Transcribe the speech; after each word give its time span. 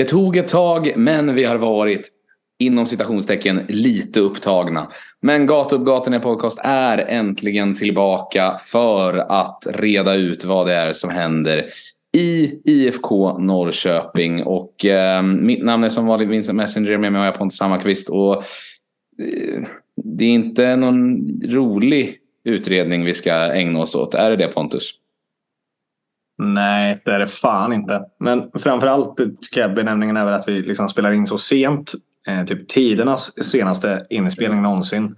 Det 0.00 0.04
tog 0.04 0.36
ett 0.36 0.48
tag, 0.48 0.92
men 0.96 1.34
vi 1.34 1.44
har 1.44 1.56
varit 1.56 2.08
inom 2.58 2.86
citationstecken 2.86 3.60
lite 3.68 4.20
upptagna. 4.20 4.90
Men 5.22 5.46
Gata 5.46 6.16
i 6.16 6.18
podcast 6.18 6.58
är 6.62 6.98
äntligen 6.98 7.74
tillbaka 7.74 8.56
för 8.64 9.14
att 9.14 9.66
reda 9.70 10.14
ut 10.14 10.44
vad 10.44 10.66
det 10.66 10.74
är 10.74 10.92
som 10.92 11.10
händer 11.10 11.66
i 12.16 12.60
IFK 12.64 13.38
Norrköping. 13.38 14.42
Och 14.42 14.84
eh, 14.84 15.22
mitt 15.22 15.64
namn 15.64 15.84
är 15.84 15.88
som 15.88 16.06
vanligt 16.06 16.28
Vincent 16.28 16.56
Messenger, 16.56 16.98
med 16.98 17.12
mig 17.12 17.18
har 17.18 17.26
jag 17.26 17.38
Pontus 17.38 17.60
Hammarkvist. 17.60 18.08
Och 18.08 18.36
eh, 18.36 19.64
det 19.96 20.24
är 20.24 20.30
inte 20.30 20.76
någon 20.76 21.20
rolig 21.44 22.16
utredning 22.44 23.04
vi 23.04 23.14
ska 23.14 23.32
ägna 23.32 23.80
oss 23.80 23.94
åt. 23.94 24.14
Är 24.14 24.30
det 24.30 24.36
det 24.36 24.48
Pontus? 24.48 24.99
Nej, 26.42 27.02
det 27.04 27.10
är 27.10 27.18
det 27.18 27.26
fan 27.26 27.72
inte. 27.72 28.02
Men 28.20 28.50
framförallt 28.54 29.16
tycker 29.16 29.60
jag 29.60 29.74
benämningen 29.74 30.16
är 30.16 30.32
att 30.32 30.48
vi 30.48 30.62
liksom 30.62 30.88
spelar 30.88 31.12
in 31.12 31.26
så 31.26 31.38
sent. 31.38 31.92
Eh, 32.28 32.44
typ 32.44 32.68
tidernas 32.68 33.44
senaste 33.44 34.06
inspelning 34.10 34.62
någonsin. 34.62 35.16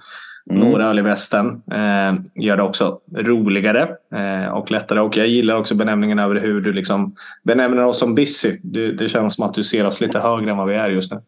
Mm. 0.51 0.63
Några 0.63 0.87
öl 0.87 0.99
i 0.99 1.03
västen. 1.03 1.63
Eh, 1.73 2.15
gör 2.35 2.57
det 2.57 2.63
också 2.63 3.01
roligare 3.16 3.89
eh, 4.15 4.53
och 4.53 4.71
lättare. 4.71 5.01
Och 5.01 5.16
jag 5.16 5.27
gillar 5.27 5.55
också 5.55 5.75
benämningen 5.75 6.19
över 6.19 6.41
hur 6.41 6.61
du 6.61 6.73
liksom 6.73 7.15
benämner 7.43 7.85
oss 7.85 7.99
som 7.99 8.15
busy. 8.15 8.59
Det, 8.63 8.93
det 8.93 9.09
känns 9.09 9.35
som 9.35 9.46
att 9.46 9.55
du 9.55 9.65
ser 9.65 9.87
oss 9.87 10.01
lite 10.01 10.18
högre 10.18 10.51
än 10.51 10.57
vad 10.57 10.68
vi 10.68 10.74
är 10.74 10.91
just 10.91 11.13
nu. 11.13 11.21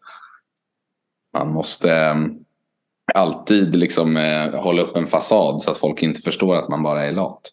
Man 1.39 1.53
måste 1.53 1.93
eh, 1.93 2.15
alltid 3.15 3.77
liksom 3.77 4.17
eh, 4.17 4.55
hålla 4.55 4.83
upp 4.83 4.97
en 4.97 5.07
fasad 5.07 5.63
så 5.63 5.71
att 5.71 5.79
folk 5.79 6.03
inte 6.03 6.21
förstår 6.21 6.57
att 6.57 6.69
man 6.69 6.83
bara 6.83 7.05
är 7.05 7.13
lat. 7.13 7.51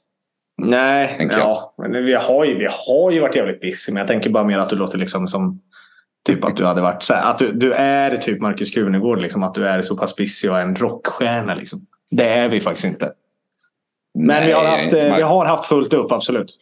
Nej, 0.58 1.30
ja, 1.32 1.76
men 1.78 2.06
vi, 2.06 2.14
har 2.14 2.46
ju, 2.46 2.58
vi 2.58 2.68
har 2.72 3.12
ju 3.12 3.20
varit 3.20 3.36
jävligt 3.36 3.62
busy. 3.62 3.92
Men 3.92 4.00
jag 4.00 4.08
tänker 4.08 4.30
bara 4.30 4.44
mer 4.44 4.60
att 4.60 4.70
du 4.70 4.76
låter 4.76 4.98
liksom 4.98 5.28
som 5.28 5.62
Typ 6.26 6.44
att 6.44 6.58
du 6.58 6.66
hade 6.66 6.82
varit 6.82 7.04
så 7.04 7.14
här, 7.14 7.32
att 7.32 7.38
du, 7.38 7.52
du 7.52 7.74
är 7.74 8.18
typ 8.18 8.42
Markus 8.42 8.74
Krunegård. 8.74 9.22
Liksom, 9.22 9.44
att 9.44 9.54
du 9.54 9.68
är 9.68 9.82
så 9.82 9.98
pass 9.98 10.16
busy 10.16 10.50
och 10.50 10.60
en 10.60 10.76
rockstjärna. 10.76 11.56
Liksom. 11.56 11.80
Det 12.12 12.30
är 12.30 12.50
vi 12.50 12.60
faktiskt 12.60 12.88
inte. 12.88 13.12
Men 14.14 14.28
Nej, 14.28 14.48
vi, 14.48 14.52
har 14.52 14.66
haft, 14.66 14.92
Mar 14.92 15.16
vi 15.18 15.22
har 15.22 15.46
haft 15.46 15.66
fullt 15.66 15.94
upp, 15.94 16.12
absolut. 16.12 16.58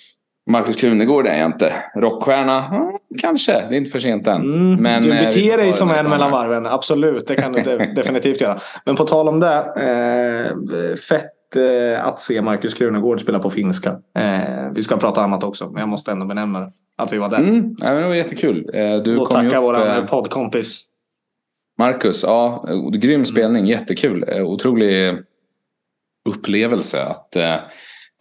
Markus 0.50 0.76
Krunegård 0.76 1.28
är 1.28 1.40
jag 1.40 1.46
inte. 1.46 1.74
Rockstjärna? 1.96 2.66
kanske. 3.22 3.52
Det 3.52 3.76
är 3.76 3.78
inte 3.78 3.92
för 3.92 4.00
sent 4.00 4.28
än. 4.28 4.42
Mm, 4.42 4.84
men, 4.84 5.04
du 5.04 5.10
beter 5.10 5.58
dig 5.58 5.74
som 5.74 5.90
en 5.90 6.10
mellan 6.10 6.32
varven. 6.32 6.66
Absolut, 6.66 7.28
det 7.28 7.36
kan 7.36 7.52
du 7.52 7.62
definitivt 7.96 8.42
göra. 8.42 8.60
Men 8.86 8.96
på 8.96 9.06
tal 9.06 9.28
om 9.28 9.40
det. 9.40 9.56
Eh, 9.56 10.96
fett 10.96 11.24
eh, 11.24 11.28
att 12.02 12.20
se 12.20 12.42
Markus 12.42 12.74
Krunegård 12.74 13.22
spela 13.22 13.40
på 13.40 13.50
finska. 13.50 13.90
Eh, 14.16 14.72
vi 14.76 14.82
ska 14.82 14.98
prata 14.98 15.22
annat 15.22 15.44
också, 15.44 15.70
men 15.70 15.80
jag 15.80 15.90
måste 15.90 16.12
ändå 16.12 16.26
benämna 16.26 16.60
det. 16.60 16.72
Att 16.96 17.14
vi 17.14 17.18
var 17.18 17.30
där. 17.30 17.38
Mm, 17.38 17.76
ja, 17.80 17.94
det 17.94 18.08
var 18.08 18.16
jättekul. 18.16 18.70
Eh, 18.74 18.98
du 18.98 19.18
och 19.18 19.30
tacka 19.30 19.62
vår 19.62 19.88
eh, 19.88 20.06
poddkompis. 20.06 20.86
Marcus, 21.78 22.24
ja. 22.24 22.66
Grym 22.94 23.26
spelning, 23.26 23.66
jättekul. 23.66 24.26
Eh, 24.28 24.44
otrolig 24.44 25.18
upplevelse 26.30 27.04
att 27.04 27.36
eh, 27.36 27.56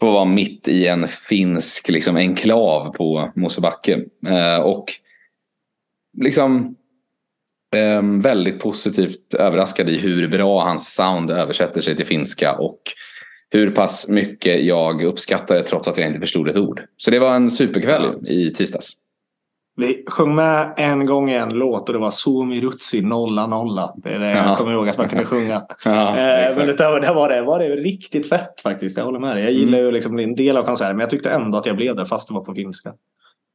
få 0.01 0.13
vara 0.13 0.25
mitt 0.25 0.69
i 0.69 0.87
en 0.87 1.09
finsk 1.09 1.89
liksom, 1.89 2.17
enklav 2.17 2.93
på 2.93 3.33
Mosebacke. 3.35 4.05
Eh, 4.27 4.61
och 4.61 4.85
liksom 6.23 6.77
eh, 7.77 8.03
väldigt 8.03 8.61
positivt 8.61 9.35
överraskad 9.35 9.89
i 9.89 9.99
hur 9.99 10.29
bra 10.29 10.65
hans 10.65 10.95
sound 10.95 11.31
översätter 11.31 11.81
sig 11.81 11.97
till 11.97 12.07
finska. 12.07 12.55
Och 12.55 12.81
hur 13.51 13.71
pass 13.71 14.09
mycket 14.09 14.65
jag 14.65 15.03
uppskattar 15.03 15.55
det 15.55 15.63
trots 15.63 15.89
att 15.89 15.99
jag 15.99 16.09
inte 16.09 16.21
förstod 16.21 16.49
ett 16.49 16.57
ord. 16.57 16.83
Så 16.97 17.11
det 17.11 17.19
var 17.19 17.35
en 17.35 17.51
superkväll 17.51 18.03
ja. 18.23 18.29
i 18.29 18.51
tisdags. 18.51 18.93
Vi 19.77 20.05
sjöng 20.07 20.35
med 20.35 20.75
en 20.77 21.07
gång 21.07 21.31
en 21.31 21.49
låt 21.49 21.89
och 21.89 21.93
det 21.93 21.99
var 21.99 22.11
Suomi 22.11 22.61
Rutsi 22.61 23.03
nolla 23.03 23.47
nolla. 23.47 23.95
Det 23.97 24.11
är 24.11 24.19
det 24.19 24.31
jag 24.31 24.59
kommer 24.59 24.73
ihåg 24.73 24.89
att 24.89 24.99
man 24.99 25.09
kunde 25.09 25.25
sjunga. 25.25 25.63
Ja, 25.85 26.09
eh, 26.09 26.57
men 26.57 26.69
utöver 26.69 27.01
det 27.01 27.13
var 27.13 27.29
det, 27.29 27.43
var 27.43 27.59
det 27.59 27.69
riktigt 27.69 28.29
fett 28.29 28.61
faktiskt. 28.63 28.97
Jag 28.97 29.05
håller 29.05 29.19
med 29.19 29.37
dig. 29.37 29.45
Jag 29.45 29.53
gillar 29.53 29.79
mm. 29.79 29.85
ju 29.85 29.91
liksom 29.93 30.19
en 30.19 30.35
del 30.35 30.57
av 30.57 30.65
konserten 30.65 30.97
men 30.97 31.01
jag 31.01 31.11
tyckte 31.11 31.31
ändå 31.31 31.59
att 31.59 31.67
jag 31.67 31.77
blev 31.77 31.97
där 31.97 32.05
fast 32.05 32.29
det 32.29 32.35
var 32.35 32.41
på 32.41 32.55
finska. 32.55 32.93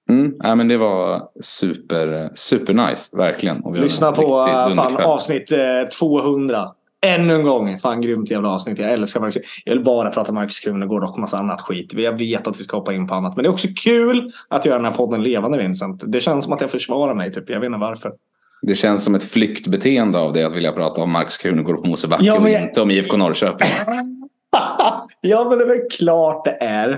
Mm, 0.10 0.34
ja, 0.40 0.56
men 0.56 0.68
det 0.68 0.78
var 0.78 1.28
super, 1.42 2.30
super 2.36 2.74
nice, 2.74 3.18
verkligen. 3.18 3.64
Lyssna 3.74 4.12
på 4.12 4.30
fan, 4.76 4.98
avsnitt 4.98 5.52
eh, 5.52 5.90
200. 6.00 6.68
Ännu 7.04 7.36
en 7.36 7.44
gång. 7.44 7.80
Fan 7.80 8.02
grymt 8.02 8.32
jävla 8.32 8.50
avsnitt. 8.50 8.80
Jag 8.80 8.92
älskar 8.92 9.20
Marcus. 9.20 9.44
Jag 9.66 9.74
vill 9.74 9.84
bara 9.84 10.10
prata 10.10 10.32
Marcus 10.32 10.60
Krunegård 10.60 11.04
och 11.04 11.20
massa 11.20 11.38
annat 11.38 11.62
skit. 11.62 11.94
Jag 11.94 12.18
vet 12.18 12.48
att 12.48 12.60
vi 12.60 12.64
ska 12.64 12.78
hoppa 12.78 12.94
in 12.94 13.08
på 13.08 13.16
annat. 13.16 13.36
Men 13.36 13.44
det 13.44 13.50
är 13.50 13.52
också 13.52 13.68
kul 13.84 14.32
att 14.48 14.66
göra 14.66 14.78
den 14.78 14.86
här 14.86 14.92
podden 14.92 15.24
levande 15.24 15.58
Vincent. 15.58 16.04
Det 16.06 16.20
känns 16.20 16.44
som 16.44 16.54
att 16.54 16.62
jag 16.62 16.72
försvarar 16.72 17.16
mig. 17.16 17.34
Typ. 17.34 17.50
Jag 17.50 17.60
vet 17.60 17.68
inte 17.68 17.80
varför. 17.80 18.14
Det 18.62 18.76
känns 18.76 19.04
som 19.04 19.16
ett 19.16 19.24
flyktbeteende 19.24 20.20
av 20.20 20.34
det 20.34 20.44
att 20.44 20.56
vilja 20.56 20.72
prata 20.72 21.02
om 21.02 21.12
Marcus 21.12 21.38
Krunegård 21.38 21.82
på 21.82 21.88
Mosebacke 21.88 22.26
ja, 22.26 22.40
men... 22.40 22.44
och 22.44 22.50
inte 22.50 22.82
om 22.82 22.92
IFK 22.92 23.18
Norrköping. 23.18 23.68
ja 25.22 25.48
men 25.50 25.58
det 25.58 25.64
är 25.64 25.68
väl 25.68 25.90
klart 25.98 26.46
det 26.46 26.58
är. 26.62 26.90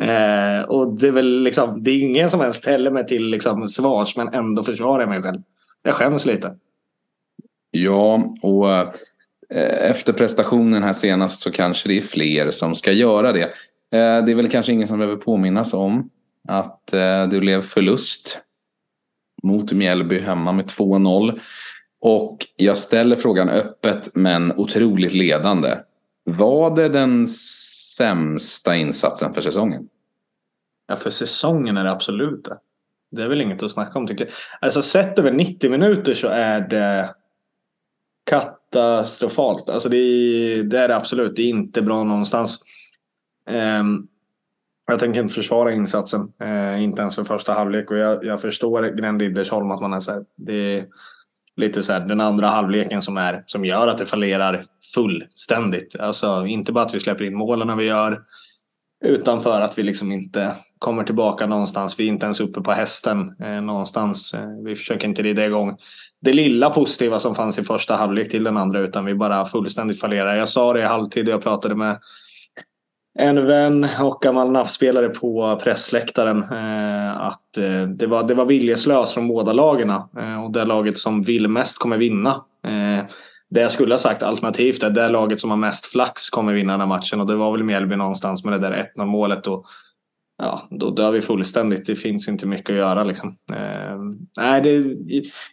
Eh, 0.00 0.64
och 0.64 0.94
det 0.94 1.08
är 1.08 1.12
väl 1.12 1.42
liksom, 1.42 1.82
det 1.82 1.90
är 1.90 2.00
ingen 2.00 2.30
som 2.30 2.40
ens 2.40 2.56
ställer 2.56 2.90
mig 2.90 3.06
till 3.06 3.26
liksom 3.26 3.68
svars 3.68 4.16
men 4.16 4.28
ändå 4.28 4.62
försvarar 4.62 5.00
jag 5.00 5.08
mig 5.08 5.22
själv. 5.22 5.40
Jag 5.82 5.94
skäms 5.94 6.26
lite. 6.26 6.54
Ja, 7.70 8.34
och 8.42 8.70
Eh, 8.70 8.88
Eh, 9.50 9.90
efter 9.90 10.12
prestationen 10.12 10.82
här 10.82 10.92
senast 10.92 11.40
så 11.40 11.50
kanske 11.50 11.88
det 11.88 11.96
är 11.96 12.02
fler 12.02 12.50
som 12.50 12.74
ska 12.74 12.92
göra 12.92 13.32
det. 13.32 13.42
Eh, 13.92 14.24
det 14.24 14.32
är 14.32 14.34
väl 14.34 14.50
kanske 14.50 14.72
ingen 14.72 14.88
som 14.88 14.98
behöver 14.98 15.16
påminnas 15.16 15.74
om 15.74 16.10
att 16.48 16.92
eh, 16.92 17.28
det 17.28 17.40
blev 17.40 17.60
förlust 17.60 18.42
mot 19.42 19.72
Mjällby 19.72 20.20
hemma 20.20 20.52
med 20.52 20.64
2-0. 20.64 21.40
Och 22.00 22.46
jag 22.56 22.78
ställer 22.78 23.16
frågan 23.16 23.48
öppet 23.48 24.16
men 24.16 24.52
otroligt 24.52 25.14
ledande. 25.14 25.76
Var 26.24 26.76
det 26.76 26.88
den 26.88 27.26
sämsta 27.96 28.76
insatsen 28.76 29.34
för 29.34 29.40
säsongen? 29.40 29.88
Ja, 30.86 30.96
för 30.96 31.10
säsongen 31.10 31.76
är 31.76 31.84
det 31.84 31.90
absolut 31.90 32.44
det. 32.44 32.58
Det 33.10 33.22
är 33.22 33.28
väl 33.28 33.40
inget 33.40 33.62
att 33.62 33.72
snacka 33.72 33.98
om 33.98 34.06
tycker 34.06 34.24
jag. 34.24 34.34
Alltså 34.60 34.82
sett 34.82 35.18
över 35.18 35.32
90 35.32 35.70
minuter 35.70 36.14
så 36.14 36.28
är 36.28 36.60
det 36.60 37.14
katastrofalt. 38.72 39.68
Alltså 39.68 39.88
det, 39.88 39.96
är, 39.96 40.62
det 40.62 40.78
är 40.78 40.88
det 40.88 40.96
absolut. 40.96 41.36
Det 41.36 41.42
är 41.42 41.48
inte 41.48 41.82
bra 41.82 42.04
någonstans. 42.04 42.64
Um, 43.80 44.08
jag 44.86 44.98
tänker 44.98 45.20
inte 45.20 45.34
försvara 45.34 45.72
insatsen. 45.72 46.20
Uh, 46.42 46.82
inte 46.82 47.02
ens 47.02 47.16
för 47.16 47.24
första 47.24 47.52
halvlek. 47.52 47.90
Och 47.90 47.98
jag, 47.98 48.24
jag 48.24 48.40
förstår 48.40 48.96
Glenn 48.96 49.20
Riddersholm 49.20 49.70
att 49.70 49.80
man 49.80 49.92
är 49.92 50.00
så 50.00 50.12
här, 50.12 50.24
Det 50.36 50.54
är 50.54 50.86
lite 51.56 51.82
så 51.82 51.92
här, 51.92 52.00
den 52.00 52.20
andra 52.20 52.48
halvleken 52.48 53.02
som, 53.02 53.16
är, 53.16 53.44
som 53.46 53.64
gör 53.64 53.88
att 53.88 53.98
det 53.98 54.06
fallerar 54.06 54.64
fullständigt. 54.94 55.96
Alltså 56.00 56.46
inte 56.46 56.72
bara 56.72 56.84
att 56.84 56.94
vi 56.94 57.00
släpper 57.00 57.24
in 57.24 57.36
målen 57.36 57.66
när 57.66 57.76
vi 57.76 57.84
gör. 57.84 58.22
Utan 59.04 59.40
för 59.40 59.62
att 59.62 59.78
vi 59.78 59.82
liksom 59.82 60.12
inte 60.12 60.52
kommer 60.78 61.04
tillbaka 61.04 61.46
någonstans. 61.46 62.00
Vi 62.00 62.04
är 62.04 62.08
inte 62.08 62.26
ens 62.26 62.40
uppe 62.40 62.60
på 62.60 62.72
hästen 62.72 63.34
eh, 63.42 63.60
någonstans. 63.60 64.34
Eh, 64.34 64.64
vi 64.64 64.76
försöker 64.76 65.08
inte 65.08 65.22
rida 65.22 65.46
igång 65.46 65.76
det 66.20 66.32
lilla 66.32 66.70
positiva 66.70 67.20
som 67.20 67.34
fanns 67.34 67.58
i 67.58 67.62
första 67.62 67.96
halvlek 67.96 68.30
till 68.30 68.44
den 68.44 68.56
andra 68.56 68.80
utan 68.80 69.04
vi 69.04 69.14
bara 69.14 69.44
fullständigt 69.44 70.00
fallerar. 70.00 70.36
Jag 70.36 70.48
sa 70.48 70.72
det 70.72 70.80
i 70.80 70.82
halvtid 70.82 71.28
och 71.28 71.34
jag 71.34 71.42
pratade 71.42 71.74
med 71.74 71.98
en 73.18 73.46
vän 73.46 73.88
och 74.00 74.20
gammal 74.22 74.50
NAF-spelare 74.50 75.08
på 75.08 75.60
pressläktaren 75.62 76.42
eh, 76.42 77.20
att 77.20 77.56
eh, 77.58 77.82
det, 77.88 78.06
var, 78.06 78.28
det 78.28 78.34
var 78.34 78.44
viljeslöst 78.44 79.14
från 79.14 79.28
båda 79.28 79.52
lagen 79.52 79.90
eh, 79.90 80.44
och 80.44 80.50
det 80.50 80.64
laget 80.64 80.98
som 80.98 81.22
vill 81.22 81.48
mest 81.48 81.78
kommer 81.78 81.98
vinna. 81.98 82.44
Eh, 82.66 83.04
det 83.50 83.60
jag 83.60 83.72
skulle 83.72 83.94
ha 83.94 83.98
sagt 83.98 84.22
alternativt 84.22 84.82
är 84.82 84.90
det 84.90 85.08
laget 85.08 85.40
som 85.40 85.50
har 85.50 85.56
mest 85.56 85.86
flax 85.86 86.28
kommer 86.30 86.52
vinna 86.52 86.72
den 86.72 86.80
här 86.80 86.88
matchen 86.88 87.20
och 87.20 87.26
det 87.26 87.36
var 87.36 87.52
väl 87.52 87.64
Mjällby 87.64 87.96
någonstans 87.96 88.44
med 88.44 88.52
det 88.52 88.68
där 88.68 88.90
1-0 88.96 89.06
målet 89.06 89.46
och 89.46 89.66
ja, 90.38 90.68
då 90.70 90.90
dör 90.90 91.12
vi 91.12 91.22
fullständigt. 91.22 91.86
Det 91.86 91.96
finns 91.96 92.28
inte 92.28 92.46
mycket 92.46 92.70
att 92.70 92.76
göra. 92.76 93.04
Liksom. 93.04 93.36
Eh, 93.52 93.98
nej, 94.36 94.62
det, 94.62 94.84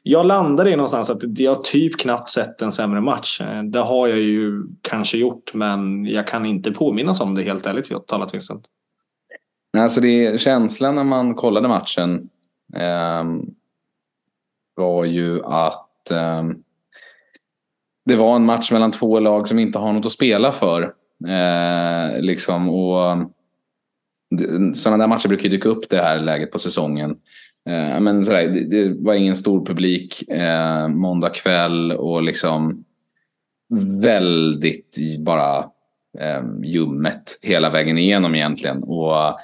jag 0.04 0.26
landade 0.26 0.72
i 0.72 0.76
någonstans 0.76 1.10
att 1.10 1.40
jag 1.40 1.64
typ 1.64 2.00
knappt 2.00 2.30
sett 2.30 2.62
en 2.62 2.72
sämre 2.72 3.02
match. 3.02 3.42
Eh, 3.42 3.64
det 3.64 3.80
har 3.80 4.08
jag 4.08 4.20
ju 4.20 4.64
kanske 4.82 5.18
gjort, 5.18 5.54
men 5.54 6.06
jag 6.06 6.28
kan 6.28 6.46
inte 6.46 6.72
påminnas 6.72 7.22
om 7.22 7.36
det 7.36 7.42
helt 7.42 7.66
ärligt 7.66 8.08
talat. 8.08 8.34
Vincent. 8.34 8.66
Alltså 9.78 10.02
det, 10.02 10.42
känslan 10.42 10.96
när 10.96 11.04
man 11.04 11.36
kollade 11.36 11.68
matchen 11.68 12.30
eh, 12.76 13.24
var 14.76 15.06
ju 15.06 15.44
att 15.44 16.12
eh, 16.12 16.44
det 18.06 18.16
var 18.16 18.36
en 18.36 18.46
match 18.46 18.72
mellan 18.72 18.92
två 18.92 19.20
lag 19.20 19.48
som 19.48 19.60
inte 19.60 19.80
har 19.80 19.94
något 19.94 20.06
att 20.06 20.12
spela 20.12 20.52
för. 20.52 20.94
Eh, 21.28 22.22
liksom, 22.22 22.70
och 22.70 23.18
sådana 24.74 25.04
där 25.04 25.08
matcher 25.08 25.28
brukar 25.28 25.50
dyka 25.50 25.70
upp 25.70 25.90
det 25.90 26.02
här 26.02 26.20
läget 26.20 26.52
på 26.52 26.60
säsongen. 26.60 27.12
Eh, 27.70 28.00
men 28.00 28.26
sådär, 28.26 28.48
det, 28.48 28.64
det, 28.64 29.06
var 29.06 29.14
ingen 29.14 29.36
stor 29.36 29.66
publik 29.66 30.30
eh, 30.30 30.88
måndag 30.88 31.30
kväll 31.30 31.92
och 31.92 32.24
liksom 32.24 32.86
väldigt 34.02 34.98
bara 35.20 35.58
eh, 36.20 36.44
ljummet 36.64 37.40
hela 37.42 37.70
vägen 37.70 37.98
igenom 37.98 38.36
egentligen. 38.36 38.84
Och 38.84 39.38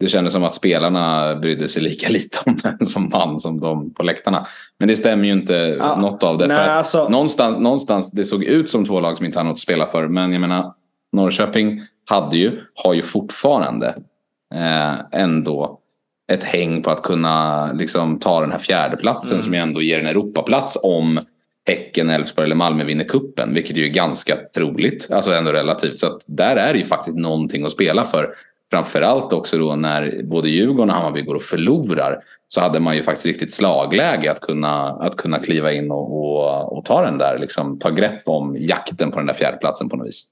det 0.00 0.08
kändes 0.08 0.32
som 0.32 0.44
att 0.44 0.54
spelarna 0.54 1.34
brydde 1.34 1.68
sig 1.68 1.82
lika 1.82 2.08
lite 2.12 2.38
om 2.46 2.56
vem 2.62 2.86
som 2.86 3.08
vann 3.08 3.40
som 3.40 3.60
de 3.60 3.94
på 3.94 4.02
läktarna. 4.02 4.46
Men 4.78 4.88
det 4.88 4.96
stämmer 4.96 5.24
ju 5.24 5.32
inte 5.32 5.76
ja, 5.78 6.00
något 6.00 6.22
av 6.22 6.38
det. 6.38 6.46
Nej, 6.46 6.56
för 6.56 6.64
alltså... 6.64 7.08
någonstans, 7.08 7.58
någonstans, 7.58 8.10
det 8.10 8.24
såg 8.24 8.44
ut 8.44 8.70
som 8.70 8.84
två 8.84 9.00
lag 9.00 9.16
som 9.16 9.26
inte 9.26 9.38
hade 9.38 9.48
något 9.48 9.56
att 9.56 9.60
spela 9.60 9.86
för. 9.86 10.08
Men 10.08 10.32
jag 10.32 10.40
menar, 10.40 10.72
Norrköping 11.12 11.82
hade 12.10 12.36
ju, 12.36 12.60
har 12.74 12.94
ju 12.94 13.02
fortfarande 13.02 13.96
eh, 14.54 14.94
ändå 15.12 15.80
ett 16.32 16.44
häng 16.44 16.82
på 16.82 16.90
att 16.90 17.02
kunna 17.02 17.72
liksom, 17.72 18.18
ta 18.18 18.40
den 18.40 18.52
här 18.52 18.58
fjärdeplatsen 18.58 19.32
mm. 19.32 19.44
som 19.44 19.54
ju 19.54 19.60
ändå 19.60 19.82
ger 19.82 20.00
en 20.00 20.06
Europaplats 20.06 20.78
om 20.82 21.20
Häcken, 21.66 22.10
Elfsborg 22.10 22.44
eller 22.44 22.56
Malmö 22.56 22.84
vinner 22.84 23.04
kuppen 23.04 23.54
Vilket 23.54 23.76
ju 23.76 23.84
är 23.84 23.88
ganska 23.88 24.36
troligt, 24.54 25.08
alltså 25.10 25.32
ändå 25.32 25.52
relativt. 25.52 25.98
Så 25.98 26.06
att 26.06 26.22
där 26.26 26.56
är 26.56 26.72
det 26.72 26.78
ju 26.78 26.84
faktiskt 26.84 27.16
någonting 27.16 27.64
att 27.64 27.72
spela 27.72 28.04
för. 28.04 28.34
Framförallt 28.74 29.32
också 29.32 29.58
då 29.58 29.76
när 29.76 30.22
både 30.22 30.48
Djurgården 30.48 30.90
och 30.90 30.96
Hammarby 30.96 31.22
går 31.22 31.34
och 31.34 31.42
förlorar. 31.42 32.24
Så 32.48 32.60
hade 32.60 32.80
man 32.80 32.96
ju 32.96 33.02
faktiskt 33.02 33.26
riktigt 33.26 33.52
slagläge 33.52 34.30
att 34.30 34.40
kunna, 34.40 34.90
att 34.90 35.16
kunna 35.16 35.38
kliva 35.38 35.72
in 35.72 35.90
och, 35.90 36.18
och, 36.18 36.78
och 36.78 36.84
ta 36.84 37.02
den 37.02 37.18
där, 37.18 37.38
liksom, 37.38 37.78
ta 37.78 37.90
grepp 37.90 38.22
om 38.28 38.56
jakten 38.58 39.10
på 39.10 39.16
den 39.16 39.26
där 39.26 39.34
fjärdeplatsen 39.34 39.88
på 39.88 39.96
något 39.96 40.06
vis. 40.06 40.24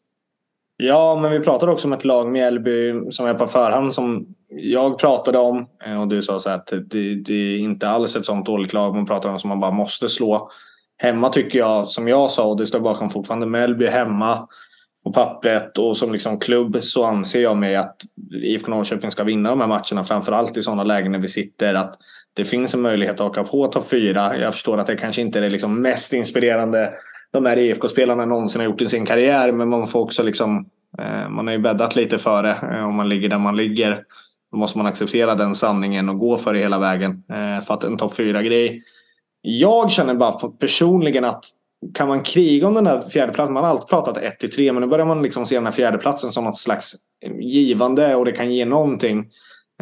Ja, 0.77 1.19
men 1.23 1.33
vi 1.33 1.41
pratade 1.41 1.73
också 1.73 1.87
om 1.87 1.93
ett 1.93 2.05
lag, 2.05 2.29
Mjällby, 2.29 3.11
som 3.11 3.27
är 3.27 3.35
på 3.35 3.47
förhand 3.47 3.95
som 3.95 4.27
jag 4.49 4.99
pratade 4.99 5.39
om. 5.39 5.67
Eh, 5.87 6.01
och 6.01 6.09
du 6.09 6.23
sa 6.23 6.41
så 6.41 6.51
att 6.51 6.67
det, 6.67 7.15
det, 7.15 7.55
är 7.55 7.59
inte 7.59 7.89
alls 7.89 8.17
ett 8.17 8.27
sånt 8.27 8.47
dåligt 8.47 8.73
lag 8.73 8.95
man 8.95 9.07
pratar 9.07 9.31
om 9.31 9.39
som 9.39 9.49
man 9.49 9.61
bara 9.61 9.71
måste 9.71 10.09
slå. 10.09 10.51
Hemma 10.97 11.29
tycker 11.29 11.59
jag, 11.59 11.89
som 11.89 12.09
jag 12.09 12.31
sa, 12.31 12.45
och 12.45 12.57
det 12.57 12.67
står 12.67 12.81
bakom 12.81 13.11
fortfarande, 13.11 13.47
Mjällby 13.47 13.87
hemma 13.87 14.49
på 15.05 15.13
pappret 15.13 15.79
och 15.79 15.97
som 15.97 16.13
liksom 16.13 16.39
klubb 16.39 16.79
så 16.83 17.05
anser 17.05 17.43
jag 17.43 17.57
mig 17.57 17.77
att 17.77 17.97
IFK 18.43 18.71
Norrköping 18.71 19.11
ska 19.11 19.25
vinna 19.25 19.51
de 19.51 19.61
här 19.61 19.69
matcherna. 19.69 20.05
Framförallt 20.05 20.57
i 20.57 20.63
sådana 20.63 20.85
lägen 20.85 21.13
när 21.13 21.19
vi 21.19 21.29
sitter 21.29 21.75
att 21.75 21.95
det 22.35 22.45
finns 22.45 22.75
en 22.75 22.81
möjlighet 22.81 23.15
att 23.15 23.31
åka 23.31 23.45
på 23.45 23.67
topp 23.67 23.89
fyra. 23.89 24.39
Jag 24.39 24.55
förstår 24.55 24.79
att 24.79 24.87
det 24.87 24.97
kanske 24.97 25.23
inte 25.23 25.39
är 25.39 25.43
det 25.43 25.51
liksom 25.51 25.83
mest 25.83 26.13
inspirerande 26.13 26.93
de 27.33 27.47
här 27.47 27.59
IFK-spelarna 27.59 28.25
någonsin 28.25 28.61
har 28.61 28.67
gjort 28.67 28.81
i 28.81 28.87
sin 28.87 29.07
karriär. 29.07 29.53
Men 29.53 29.69
man 29.69 29.87
får 29.87 30.01
också 30.01 30.23
liksom, 30.23 30.67
eh, 30.99 31.29
man 31.29 31.47
har 31.47 31.55
ju 31.55 31.61
bäddat 31.61 31.97
lite 31.97 32.19
för 32.19 32.43
det. 32.43 32.57
Eh, 32.73 32.89
om 32.89 32.95
man 32.95 33.09
ligger 33.09 33.29
där 33.29 33.39
man 33.39 33.57
ligger. 33.57 34.05
Då 34.53 34.59
måste 34.59 34.79
man 34.79 34.87
acceptera 34.87 35.35
den 35.35 35.55
sanningen 35.55 36.09
och 36.09 36.19
gå 36.19 36.39
för 36.39 36.55
det 36.55 36.61
hela 36.61 36.79
vägen. 36.79 37.25
Eh, 37.31 37.65
för 37.65 37.75
att 37.75 37.85
en 37.85 37.97
topp 37.97 38.15
fyra 38.15 38.43
grej 38.43 38.83
Jag 39.41 39.91
känner 39.91 40.15
bara 40.15 40.49
personligen 40.49 41.25
att 41.25 41.45
kan 41.95 42.09
man 42.09 42.23
kriga 42.23 42.69
om 42.69 42.75
den 42.75 42.85
där 42.85 43.03
fjärdeplatsen? 43.03 43.55
Man 43.55 43.65
har 43.65 43.71
alltid 43.71 43.89
pratat 43.89 44.17
1 44.17 44.39
till 44.41 44.51
3 44.51 44.73
men 44.73 44.83
nu 44.83 44.89
börjar 44.89 45.07
man 45.07 45.23
liksom 45.23 45.47
se 45.47 45.55
den 45.55 45.65
här 45.65 45.73
fjärdeplatsen 45.73 46.33
som 46.33 46.45
något 46.45 46.59
slags 46.59 46.95
givande 47.41 48.15
och 48.15 48.25
det 48.25 48.33
kan 48.33 48.53
ge 48.53 48.65
någonting. 48.65 49.31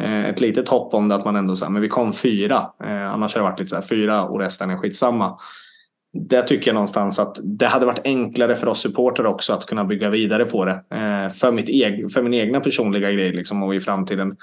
Eh, 0.01 0.25
ett 0.25 0.41
litet 0.41 0.69
hopp 0.69 0.93
om 0.93 1.07
det 1.07 1.15
att 1.15 1.25
man 1.25 1.35
ändå 1.35 1.55
säger 1.55 1.71
men 1.71 1.81
vi 1.81 1.89
kom 1.89 2.13
fyra. 2.13 2.69
Eh, 2.83 3.13
annars 3.13 3.33
har 3.35 3.41
det 3.41 3.49
varit 3.49 3.59
lite 3.59 3.69
så 3.69 3.75
här 3.75 3.83
fyra 3.83 4.23
och 4.23 4.39
resten 4.39 4.69
är 4.69 4.77
skitsamma 4.77 5.37
det 6.13 6.41
tycker 6.41 6.67
jag 6.67 6.73
någonstans 6.73 7.19
att 7.19 7.37
det 7.43 7.65
hade 7.65 7.85
varit 7.85 8.01
enklare 8.03 8.55
för 8.55 8.67
oss 8.67 8.81
supportrar 8.81 9.25
också 9.25 9.53
att 9.53 9.65
kunna 9.65 9.85
bygga 9.85 10.09
vidare 10.09 10.45
på 10.45 10.65
det. 10.65 10.71
Eh, 10.71 11.29
för, 11.29 11.51
mitt 11.51 11.69
eg 11.69 12.13
för 12.13 12.23
min 12.23 12.33
egna 12.33 12.59
personliga 12.59 13.11
grej 13.11 13.31
liksom 13.31 13.63
och 13.63 13.75
i 13.75 13.79
framtiden. 13.79 14.37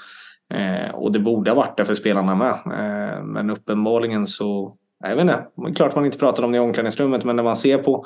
Eh, 0.53 0.95
och 0.95 1.11
det 1.11 1.19
borde 1.19 1.51
ha 1.51 1.55
varit 1.55 1.77
det 1.77 1.85
för 1.85 1.95
spelarna 1.95 2.35
med. 2.35 2.53
Eh, 2.65 3.23
men 3.23 3.49
uppenbarligen 3.49 4.27
så, 4.27 4.75
jag 4.99 5.15
vet 5.15 5.21
inte. 5.21 5.45
Det 5.55 5.69
är 5.69 5.73
klart 5.73 5.95
man 5.95 6.05
inte 6.05 6.17
pratar 6.17 6.43
om 6.43 6.51
det 6.51 6.55
i 6.55 6.59
omklädningsrummet 6.59 7.23
men 7.23 7.35
när 7.35 7.43
man 7.43 7.57
ser 7.57 7.77
på 7.77 8.05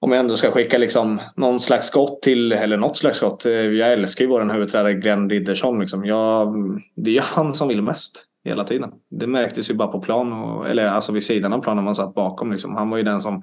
om 0.00 0.12
jag 0.12 0.20
ändå 0.20 0.36
ska 0.36 0.50
skicka 0.50 0.78
liksom 0.78 1.20
någon 1.36 1.60
slags 1.60 1.86
skott 1.86 2.22
till, 2.22 2.52
eller 2.52 2.76
något 2.76 2.96
slags 2.96 3.16
skott. 3.16 3.46
Eh, 3.46 3.52
jag 3.52 3.92
älskar 3.92 4.24
ju 4.24 4.30
vår 4.30 4.52
huvudtränare 4.52 4.94
Glenn 4.94 5.30
Riddersson. 5.30 5.80
Liksom. 5.80 6.06
Jag, 6.06 6.54
det 6.96 7.10
är 7.10 7.14
ju 7.14 7.20
han 7.20 7.54
som 7.54 7.68
vill 7.68 7.82
mest 7.82 8.24
hela 8.44 8.64
tiden. 8.64 8.92
Det 9.10 9.26
märktes 9.26 9.70
ju 9.70 9.74
bara 9.74 9.88
på 9.88 10.00
plan, 10.00 10.32
och, 10.32 10.68
eller 10.68 10.86
alltså 10.86 11.12
vid 11.12 11.24
sidan 11.24 11.52
av 11.52 11.60
planen 11.60 11.84
man 11.84 11.94
satt 11.94 12.14
bakom. 12.14 12.52
Liksom. 12.52 12.74
Han 12.74 12.90
var 12.90 12.98
ju 12.98 13.04
den 13.04 13.22
som 13.22 13.42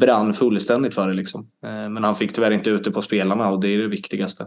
brann 0.00 0.34
fullständigt 0.34 0.94
för 0.94 1.08
det. 1.08 1.14
Liksom. 1.14 1.50
Eh, 1.64 1.88
men 1.88 2.04
han 2.04 2.16
fick 2.16 2.32
tyvärr 2.32 2.50
inte 2.50 2.70
ut 2.70 2.84
det 2.84 2.90
på 2.90 3.02
spelarna 3.02 3.50
och 3.50 3.60
det 3.60 3.74
är 3.74 3.78
det 3.78 3.88
viktigaste. 3.88 4.46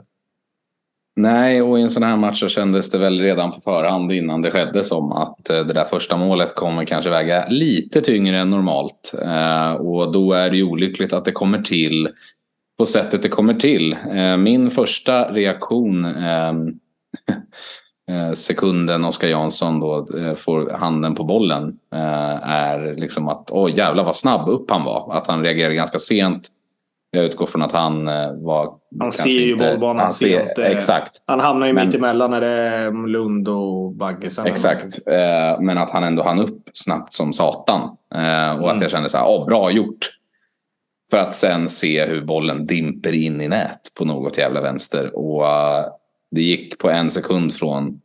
Nej, 1.21 1.61
och 1.61 1.79
i 1.79 1.81
en 1.81 1.89
sån 1.89 2.03
här 2.03 2.17
match 2.17 2.39
så 2.39 2.47
kändes 2.47 2.91
det 2.91 2.97
väl 2.97 3.19
redan 3.19 3.51
på 3.51 3.61
förhand 3.61 4.11
innan 4.11 4.41
det 4.41 4.51
skedde 4.51 4.83
som 4.83 5.11
att 5.11 5.49
eh, 5.49 5.59
det 5.59 5.73
där 5.73 5.83
första 5.83 6.17
målet 6.17 6.55
kommer 6.55 6.85
kanske 6.85 7.09
väga 7.09 7.47
lite 7.49 8.01
tyngre 8.01 8.37
än 8.37 8.49
normalt. 8.49 9.13
Eh, 9.21 9.71
och 9.71 10.11
då 10.11 10.33
är 10.33 10.49
det 10.49 10.57
ju 10.57 10.63
olyckligt 10.63 11.13
att 11.13 11.25
det 11.25 11.31
kommer 11.31 11.61
till 11.61 12.09
på 12.77 12.85
sättet 12.85 13.21
det 13.21 13.29
kommer 13.29 13.53
till. 13.53 13.95
Eh, 14.13 14.37
min 14.37 14.69
första 14.69 15.31
reaktion 15.31 16.05
ehm, 16.05 16.73
sekunden 18.35 19.05
Oskar 19.05 19.27
Jansson 19.27 19.79
då 19.79 20.07
får 20.35 20.69
handen 20.69 21.15
på 21.15 21.23
bollen 21.23 21.77
är 22.41 22.95
liksom 22.95 23.27
att 23.27 23.51
oj 23.51 23.73
jävlar 23.77 24.03
vad 24.03 24.15
snabb 24.15 24.49
upp 24.49 24.71
han 24.71 24.83
var. 24.83 25.13
Att 25.13 25.27
han 25.27 25.43
reagerade 25.43 25.75
ganska 25.75 25.99
sent. 25.99 26.47
Jag 27.11 27.25
utgår 27.25 27.45
från 27.45 27.61
att 27.61 27.71
han 27.71 28.05
var... 28.43 28.73
Han 28.99 29.11
ser 29.11 29.29
ju 29.29 29.51
inte, 29.51 29.69
bollbanan 29.69 30.03
han 30.03 30.11
ser, 30.11 30.45
sent. 30.45 30.57
Exakt. 30.57 31.23
Han 31.25 31.39
hamnar 31.39 31.67
ju 31.67 31.73
mitt 31.73 31.95
emellan 31.95 32.31
när 32.31 32.41
det 32.41 32.47
är 32.47 33.07
Lund 33.07 33.47
och 33.47 33.91
Bagge. 33.91 34.29
Exakt. 34.45 34.99
Men 35.59 35.77
att 35.77 35.89
han 35.89 36.03
ändå 36.03 36.23
hann 36.23 36.39
upp 36.39 36.69
snabbt 36.73 37.13
som 37.13 37.33
satan. 37.33 37.81
Och 38.11 38.17
mm. 38.17 38.63
att 38.63 38.81
jag 38.81 38.91
kände 38.91 39.09
så 39.09 39.17
här, 39.17 39.25
oh, 39.25 39.45
bra 39.45 39.71
gjort. 39.71 40.09
För 41.09 41.17
att 41.17 41.33
sen 41.33 41.69
se 41.69 42.05
hur 42.05 42.21
bollen 42.21 42.65
dimper 42.65 43.11
in 43.11 43.41
i 43.41 43.47
nät 43.47 43.91
på 43.97 44.05
något 44.05 44.37
jävla 44.37 44.61
vänster. 44.61 45.15
Och 45.15 45.43
det 46.31 46.41
gick 46.41 46.77
på 46.77 46.89
en 46.89 47.09
sekund 47.09 47.53
från 47.53 48.01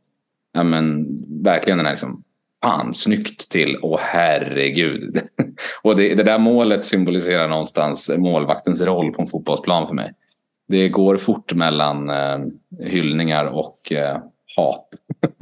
ja, 0.53 0.63
men, 0.63 1.07
verkligen 1.43 1.79
den 1.79 1.87
här 1.87 1.93
liksom, 1.93 2.24
fan 2.65 2.95
snyggt 2.95 3.49
till 3.49 3.79
åh 3.83 4.01
herregud. 4.03 5.19
och 5.83 5.97
det, 5.97 6.15
det, 6.15 6.23
där 6.23 6.39
målet 6.39 6.85
symboliserar 6.85 7.49
någonstans 7.49 8.11
målvaktens 8.19 8.83
roll 8.83 9.13
på 9.13 9.23
en 9.23 9.29
fotbollsplan 9.29 9.87
för 9.87 9.95
mig. 9.95 10.13
Det 10.69 10.89
går 10.89 11.17
fort 11.17 11.55
mellan 11.55 12.11
eh, 12.11 12.39
hyllningar 12.81 13.45
och 13.45 13.93
eh, 13.93 14.23
hat. 14.57 14.89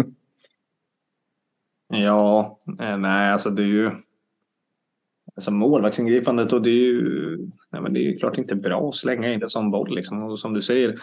ja, 1.89 2.59
eh, 2.81 2.97
nej 2.97 3.33
alltså 3.33 3.51
det 3.51 3.63
är 3.63 3.67
ju 3.67 3.91
Alltså 5.35 5.51
målvaktsingripandet 5.51 6.53
och 6.53 6.63
det 6.63 6.71
är 6.71 6.75
ju 6.75 7.39
nej, 7.71 7.83
men 7.83 7.93
det 7.93 8.01
är 8.01 8.03
ju 8.03 8.19
klart 8.19 8.39
inte 8.39 8.55
bra 8.55 8.89
att 8.89 8.95
slänga 8.95 9.33
in 9.33 9.41
det 9.41 9.49
som 9.49 9.71
boll. 9.71 9.95
Liksom. 9.95 10.23
Och 10.23 10.39
som 10.39 10.55
du 10.55 10.63
säger, 10.63 10.99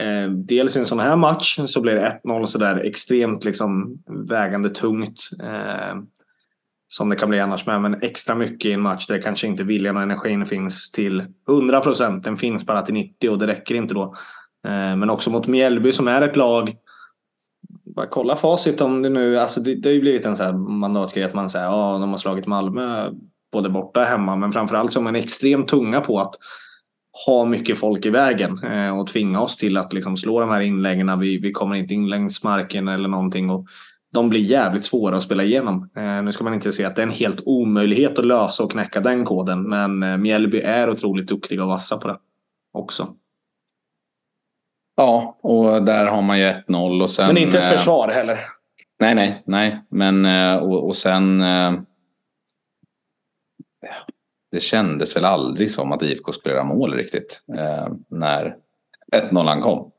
Eh, 0.00 0.30
dels 0.30 0.76
i 0.76 0.80
en 0.80 0.86
sån 0.86 1.00
här 1.00 1.16
match 1.16 1.58
så 1.66 1.80
blir 1.80 1.94
det 1.94 2.20
1-0 2.24 2.46
sådär 2.46 2.76
extremt 2.84 3.44
liksom 3.44 3.98
vägande 4.28 4.70
tungt. 4.70 5.20
Eh, 5.42 5.94
som 6.88 7.08
det 7.08 7.16
kan 7.16 7.28
bli 7.28 7.40
annars 7.40 7.66
med. 7.66 7.80
Men 7.80 8.02
extra 8.02 8.34
mycket 8.34 8.68
i 8.68 8.72
en 8.72 8.80
match 8.80 9.06
där 9.06 9.22
kanske 9.22 9.46
inte 9.46 9.64
viljan 9.64 9.96
och 9.96 10.02
energin 10.02 10.46
finns 10.46 10.92
till 10.92 11.24
100 11.48 11.80
procent. 11.80 12.24
Den 12.24 12.36
finns 12.36 12.66
bara 12.66 12.82
till 12.82 12.94
90 12.94 13.30
och 13.30 13.38
det 13.38 13.46
räcker 13.46 13.74
inte 13.74 13.94
då. 13.94 14.02
Eh, 14.66 14.96
men 14.96 15.10
också 15.10 15.30
mot 15.30 15.46
Mjällby 15.46 15.92
som 15.92 16.08
är 16.08 16.22
ett 16.22 16.36
lag. 16.36 16.76
Bara 17.96 18.06
kolla 18.06 18.36
facit 18.36 18.80
om 18.80 19.02
det 19.02 19.08
nu. 19.08 19.38
Alltså 19.38 19.60
det, 19.60 19.74
det 19.74 19.88
har 19.88 19.94
ju 19.94 20.00
blivit 20.00 20.26
en 20.26 20.36
här 20.36 20.52
mandatgrej 20.52 21.24
att 21.24 21.34
man 21.34 21.50
säger 21.50 21.66
att 21.66 21.72
ja, 21.72 21.98
de 21.98 22.10
har 22.10 22.18
slagit 22.18 22.46
Malmö 22.46 23.10
både 23.52 23.70
borta 23.70 24.00
och 24.00 24.06
hemma. 24.06 24.36
Men 24.36 24.52
framförallt 24.52 24.92
så 24.92 25.00
är 25.00 25.04
man 25.04 25.16
extremt 25.16 25.68
tunga 25.68 26.00
på 26.00 26.20
att 26.20 26.34
ha 27.26 27.44
mycket 27.44 27.78
folk 27.78 28.06
i 28.06 28.10
vägen 28.10 28.64
eh, 28.64 28.98
och 28.98 29.06
tvinga 29.06 29.40
oss 29.40 29.56
till 29.56 29.76
att 29.76 29.92
liksom 29.92 30.16
slå 30.16 30.40
de 30.40 30.50
här 30.50 30.60
inläggen. 30.60 31.20
Vi, 31.20 31.38
vi 31.38 31.52
kommer 31.52 31.74
inte 31.74 31.94
in 31.94 32.08
längs 32.08 32.42
marken 32.42 32.88
eller 32.88 33.08
någonting. 33.08 33.50
Och 33.50 33.66
de 34.12 34.28
blir 34.28 34.40
jävligt 34.40 34.84
svåra 34.84 35.16
att 35.16 35.22
spela 35.22 35.44
igenom. 35.44 35.90
Eh, 35.96 36.22
nu 36.22 36.32
ska 36.32 36.44
man 36.44 36.54
inte 36.54 36.72
se 36.72 36.84
att 36.84 36.96
det 36.96 37.02
är 37.02 37.06
en 37.06 37.12
helt 37.12 37.40
omöjlighet 37.46 38.18
att 38.18 38.26
lösa 38.26 38.64
och 38.64 38.72
knäcka 38.72 39.00
den 39.00 39.24
koden. 39.24 39.68
Men 39.68 40.02
eh, 40.02 40.16
Mjällby 40.16 40.60
är 40.60 40.90
otroligt 40.90 41.28
duktiga 41.28 41.62
och 41.62 41.68
vassa 41.68 41.96
på 41.98 42.08
det 42.08 42.18
också. 42.72 43.06
Ja, 44.96 45.38
och 45.42 45.82
där 45.82 46.06
har 46.06 46.22
man 46.22 46.38
ju 46.38 46.44
1-0 46.44 47.02
och 47.02 47.10
sen... 47.10 47.26
Men 47.26 47.36
inte 47.36 47.60
ett 47.60 47.78
försvar 47.78 48.08
heller. 48.08 48.40
Nej, 49.00 49.14
nej, 49.14 49.42
nej. 49.46 49.80
Men 49.88 50.26
och, 50.60 50.86
och 50.86 50.96
sen 50.96 51.42
det 54.54 54.60
kändes 54.60 55.16
väl 55.16 55.24
aldrig 55.24 55.70
som 55.70 55.92
att 55.92 56.02
IFK 56.02 56.32
skulle 56.32 56.54
göra 56.54 56.64
mål 56.64 56.94
riktigt 56.94 57.44
eh, 57.58 57.88
när 58.08 58.54
1-0 59.12 59.60
kom. 59.60 59.90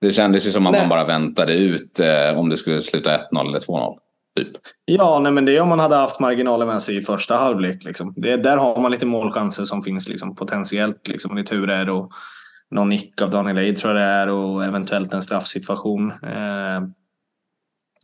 Det 0.00 0.12
kändes 0.12 0.46
ju 0.46 0.50
som 0.50 0.66
att 0.66 0.72
nej. 0.72 0.80
man 0.80 0.88
bara 0.88 1.04
väntade 1.04 1.54
ut 1.54 2.00
eh, 2.00 2.38
om 2.38 2.48
det 2.48 2.56
skulle 2.56 2.82
sluta 2.82 3.10
1-0 3.10 3.48
eller 3.48 3.58
2-0. 3.58 3.98
Typ. 4.36 4.48
Ja, 4.84 5.18
nej, 5.18 5.32
men 5.32 5.44
det 5.44 5.56
är 5.56 5.60
om 5.60 5.68
man 5.68 5.78
hade 5.78 5.96
haft 5.96 6.20
marginaler 6.20 6.66
med 6.66 6.82
sig 6.82 6.96
i 6.96 7.00
första 7.00 7.36
halvlek. 7.36 7.84
Liksom. 7.84 8.14
Det, 8.16 8.36
där 8.36 8.56
har 8.56 8.80
man 8.80 8.90
lite 8.90 9.06
målchanser 9.06 9.64
som 9.64 9.82
finns 9.82 10.08
liksom, 10.08 10.36
potentiellt. 10.36 11.08
Liksom, 11.08 11.36
det 11.36 11.44
tur 11.44 11.70
är 11.70 11.90
och 11.90 12.12
någon 12.70 12.88
nick 12.88 13.22
av 13.22 13.30
Daniel 13.30 13.58
Eid 13.58 13.76
tror 13.76 13.94
jag 13.94 14.02
det 14.02 14.12
är 14.12 14.28
och 14.28 14.64
eventuellt 14.64 15.14
en 15.14 15.22
straffsituation. 15.22 16.10
Eh, 16.10 16.80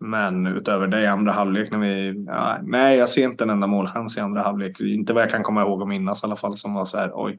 men 0.00 0.46
utöver 0.46 0.86
det 0.86 1.02
i 1.02 1.06
andra 1.06 1.32
halvlek 1.32 1.70
när 1.70 1.78
vi... 1.78 2.24
Ja, 2.26 2.58
nej, 2.62 2.98
jag 2.98 3.08
ser 3.08 3.24
inte 3.24 3.44
en 3.44 3.50
enda 3.50 3.66
målchans 3.66 4.16
i 4.16 4.20
andra 4.20 4.42
halvlek. 4.42 4.80
Inte 4.80 5.12
vad 5.12 5.22
jag 5.22 5.30
kan 5.30 5.42
komma 5.42 5.62
ihåg 5.62 5.80
och 5.80 5.88
minnas 5.88 6.22
i 6.22 6.26
alla 6.26 6.36
fall 6.36 6.56
som 6.56 6.74
var 6.74 6.84
så 6.84 6.98
här 6.98 7.10
oj. 7.14 7.38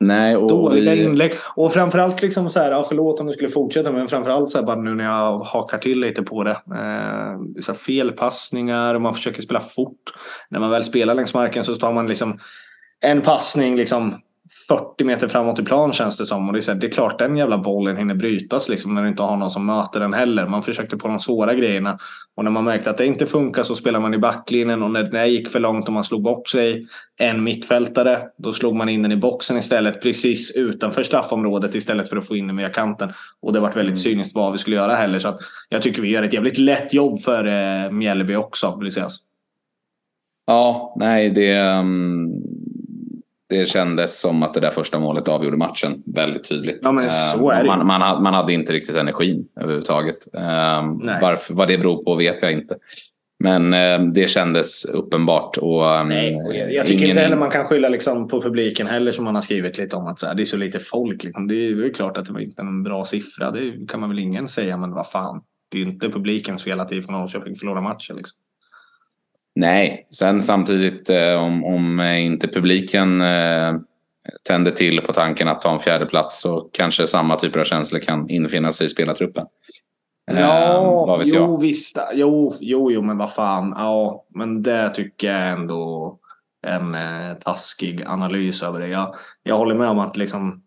Nej, 0.00 0.36
och 0.36 0.48
Dåliga 0.48 0.94
vi... 0.94 1.04
inlägg. 1.04 1.32
Och 1.54 1.72
framförallt 1.72 2.22
liksom 2.22 2.50
så 2.50 2.60
här, 2.60 2.70
ja, 2.70 2.84
förlåt 2.88 3.20
om 3.20 3.26
du 3.26 3.32
skulle 3.32 3.48
fortsätta, 3.48 3.92
men 3.92 4.08
framförallt 4.08 4.50
så 4.50 4.58
här, 4.58 4.66
bara 4.66 4.76
nu 4.76 4.94
när 4.94 5.04
jag 5.04 5.38
hakar 5.38 5.78
till 5.78 6.00
lite 6.00 6.22
på 6.22 6.44
det. 6.44 6.50
Eh, 6.50 7.60
så 7.60 7.72
här, 7.72 7.78
felpassningar 7.78 8.94
och 8.94 9.00
man 9.00 9.14
försöker 9.14 9.42
spela 9.42 9.60
fort. 9.60 10.14
När 10.50 10.60
man 10.60 10.70
väl 10.70 10.84
spelar 10.84 11.14
längs 11.14 11.34
marken 11.34 11.64
så 11.64 11.74
tar 11.74 11.92
man 11.92 12.06
liksom 12.06 12.38
en 13.00 13.20
passning 13.20 13.76
liksom 13.76 14.14
40 14.68 15.04
meter 15.04 15.28
framåt 15.28 15.58
i 15.58 15.62
plan 15.62 15.92
känns 15.92 16.16
det 16.16 16.26
som. 16.26 16.46
Och 16.46 16.52
det 16.52 16.58
är, 16.58 16.60
så 16.60 16.72
här, 16.72 16.78
det 16.78 16.86
är 16.86 16.90
klart 16.90 17.18
den 17.18 17.36
jävla 17.36 17.58
bollen 17.58 17.96
hinner 17.96 18.14
brytas 18.14 18.68
liksom, 18.68 18.94
när 18.94 19.02
du 19.02 19.08
inte 19.08 19.22
har 19.22 19.36
någon 19.36 19.50
som 19.50 19.66
möter 19.66 20.00
den 20.00 20.14
heller. 20.14 20.46
Man 20.46 20.62
försökte 20.62 20.96
på 20.96 21.08
de 21.08 21.20
svåra 21.20 21.54
grejerna. 21.54 21.98
Och 22.36 22.44
när 22.44 22.50
man 22.50 22.64
märkte 22.64 22.90
att 22.90 22.98
det 22.98 23.06
inte 23.06 23.26
funkar 23.26 23.62
så 23.62 23.74
spelar 23.74 24.00
man 24.00 24.14
i 24.14 24.18
backlinjen. 24.18 24.82
Och 24.82 24.90
när 24.90 25.02
det 25.02 25.26
gick 25.26 25.48
för 25.48 25.60
långt 25.60 25.86
och 25.86 25.92
man 25.92 26.04
slog 26.04 26.22
bort 26.22 26.48
sig 26.48 26.86
en 27.20 27.44
mittfältare. 27.44 28.18
Då 28.38 28.52
slog 28.52 28.74
man 28.74 28.88
in 28.88 29.02
den 29.02 29.12
i 29.12 29.16
boxen 29.16 29.56
istället. 29.56 30.02
Precis 30.02 30.56
utanför 30.56 31.02
straffområdet 31.02 31.74
istället 31.74 32.08
för 32.08 32.16
att 32.16 32.26
få 32.26 32.36
in 32.36 32.46
den 32.46 32.56
via 32.56 32.68
kanten. 32.68 33.12
Och 33.42 33.52
det 33.52 33.60
var 33.60 33.68
väldigt 33.68 33.82
mm. 33.82 33.96
cyniskt 33.96 34.34
vad 34.34 34.52
vi 34.52 34.58
skulle 34.58 34.76
göra 34.76 34.94
heller. 34.94 35.18
Så 35.18 35.38
jag 35.68 35.82
tycker 35.82 36.02
vi 36.02 36.10
gör 36.10 36.22
ett 36.22 36.32
jävligt 36.32 36.58
lätt 36.58 36.94
jobb 36.94 37.20
för 37.20 37.46
eh, 37.46 37.90
Mjällby 37.90 38.36
också. 38.36 38.78
Vill 38.80 38.92
sägas. 38.92 39.18
Ja, 40.46 40.94
nej 40.98 41.30
det... 41.30 41.60
Um 41.60 42.61
det 43.52 43.66
kändes 43.66 44.20
som 44.20 44.42
att 44.42 44.54
det 44.54 44.60
där 44.60 44.70
första 44.70 44.98
målet 44.98 45.28
avgjorde 45.28 45.56
matchen 45.56 46.02
väldigt 46.06 46.48
tydligt. 46.48 46.78
Ja, 46.82 46.92
men 46.92 47.10
så 47.10 47.50
är 47.50 47.62
det. 47.62 47.68
Man, 47.68 47.86
man, 47.86 48.22
man 48.22 48.34
hade 48.34 48.52
inte 48.52 48.72
riktigt 48.72 48.96
energin 48.96 49.48
överhuvudtaget. 49.60 50.16
Um, 50.32 51.10
varför, 51.20 51.54
vad 51.54 51.68
det 51.68 51.78
beror 51.78 52.04
på 52.04 52.14
vet 52.14 52.42
jag 52.42 52.52
inte. 52.52 52.76
Men 53.38 53.74
um, 53.74 54.12
det 54.12 54.30
kändes 54.30 54.84
uppenbart. 54.84 55.56
Och, 55.56 55.84
um, 55.84 56.08
Nej, 56.08 56.32
jag 56.74 56.86
tycker 56.86 56.98
ingen... 56.98 57.08
inte 57.08 57.20
heller 57.20 57.36
man 57.36 57.50
kan 57.50 57.64
skylla 57.64 57.88
liksom 57.88 58.28
på 58.28 58.42
publiken 58.42 58.86
heller 58.86 59.12
som 59.12 59.24
man 59.24 59.34
har 59.34 59.42
skrivit 59.42 59.78
lite 59.78 59.96
om 59.96 60.06
att 60.06 60.18
så 60.18 60.26
här, 60.26 60.34
det 60.34 60.42
är 60.42 60.46
så 60.46 60.56
lite 60.56 60.80
folk. 60.80 61.24
Liksom. 61.24 61.48
Det 61.48 61.54
är 61.54 61.68
ju 61.68 61.92
klart 61.92 62.18
att 62.18 62.26
det 62.26 62.32
var 62.32 62.40
inte 62.40 62.62
en 62.62 62.82
bra 62.82 63.04
siffra. 63.04 63.50
Det 63.50 63.88
kan 63.88 64.00
man 64.00 64.08
väl 64.08 64.18
ingen 64.18 64.48
säga. 64.48 64.76
Men 64.76 64.92
vad 64.92 65.10
fan. 65.10 65.42
Det 65.70 65.78
är 65.78 65.82
inte 65.82 66.08
publikens 66.08 66.64
fel 66.64 66.80
att 66.80 66.92
IFK 66.92 67.12
Norrköping 67.12 67.56
förlorar 67.56 67.80
matchen. 67.80 68.16
Liksom. 68.16 68.38
Nej, 69.54 70.06
sen 70.10 70.42
samtidigt 70.42 71.10
eh, 71.10 71.44
om, 71.44 71.64
om 71.64 72.00
inte 72.00 72.48
publiken 72.48 73.20
eh, 73.20 73.74
tänder 74.48 74.70
till 74.70 75.00
på 75.00 75.12
tanken 75.12 75.48
att 75.48 75.60
ta 75.60 75.72
en 75.72 75.78
fjärde 75.78 76.06
plats 76.06 76.40
så 76.40 76.68
kanske 76.72 77.06
samma 77.06 77.36
typer 77.36 77.60
av 77.60 77.64
känslor 77.64 78.00
kan 78.00 78.30
infinna 78.30 78.72
sig 78.72 78.86
i 78.86 78.90
spelartruppen. 78.90 79.46
Eh, 80.30 80.40
ja, 80.40 81.20
jo 81.24 81.34
jag? 81.34 81.60
visst. 81.60 81.98
Jo, 82.12 82.54
jo, 82.60 82.90
jo, 82.90 83.02
men 83.02 83.18
vad 83.18 83.32
fan. 83.32 83.74
Ja, 83.76 84.24
men 84.28 84.62
det 84.62 84.90
tycker 84.94 85.32
jag 85.32 85.48
ändå 85.48 86.18
en 86.66 86.94
eh, 86.94 87.34
taskig 87.34 88.02
analys 88.06 88.62
över 88.62 88.80
det. 88.80 88.88
Jag, 88.88 89.14
jag 89.42 89.58
håller 89.58 89.74
med 89.74 89.88
om 89.88 89.98
att 89.98 90.16
liksom 90.16 90.62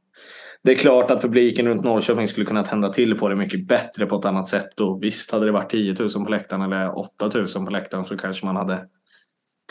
det 0.66 0.72
är 0.72 0.76
klart 0.76 1.12
att 1.12 1.22
publiken 1.22 1.68
runt 1.68 1.84
Norrköping 1.84 2.28
skulle 2.28 2.46
kunna 2.46 2.64
tända 2.64 2.90
till 2.90 3.18
på 3.18 3.30
det 3.30 3.36
mycket 3.36 3.68
bättre 3.68 4.06
på 4.06 4.16
ett 4.16 4.26
annat 4.26 4.48
sätt. 4.48 4.80
Och 4.80 5.04
visst, 5.04 5.32
hade 5.32 5.46
det 5.46 5.52
varit 5.52 5.70
10 5.70 5.96
000 6.00 6.10
på 6.26 6.32
läktaren 6.32 6.62
eller 6.62 7.00
8 7.00 7.32
000 7.34 7.48
på 7.66 7.72
läktaren 7.72 8.06
så 8.06 8.18
kanske 8.18 8.46
man 8.46 8.56
hade 8.56 8.86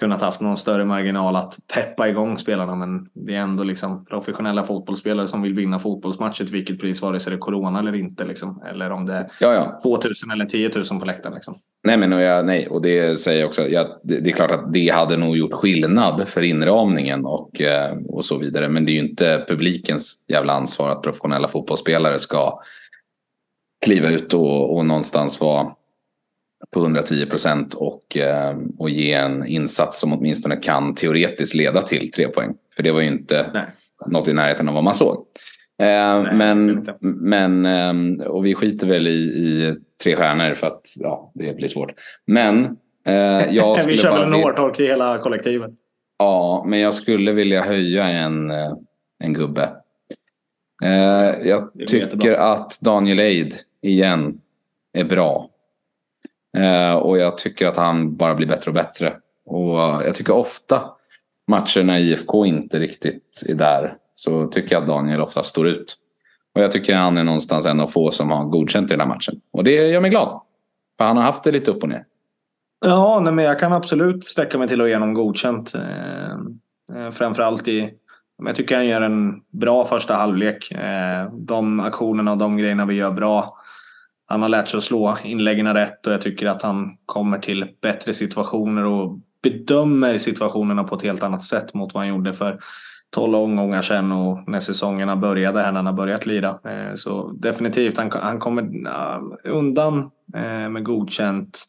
kunnat 0.00 0.20
haft 0.20 0.40
någon 0.40 0.58
större 0.58 0.84
marginal 0.84 1.36
att 1.36 1.58
peppa 1.74 2.08
igång 2.08 2.38
spelarna. 2.38 2.74
Men 2.74 3.08
det 3.12 3.34
är 3.34 3.38
ändå 3.38 3.64
liksom 3.64 4.04
professionella 4.04 4.64
fotbollsspelare 4.64 5.26
som 5.26 5.42
vill 5.42 5.54
vinna 5.54 5.78
fotbollsmatcher 5.78 6.44
till 6.44 6.52
vilket 6.52 6.80
pris, 6.80 7.02
vare 7.02 7.20
sig 7.20 7.30
det 7.30 7.36
är 7.36 7.40
corona 7.40 7.78
eller 7.78 7.94
inte. 7.94 8.24
Liksom. 8.24 8.62
Eller 8.70 8.90
om 8.90 9.06
det 9.06 9.14
är 9.14 9.30
ja, 9.40 9.54
ja. 9.54 9.80
2000 9.82 10.30
eller 10.30 10.44
10 10.44 10.70
000 10.74 11.00
på 11.00 11.06
läktaren. 11.06 11.34
Liksom. 11.34 11.54
Nej, 11.86 11.96
men 11.96 12.12
och 12.12 12.22
jag, 12.22 12.46
nej, 12.46 12.68
och 12.68 12.82
det 12.82 13.20
säger 13.20 13.40
jag 13.40 13.48
också. 13.48 13.68
Jag, 13.68 13.86
det, 14.02 14.20
det, 14.20 14.30
är 14.30 14.34
klart 14.34 14.50
att 14.50 14.72
det 14.72 14.88
hade 14.88 15.16
nog 15.16 15.36
gjort 15.36 15.52
skillnad 15.52 16.28
för 16.28 16.42
inramningen 16.42 17.24
och, 17.26 17.60
eh, 17.60 17.96
och 18.08 18.24
så 18.24 18.38
vidare. 18.38 18.68
Men 18.68 18.84
det 18.84 18.92
är 18.92 18.94
ju 18.94 19.08
inte 19.08 19.44
publikens 19.48 20.14
jävla 20.28 20.52
ansvar 20.52 20.90
att 20.90 21.02
professionella 21.02 21.48
fotbollsspelare 21.48 22.18
ska 22.18 22.60
kliva 23.84 24.10
ut 24.10 24.34
och, 24.34 24.76
och 24.76 24.86
någonstans 24.86 25.40
vara 25.40 25.66
på 26.74 26.80
110 26.80 27.26
procent 27.26 27.74
och, 27.74 28.16
eh, 28.16 28.56
och 28.78 28.90
ge 28.90 29.12
en 29.12 29.46
insats 29.46 30.00
som 30.00 30.12
åtminstone 30.12 30.56
kan 30.56 30.94
teoretiskt 30.94 31.54
leda 31.54 31.82
till 31.82 32.12
tre 32.12 32.28
poäng. 32.28 32.54
För 32.76 32.82
det 32.82 32.92
var 32.92 33.00
ju 33.00 33.06
inte 33.06 33.50
Nej. 33.54 33.62
något 34.06 34.28
i 34.28 34.32
närheten 34.32 34.68
av 34.68 34.74
vad 34.74 34.84
man 34.84 34.94
såg. 34.94 35.16
Eh, 35.78 36.22
Nej, 36.22 36.34
men, 36.34 36.86
men 37.00 37.66
eh, 38.20 38.26
och 38.26 38.46
vi 38.46 38.54
skiter 38.54 38.86
väl 38.86 39.08
i, 39.08 39.10
i 39.10 39.74
tre 40.02 40.16
stjärnor 40.16 40.54
för 40.54 40.66
att 40.66 40.82
ja, 41.00 41.32
det 41.34 41.56
blir 41.56 41.68
svårt. 41.68 41.92
Men 42.26 42.76
jag 43.50 43.78
skulle 43.78 43.94
Vi 43.94 43.96
kör 43.96 44.18
väl 44.18 44.32
en 44.32 44.42
hårtork 44.42 44.80
i 44.80 44.86
hela 44.86 45.18
kollektivet. 45.18 45.70
Ja, 46.18 46.64
men 46.68 46.78
jag 46.78 46.94
skulle 46.94 47.32
vilja 47.32 47.62
höja 47.62 48.04
en, 48.04 48.50
en 49.24 49.32
gubbe. 49.32 49.68
Jag 51.44 51.70
tycker 51.86 52.32
att 52.32 52.80
Daniel 52.80 53.18
Eid 53.18 53.54
igen 53.82 54.40
är 54.92 55.04
bra. 55.04 55.50
Eh, 56.56 56.94
och 56.94 57.18
jag 57.18 57.38
tycker 57.38 57.66
att 57.66 57.76
han 57.76 58.16
bara 58.16 58.34
blir 58.34 58.46
bättre 58.46 58.70
och 58.70 58.74
bättre. 58.74 59.16
Och 59.46 59.78
jag 59.78 60.14
tycker 60.14 60.34
ofta 60.34 60.82
matcher 61.46 61.82
när 61.82 61.98
IFK 61.98 62.46
inte 62.46 62.78
riktigt 62.78 63.42
är 63.48 63.54
där 63.54 63.96
så 64.14 64.46
tycker 64.46 64.74
jag 64.74 64.82
att 64.82 64.88
Daniel 64.88 65.20
ofta 65.20 65.42
står 65.42 65.68
ut. 65.68 65.96
Och 66.54 66.62
jag 66.62 66.72
tycker 66.72 66.94
han 66.94 67.18
är 67.18 67.24
någonstans 67.24 67.66
en 67.66 67.80
av 67.80 67.86
få 67.86 68.10
som 68.10 68.30
har 68.30 68.44
godkänt 68.44 68.90
i 68.90 68.94
den 68.94 69.00
här 69.00 69.08
matchen. 69.08 69.40
Och 69.52 69.64
det 69.64 69.70
gör 69.70 70.00
mig 70.00 70.10
glad. 70.10 70.40
För 70.98 71.04
han 71.04 71.16
har 71.16 71.24
haft 71.24 71.44
det 71.44 71.52
lite 71.52 71.70
upp 71.70 71.82
och 71.82 71.88
ner. 71.88 72.04
Ja, 72.86 73.20
nej, 73.20 73.32
men 73.32 73.44
jag 73.44 73.58
kan 73.58 73.72
absolut 73.72 74.24
sträcka 74.24 74.58
mig 74.58 74.68
till 74.68 74.80
att 74.80 74.88
ge 74.88 74.94
honom 74.94 75.14
godkänt. 75.14 75.74
Eh, 75.74 76.30
eh, 76.98 77.10
framförallt 77.10 77.68
i... 77.68 77.94
Jag 78.44 78.56
tycker 78.56 78.76
han 78.76 78.86
gör 78.86 79.00
en 79.00 79.40
bra 79.50 79.84
första 79.84 80.14
halvlek. 80.14 80.72
Eh, 80.72 81.32
de 81.32 81.80
aktionerna 81.80 82.32
och 82.32 82.38
de 82.38 82.56
grejerna 82.56 82.86
vi 82.86 82.94
gör 82.94 83.10
bra 83.10 83.58
han 84.26 84.42
har 84.42 84.48
lärt 84.48 84.68
sig 84.68 84.78
att 84.78 84.84
slå 84.84 85.18
inläggen 85.24 85.74
rätt 85.74 86.06
och 86.06 86.12
jag 86.12 86.20
tycker 86.20 86.46
att 86.46 86.62
han 86.62 86.96
kommer 87.06 87.38
till 87.38 87.66
bättre 87.80 88.14
situationer 88.14 88.84
och 88.84 89.18
bedömer 89.42 90.18
situationerna 90.18 90.84
på 90.84 90.94
ett 90.94 91.02
helt 91.02 91.22
annat 91.22 91.42
sätt 91.42 91.74
mot 91.74 91.94
vad 91.94 92.00
han 92.00 92.08
gjorde 92.08 92.34
för 92.34 92.60
12 93.14 93.34
omgångar 93.34 93.82
sedan 93.82 94.12
och 94.12 94.48
när 94.48 94.60
säsongerna 94.60 95.16
började 95.16 95.60
här 95.60 95.72
när 95.72 95.78
han 95.78 95.86
har 95.86 95.92
börjat 95.92 96.26
lira. 96.26 96.58
Eh, 96.64 96.94
så 96.94 97.32
definitivt, 97.32 97.98
han, 97.98 98.10
han 98.12 98.38
kommer 98.38 98.70
undan 99.44 100.10
eh, 100.34 100.68
med 100.68 100.84
godkänt. 100.84 101.64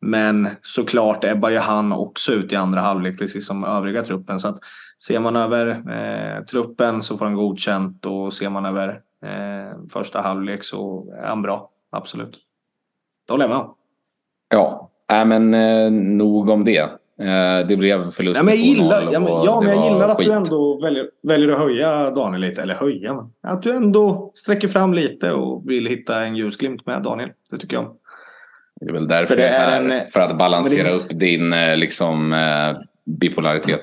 Men 0.00 0.48
såklart 0.62 1.24
ebbar 1.24 1.50
ju 1.50 1.58
han 1.58 1.92
också 1.92 2.32
ut 2.32 2.52
i 2.52 2.56
andra 2.56 2.80
halvlek 2.80 3.18
precis 3.18 3.46
som 3.46 3.64
övriga 3.64 4.02
truppen. 4.02 4.40
Så 4.40 4.48
att 4.48 4.58
ser 5.06 5.20
man 5.20 5.36
över 5.36 5.68
eh, 5.68 6.44
truppen 6.44 7.02
så 7.02 7.18
får 7.18 7.24
han 7.24 7.34
godkänt 7.34 8.06
och 8.06 8.32
ser 8.32 8.50
man 8.50 8.66
över 8.66 8.88
eh, 9.24 9.78
första 9.92 10.20
halvlek 10.20 10.64
så 10.64 11.12
är 11.22 11.28
han 11.28 11.42
bra 11.42 11.64
absolut. 11.96 12.38
Det 13.26 13.32
håller 13.32 13.44
jag 13.44 13.50
med 13.50 13.58
om. 13.58 13.74
Ja, 14.48 14.90
äh, 15.12 15.24
men 15.24 15.54
eh, 15.54 15.90
nog 15.90 16.48
om 16.50 16.64
det. 16.64 16.90
Eh, 17.20 17.66
det 17.68 17.76
blev 17.76 18.10
förlust 18.10 18.36
ja, 18.36 18.42
men 18.42 18.54
jag 18.54 18.62
gillar, 18.62 19.08
ja, 19.12 19.20
men, 19.20 19.32
ja, 19.32 19.60
men 19.60 19.76
jag 19.76 19.92
gillar 19.92 20.08
att 20.08 20.16
skit. 20.16 20.26
du 20.26 20.32
ändå 20.32 20.80
väljer, 20.82 21.10
väljer 21.22 21.48
att 21.48 21.58
höja 21.58 22.10
Daniel 22.10 22.40
lite. 22.40 22.62
Eller 22.62 22.74
höja, 22.74 23.14
men 23.14 23.52
att 23.52 23.62
du 23.62 23.72
ändå 23.72 24.30
sträcker 24.34 24.68
fram 24.68 24.94
lite 24.94 25.32
och 25.32 25.70
vill 25.70 25.86
hitta 25.86 26.24
en 26.24 26.36
ljusglimt 26.36 26.86
med 26.86 27.02
Daniel. 27.02 27.30
Det 27.50 27.58
tycker 27.58 27.76
jag 27.76 27.96
Det 28.80 28.88
är 28.88 28.92
väl 28.92 29.08
därför 29.08 29.34
för 29.34 29.36
det 29.36 29.48
är 29.48 29.70
här. 29.70 29.88
En, 29.88 30.10
för 30.10 30.20
att 30.20 30.38
balansera 30.38 30.88
upp 30.88 31.08
din 31.10 31.52
eh, 31.52 31.76
liksom, 31.76 32.32
eh, 32.32 32.76
bipolaritet. 33.04 33.82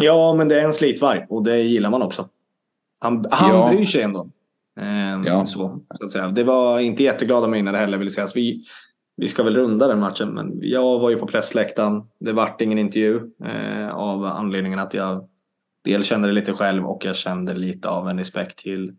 Ja, 0.00 0.34
men 0.34 0.48
det 0.48 0.60
är 0.60 0.64
en 0.64 0.72
slitvarg 0.72 1.26
och 1.28 1.42
det 1.42 1.58
gillar 1.58 1.90
man 1.90 2.02
också. 2.02 2.28
Han, 2.98 3.26
han 3.30 3.56
ja. 3.56 3.68
bryr 3.68 3.84
sig 3.84 4.02
ändå. 4.02 4.28
Ehm, 4.78 5.22
ja. 5.24 5.46
så, 5.46 5.80
så 5.98 6.06
att 6.06 6.12
säga. 6.12 6.28
Det 6.28 6.44
var 6.44 6.80
inte 6.80 7.02
jätteglada 7.02 7.48
minnen 7.48 7.74
heller 7.74 7.98
vill 7.98 8.10
säga. 8.10 8.26
Vi, 8.34 8.64
vi 9.16 9.28
ska 9.28 9.42
väl 9.42 9.56
runda 9.56 9.88
den 9.88 10.00
matchen 10.00 10.28
men 10.28 10.58
jag 10.62 10.98
var 10.98 11.10
ju 11.10 11.16
på 11.16 11.26
pressläktaren. 11.26 12.02
Det 12.20 12.32
vart 12.32 12.60
ingen 12.60 12.78
intervju 12.78 13.20
eh, 13.44 13.94
av 13.94 14.24
anledningen 14.24 14.78
att 14.78 14.94
jag 14.94 15.28
dels 15.84 16.06
kände 16.06 16.28
det 16.28 16.34
lite 16.34 16.52
själv 16.52 16.86
och 16.86 17.04
jag 17.04 17.16
kände 17.16 17.54
lite 17.54 17.88
av 17.88 18.08
en 18.08 18.18
respekt 18.18 18.58
till 18.58 18.92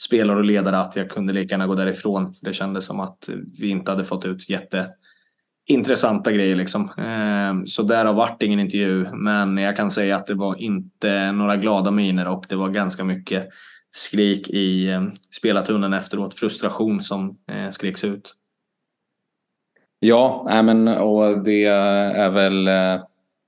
spelare 0.00 0.38
och 0.38 0.44
ledare 0.44 0.78
att 0.78 0.96
jag 0.96 1.10
kunde 1.10 1.32
lika 1.32 1.54
gärna 1.54 1.66
gå 1.66 1.74
därifrån. 1.74 2.32
Det 2.42 2.52
kändes 2.52 2.86
som 2.86 3.00
att 3.00 3.28
vi 3.60 3.68
inte 3.68 3.90
hade 3.90 4.04
fått 4.04 4.24
ut 4.24 4.50
jätteintressanta 4.50 6.32
grejer 6.32 6.56
liksom. 6.56 6.90
Ehm, 6.96 7.66
så 7.66 7.82
därav 7.82 8.14
vart 8.14 8.42
ingen 8.42 8.60
intervju. 8.60 9.06
Men 9.12 9.56
jag 9.56 9.76
kan 9.76 9.90
säga 9.90 10.16
att 10.16 10.26
det 10.26 10.34
var 10.34 10.60
inte 10.60 11.32
några 11.32 11.56
glada 11.56 11.90
miner 11.90 12.28
och 12.28 12.44
det 12.48 12.56
var 12.56 12.68
ganska 12.68 13.04
mycket 13.04 13.48
skrik 13.92 14.48
i 14.48 14.90
eh, 14.90 15.02
spelartunneln 15.36 15.92
efteråt. 15.92 16.34
Frustration 16.34 17.02
som 17.02 17.36
eh, 17.52 17.70
skriks 17.70 18.04
ut. 18.04 18.34
Ja, 19.98 20.46
äh, 20.50 20.62
men, 20.62 20.88
och 20.88 21.44
det 21.44 21.64
är 21.64 22.30
väl 22.30 22.68
eh, 22.68 23.02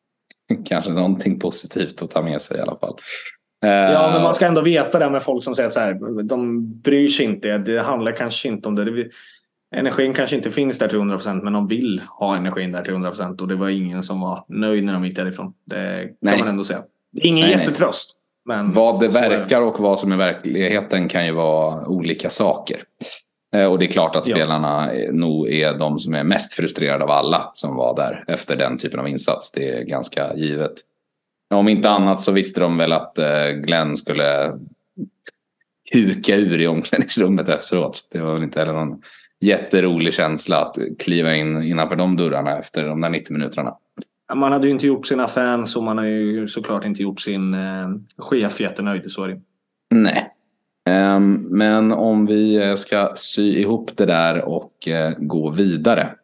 kanske 0.65 0.93
någonting 0.93 1.39
positivt 1.39 2.03
att 2.03 2.11
ta 2.11 2.23
med 2.23 2.41
sig 2.41 2.59
i 2.59 2.61
alla 2.61 2.77
fall. 2.77 2.97
Ja, 3.65 4.11
men 4.13 4.23
man 4.23 4.35
ska 4.35 4.47
ändå 4.47 4.61
veta 4.61 4.99
det 4.99 5.11
med 5.11 5.23
folk 5.23 5.45
som 5.45 5.55
säger 5.55 5.71
så 5.71 5.81
här. 5.81 6.23
De 6.23 6.67
bryr 6.81 7.09
sig 7.09 7.27
inte. 7.27 7.59
Det 7.59 7.81
handlar 7.81 8.17
kanske 8.17 8.49
inte 8.49 8.69
om 8.69 8.75
det. 8.75 9.09
Energin 9.75 10.15
kanske 10.15 10.37
inte 10.37 10.51
finns 10.51 10.79
där 10.79 10.89
till 10.89 10.99
100 10.99 11.17
procent, 11.17 11.45
men 11.45 11.53
de 11.53 11.67
vill 11.67 12.03
ha 12.19 12.37
energin 12.37 12.73
där 12.73 12.83
till 12.83 12.93
100 12.93 13.11
procent. 13.11 13.41
Och 13.41 13.49
det 13.49 13.55
var 13.55 13.69
ingen 13.69 14.03
som 14.03 14.21
var 14.21 14.45
nöjd 14.49 14.85
när 14.85 14.93
de 14.93 15.05
gick 15.05 15.17
därifrån. 15.17 15.55
Det 15.67 16.01
kan 16.03 16.17
nej. 16.21 16.39
man 16.39 16.49
ändå 16.49 16.65
säga. 16.65 16.83
Ingen 17.17 17.49
nej, 17.49 17.59
jättetröst. 17.59 18.22
Men 18.45 18.73
vad 18.73 19.01
det 19.01 19.09
verkar 19.09 19.61
och 19.61 19.81
vad 19.81 19.99
som 19.99 20.13
är 20.13 20.17
verkligheten 20.17 21.09
kan 21.09 21.27
ju 21.27 21.33
vara 21.33 21.87
olika 21.87 22.31
saker. 22.31 22.85
Eh, 23.55 23.65
och 23.65 23.79
det 23.79 23.85
är 23.85 23.91
klart 23.91 24.17
att 24.17 24.27
Ja. 24.27 24.37
spelarna 24.37 24.91
nog 25.13 25.49
är 25.51 25.79
de 25.79 25.99
som 25.99 26.15
är 26.15 26.25
mest 26.25 26.55
frustrerade 26.55 27.05
av 27.05 27.11
alla 27.11 27.51
som 27.55 27.77
var 27.77 27.97
där 27.97 28.25
efter 28.29 28.57
den 28.57 28.79
typen 28.79 29.01
av 29.01 29.09
insats. 29.09 29.53
Det 29.53 29.69
är 29.71 29.83
ganska 29.83 30.35
givet. 30.37 30.73
Om 31.55 31.69
inte 31.69 31.91
annat 31.91 32.21
så 32.23 32.33
visste 32.33 32.61
de 32.61 32.77
väl 32.79 32.93
att 32.93 33.19
eh, 33.19 33.49
Glenn 33.49 33.97
skulle 33.97 34.53
huka 35.93 36.37
ur 36.37 36.61
i 36.61 36.67
omklädningsrummet 36.67 37.49
efteråt. 37.49 38.09
Det 38.13 38.19
var 38.21 38.35
väl 38.35 38.43
inte 38.43 38.59
heller 38.61 38.73
någon 38.73 39.03
jätterolig 39.41 40.15
känsla 40.15 40.57
att 40.57 40.77
kliva 40.99 41.35
in 41.35 41.63
innanför 41.63 41.97
de 41.97 42.17
dörrarna 42.17 42.59
efter 42.59 42.85
de 42.85 43.01
där 43.01 43.09
90 43.11 43.33
minuterna. 43.33 43.75
Man 44.35 44.53
hade 44.53 44.67
ju 44.67 44.73
inte 44.73 44.87
gjort 44.87 45.07
sina 45.07 45.29
fans 45.29 45.77
och 45.77 45.83
man 45.83 45.99
har 45.99 46.05
ju 46.05 46.49
såklart 46.49 46.85
inte 46.85 47.03
gjort 47.03 47.21
sin 47.21 47.55
eh, 47.55 47.89
chef 48.19 48.61
jättenöjd. 48.61 49.13
Sorry. 49.13 49.41
Nej. 49.91 50.33
Ehm, 50.87 51.35
men 51.35 51.93
om 51.93 52.27
vi 52.27 52.57
eh, 52.57 52.75
ska 52.75 53.13
sy 53.17 53.57
ihop 53.57 53.97
det 53.97 54.07
där 54.07 54.45
och 54.45 54.89
eh, 54.89 55.15
gå 55.19 55.51
vidare. 55.51 56.15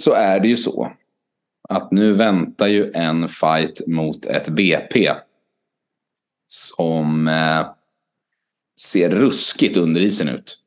Så 0.00 0.12
är 0.12 0.40
det 0.40 0.48
ju 0.48 0.56
så. 0.56 0.92
Att 1.68 1.92
nu 1.92 2.12
väntar 2.12 2.66
ju 2.66 2.92
en 2.92 3.28
fight 3.28 3.86
mot 3.86 4.26
ett 4.26 4.48
BP. 4.48 5.12
Som 6.46 7.28
eh, 7.28 7.66
ser 8.80 9.10
ruskigt 9.10 9.76
under 9.76 10.00
isen 10.00 10.28
ut. 10.28 10.58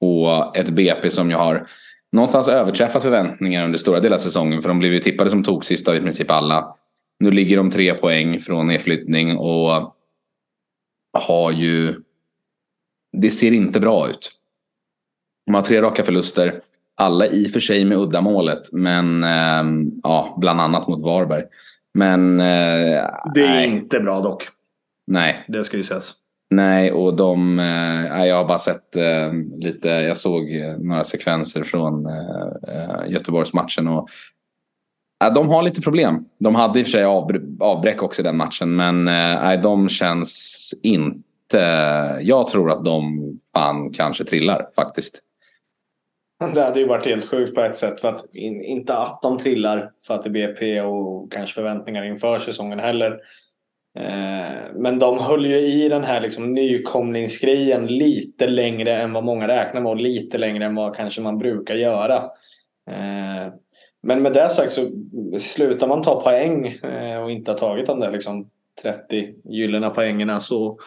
Och 0.00 0.56
ett 0.56 0.68
BP 0.68 1.10
som 1.10 1.30
ju 1.30 1.36
har 1.36 1.66
någonstans 2.14 2.48
överträffat 2.48 3.02
förväntningar 3.02 3.64
under 3.64 3.78
stora 3.78 4.00
delar 4.00 4.16
av 4.16 4.20
säsongen. 4.20 4.62
För 4.62 4.68
de 4.68 4.78
blev 4.78 4.92
ju 4.92 4.98
tippade 4.98 5.30
som 5.30 5.44
tog 5.44 5.64
sist 5.64 5.88
av 5.88 5.96
i 5.96 6.00
princip 6.00 6.30
alla. 6.30 6.76
Nu 7.18 7.30
ligger 7.30 7.56
de 7.56 7.70
tre 7.70 7.94
poäng 7.94 8.40
från 8.40 8.66
nedflyttning 8.66 9.36
och 9.36 9.96
har 11.18 11.52
ju... 11.52 11.94
Det 13.12 13.30
ser 13.30 13.52
inte 13.52 13.80
bra 13.80 14.08
ut. 14.10 14.30
De 15.46 15.54
har 15.54 15.62
tre 15.62 15.82
raka 15.82 16.02
förluster. 16.02 16.60
Alla 16.96 17.26
i 17.26 17.46
och 17.46 17.50
för 17.50 17.60
sig 17.60 17.84
med 17.84 17.98
uddamålet. 17.98 18.72
Men 18.72 19.24
eh, 19.24 19.64
ja, 20.02 20.36
bland 20.40 20.60
annat 20.60 20.88
mot 20.88 21.02
Varberg. 21.02 21.44
Men 21.94 22.40
eh, 22.40 23.10
Det 23.34 23.40
är 23.44 23.48
nej, 23.48 23.68
inte 23.68 24.00
bra 24.00 24.20
dock. 24.20 24.42
nej. 25.06 25.44
Det 25.48 25.64
ska 25.64 25.76
ju 25.76 25.82
sägas. 25.82 26.14
Nej, 26.54 26.92
och 26.92 27.16
de... 27.16 27.58
Eh, 27.58 28.26
jag 28.26 28.36
har 28.36 28.44
bara 28.44 28.58
sett 28.58 28.96
eh, 28.96 29.32
lite... 29.58 29.88
Jag 29.88 30.16
såg 30.16 30.56
eh, 30.56 30.76
några 30.78 31.04
sekvenser 31.04 31.64
från 31.64 32.06
eh, 32.06 32.74
eh 32.74 33.12
Göteborgsmatchen. 33.12 33.88
Och, 33.88 34.08
eh, 35.24 35.34
de 35.34 35.48
har 35.48 35.62
lite 35.62 35.80
problem. 35.80 36.24
De 36.38 36.54
hade 36.54 36.80
i 36.80 36.82
och 36.82 36.86
för 36.86 36.90
sig 36.90 37.04
avbr- 37.04 37.62
avbräck 37.62 38.02
också 38.02 38.22
i 38.22 38.24
den 38.24 38.36
matchen. 38.36 38.76
Men 38.76 39.08
eh, 39.08 39.60
de 39.62 39.88
känns 39.88 40.70
inte... 40.82 41.58
Jag 42.22 42.48
tror 42.48 42.70
att 42.70 42.84
de 42.84 43.20
fan 43.54 43.92
kanske 43.92 44.24
trillar 44.24 44.68
faktiskt. 44.76 45.20
Det 46.54 46.62
hade 46.62 46.80
ju 46.80 46.86
varit 46.86 47.06
helt 47.06 47.30
sjukt 47.30 47.54
på 47.54 47.60
ett 47.60 47.76
sätt. 47.76 48.00
För 48.00 48.08
att, 48.08 48.34
in, 48.34 48.60
inte 48.60 48.96
att 48.96 49.22
de 49.22 49.38
trillar 49.38 49.90
för 50.06 50.14
att 50.14 50.22
det 50.22 50.28
är 50.28 50.32
BP 50.32 50.80
och 50.80 51.32
kanske 51.32 51.54
förväntningar 51.54 52.04
inför 52.04 52.38
säsongen 52.38 52.78
heller. 52.78 53.20
Eh, 53.98 54.72
men 54.74 54.98
de 54.98 55.18
höll 55.18 55.46
ju 55.46 55.56
i 55.58 55.88
den 55.88 56.04
här 56.04 56.20
liksom 56.20 56.54
nykomlingsgrejen 56.54 57.86
lite 57.86 58.46
längre 58.46 58.96
än 58.96 59.12
vad 59.12 59.24
många 59.24 59.48
räknar 59.48 59.80
med 59.80 59.90
och 59.90 60.00
lite 60.00 60.38
längre 60.38 60.64
än 60.64 60.74
vad 60.74 60.96
kanske 60.96 61.20
man 61.20 61.38
brukar 61.38 61.74
göra. 61.74 62.16
Eh, 62.90 63.52
men 64.02 64.22
med 64.22 64.32
det 64.32 64.48
sagt 64.48 64.72
så 64.72 64.90
slutar 65.40 65.88
man 65.88 66.02
ta 66.02 66.22
poäng 66.22 66.66
eh, 66.66 67.22
och 67.22 67.30
inte 67.30 67.50
ha 67.50 67.58
tagit 67.58 67.86
de 67.86 68.00
där 68.00 68.10
liksom 68.10 68.50
30 68.82 69.34
gyllene 69.44 69.90
poängerna 69.90 70.40
så 70.40 70.78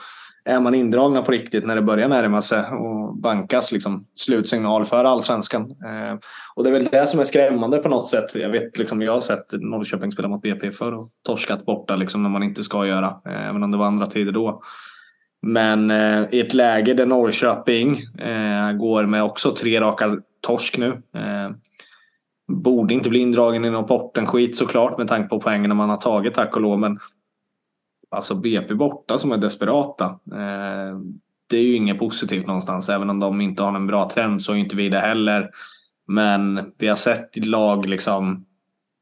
är 0.48 0.62
man 0.62 0.76
indragna 0.76 1.22
på 1.22 1.32
riktigt 1.32 1.66
när 1.66 1.76
det 1.76 1.82
börjar 1.82 2.08
närma 2.08 2.42
sig 2.42 2.60
och 2.60 3.18
bankas 3.18 3.72
liksom 3.72 4.06
slutsignal 4.16 4.86
för 4.86 5.06
allsvenskan. 5.06 5.62
Eh, 5.62 6.18
och 6.56 6.64
det 6.64 6.70
är 6.70 6.74
väl 6.74 6.88
det 6.92 7.08
som 7.08 7.20
är 7.20 7.24
skrämmande 7.24 7.78
på 7.78 7.90
något 7.90 8.10
sätt. 8.10 8.36
Jag 8.36 8.50
vet 8.50 8.78
liksom, 8.78 9.02
jag 9.02 9.14
har 9.14 9.22
sett 9.22 9.46
Norrköping 9.52 10.12
spela 10.12 10.28
mot 10.28 10.42
BP 10.42 10.72
förr 10.72 10.94
och 10.94 11.10
torskat 11.26 11.66
borta 11.66 11.96
liksom 11.96 12.24
när 12.24 12.30
man 12.30 12.44
inte 12.44 12.64
ska 12.64 12.88
göra. 12.88 13.16
Eh, 13.26 13.50
även 13.50 13.64
om 13.64 13.72
det 13.72 13.78
var 13.78 13.86
andra 13.86 14.06
tider 14.06 14.32
då. 14.32 14.62
Men 15.42 15.92
eh, 15.92 16.24
i 16.32 16.40
ett 16.40 16.54
läge 16.54 16.94
där 16.94 17.06
Norrköping 17.06 17.98
eh, 18.20 18.72
går 18.72 19.06
med 19.06 19.24
också 19.24 19.52
tre 19.52 19.82
raka 19.82 20.18
torsk 20.42 20.78
nu. 20.78 20.88
Eh, 21.16 21.50
borde 22.48 22.94
inte 22.94 23.10
bli 23.10 23.20
indragen 23.20 23.66
i 23.66 23.70
någon 23.70 23.88
portenskit 23.88 24.58
såklart 24.58 24.98
med 24.98 25.08
tanke 25.08 25.30
på 25.30 25.40
poängen 25.40 25.78
man 25.78 25.90
har 25.90 25.98
tagit 25.98 26.34
tack 26.34 26.56
och 26.56 26.62
lov. 26.62 26.80
Men 26.80 27.00
alltså 28.12 28.36
BP 28.36 28.74
borta 28.74 29.17
som 29.17 29.32
är 29.32 29.38
desperata. 29.38 30.06
Eh, 30.32 31.00
det 31.50 31.58
är 31.58 31.63
ju 31.63 31.76
inget 31.76 32.00
positivt 32.00 32.48
någonstans. 32.48 32.89
Även 32.89 33.10
om 33.10 33.20
de 33.20 33.41
inte 33.41 33.63
har 33.63 33.76
en 33.76 33.88
bra 33.88 34.10
trend 34.10 34.41
så 34.41 34.54
är 34.54 34.58
inte 34.58 34.76
vi 34.76 34.89
det 34.89 35.00
heller. 35.00 35.50
Men 36.08 36.72
vi 36.78 36.88
har 36.88 36.96
sett 36.96 37.46
lag 37.46 37.86
liksom 37.86 38.46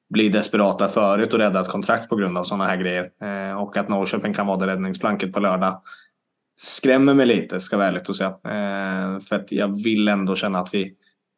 bli 0.09 0.29
desperata 0.29 0.87
förut 0.87 1.33
och 1.33 1.39
rädda 1.39 1.61
ett 1.61 1.67
kontrakt 1.67 2.09
på 2.09 2.15
grund 2.15 2.37
av 2.37 2.43
sådana 2.43 2.65
här 2.65 2.77
grejer. 2.77 3.09
Eh, 3.21 3.61
och 3.61 3.77
att 3.77 3.89
Norrköping 3.89 4.33
kan 4.33 4.47
vara 4.47 4.57
det 4.57 4.67
räddningsplanket 4.67 5.33
på 5.33 5.39
lördag 5.39 5.81
skrämmer 6.55 7.13
mig 7.13 7.25
lite, 7.25 7.61
ska 7.61 7.77
vara 7.77 7.87
ärligt 7.87 8.09
och 8.09 8.15
säga. 8.15 8.29
Eh, 8.29 9.19
för 9.19 9.35
att 9.35 9.51
jag 9.51 9.83
vill 9.83 10.07
ändå 10.07 10.35
känna 10.35 10.59
att 10.59 10.73
vi 10.73 10.95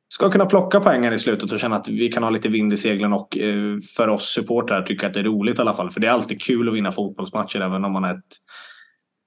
ska 0.10 0.32
kunna 0.32 0.46
plocka 0.46 0.80
poängen 0.80 1.14
i 1.14 1.20
slutet 1.20 1.52
och 1.52 1.60
känna 1.60 1.76
att 1.76 1.88
vi 1.88 2.12
kan 2.12 2.24
ha 2.24 2.30
lite 2.30 2.50
vind 2.50 2.74
i 2.74 2.78
seglen 2.78 3.14
och 3.14 3.38
eh, 3.38 3.78
för 3.96 4.08
oss 4.08 4.34
supportrar 4.34 4.82
tycka 4.82 5.08
att 5.08 5.14
det 5.14 5.20
är 5.20 5.24
roligt 5.24 5.60
i 5.60 5.62
alla 5.62 5.74
fall. 5.74 5.92
För 5.92 6.00
det 6.00 6.08
är 6.08 6.12
alltid 6.12 6.42
kul 6.42 6.70
att 6.70 6.76
vinna 6.76 6.92
fotbollsmatcher 6.92 7.62
även 7.62 7.86
om 7.86 7.92
man 7.92 8.04
är 8.04 8.12
ett 8.12 8.36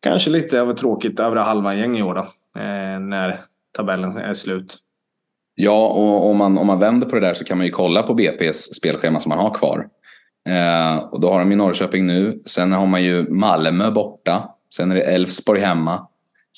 kanske 0.03 0.31
lite 0.31 0.61
av 0.61 0.71
ett 0.71 0.77
tråkigt 0.77 1.21
övre 1.21 1.41
halvan-gäng 1.41 1.99
i 1.99 2.03
år 2.03 2.15
då, 2.15 2.21
eh, 2.61 3.01
när 3.01 3.41
tabellen 3.77 4.17
är 4.17 4.35
slut. 4.35 4.79
Ja, 5.55 5.89
och 5.89 6.31
om 6.31 6.37
man, 6.37 6.59
om 6.59 6.67
man 6.67 6.79
vänder 6.79 7.07
på 7.07 7.15
det 7.15 7.27
där 7.27 7.35
så 7.35 7.45
kan 7.45 7.59
man 7.59 7.67
ju 7.67 7.73
kolla 7.73 8.03
på 8.03 8.15
BP's 8.15 8.53
spelschema 8.53 9.21
som 9.21 9.29
man 9.29 9.39
har 9.39 9.55
kvar. 9.55 9.87
Eh, 10.49 10.97
och 10.97 11.21
då 11.21 11.33
har 11.33 11.39
de 11.39 11.51
ju 11.51 11.57
Norrköping 11.57 12.07
nu. 12.07 12.43
Sen 12.47 12.73
har 12.73 12.87
man 12.87 13.03
ju 13.03 13.31
Malmö 13.31 13.91
borta. 13.91 14.49
Sen 14.77 14.91
är 14.91 14.95
det 14.95 15.03
Elfsborg 15.03 15.61
hemma. 15.61 16.07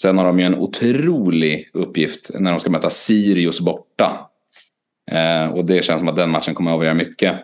Sen 0.01 0.19
har 0.19 0.25
de 0.25 0.41
ju 0.41 0.47
en 0.47 0.55
otrolig 0.55 1.71
uppgift 1.73 2.31
när 2.35 2.51
de 2.51 2.61
ska 2.61 2.71
möta 2.71 2.91
Sirius 2.91 3.61
borta. 3.61 4.31
Eh, 5.11 5.47
och 5.47 5.65
det 5.65 5.85
känns 5.85 5.99
som 5.99 6.09
att 6.09 6.17
den 6.17 6.31
matchen 6.31 6.55
kommer 6.55 6.71
att 6.71 6.77
avgöra 6.77 6.95
mycket. 6.95 7.37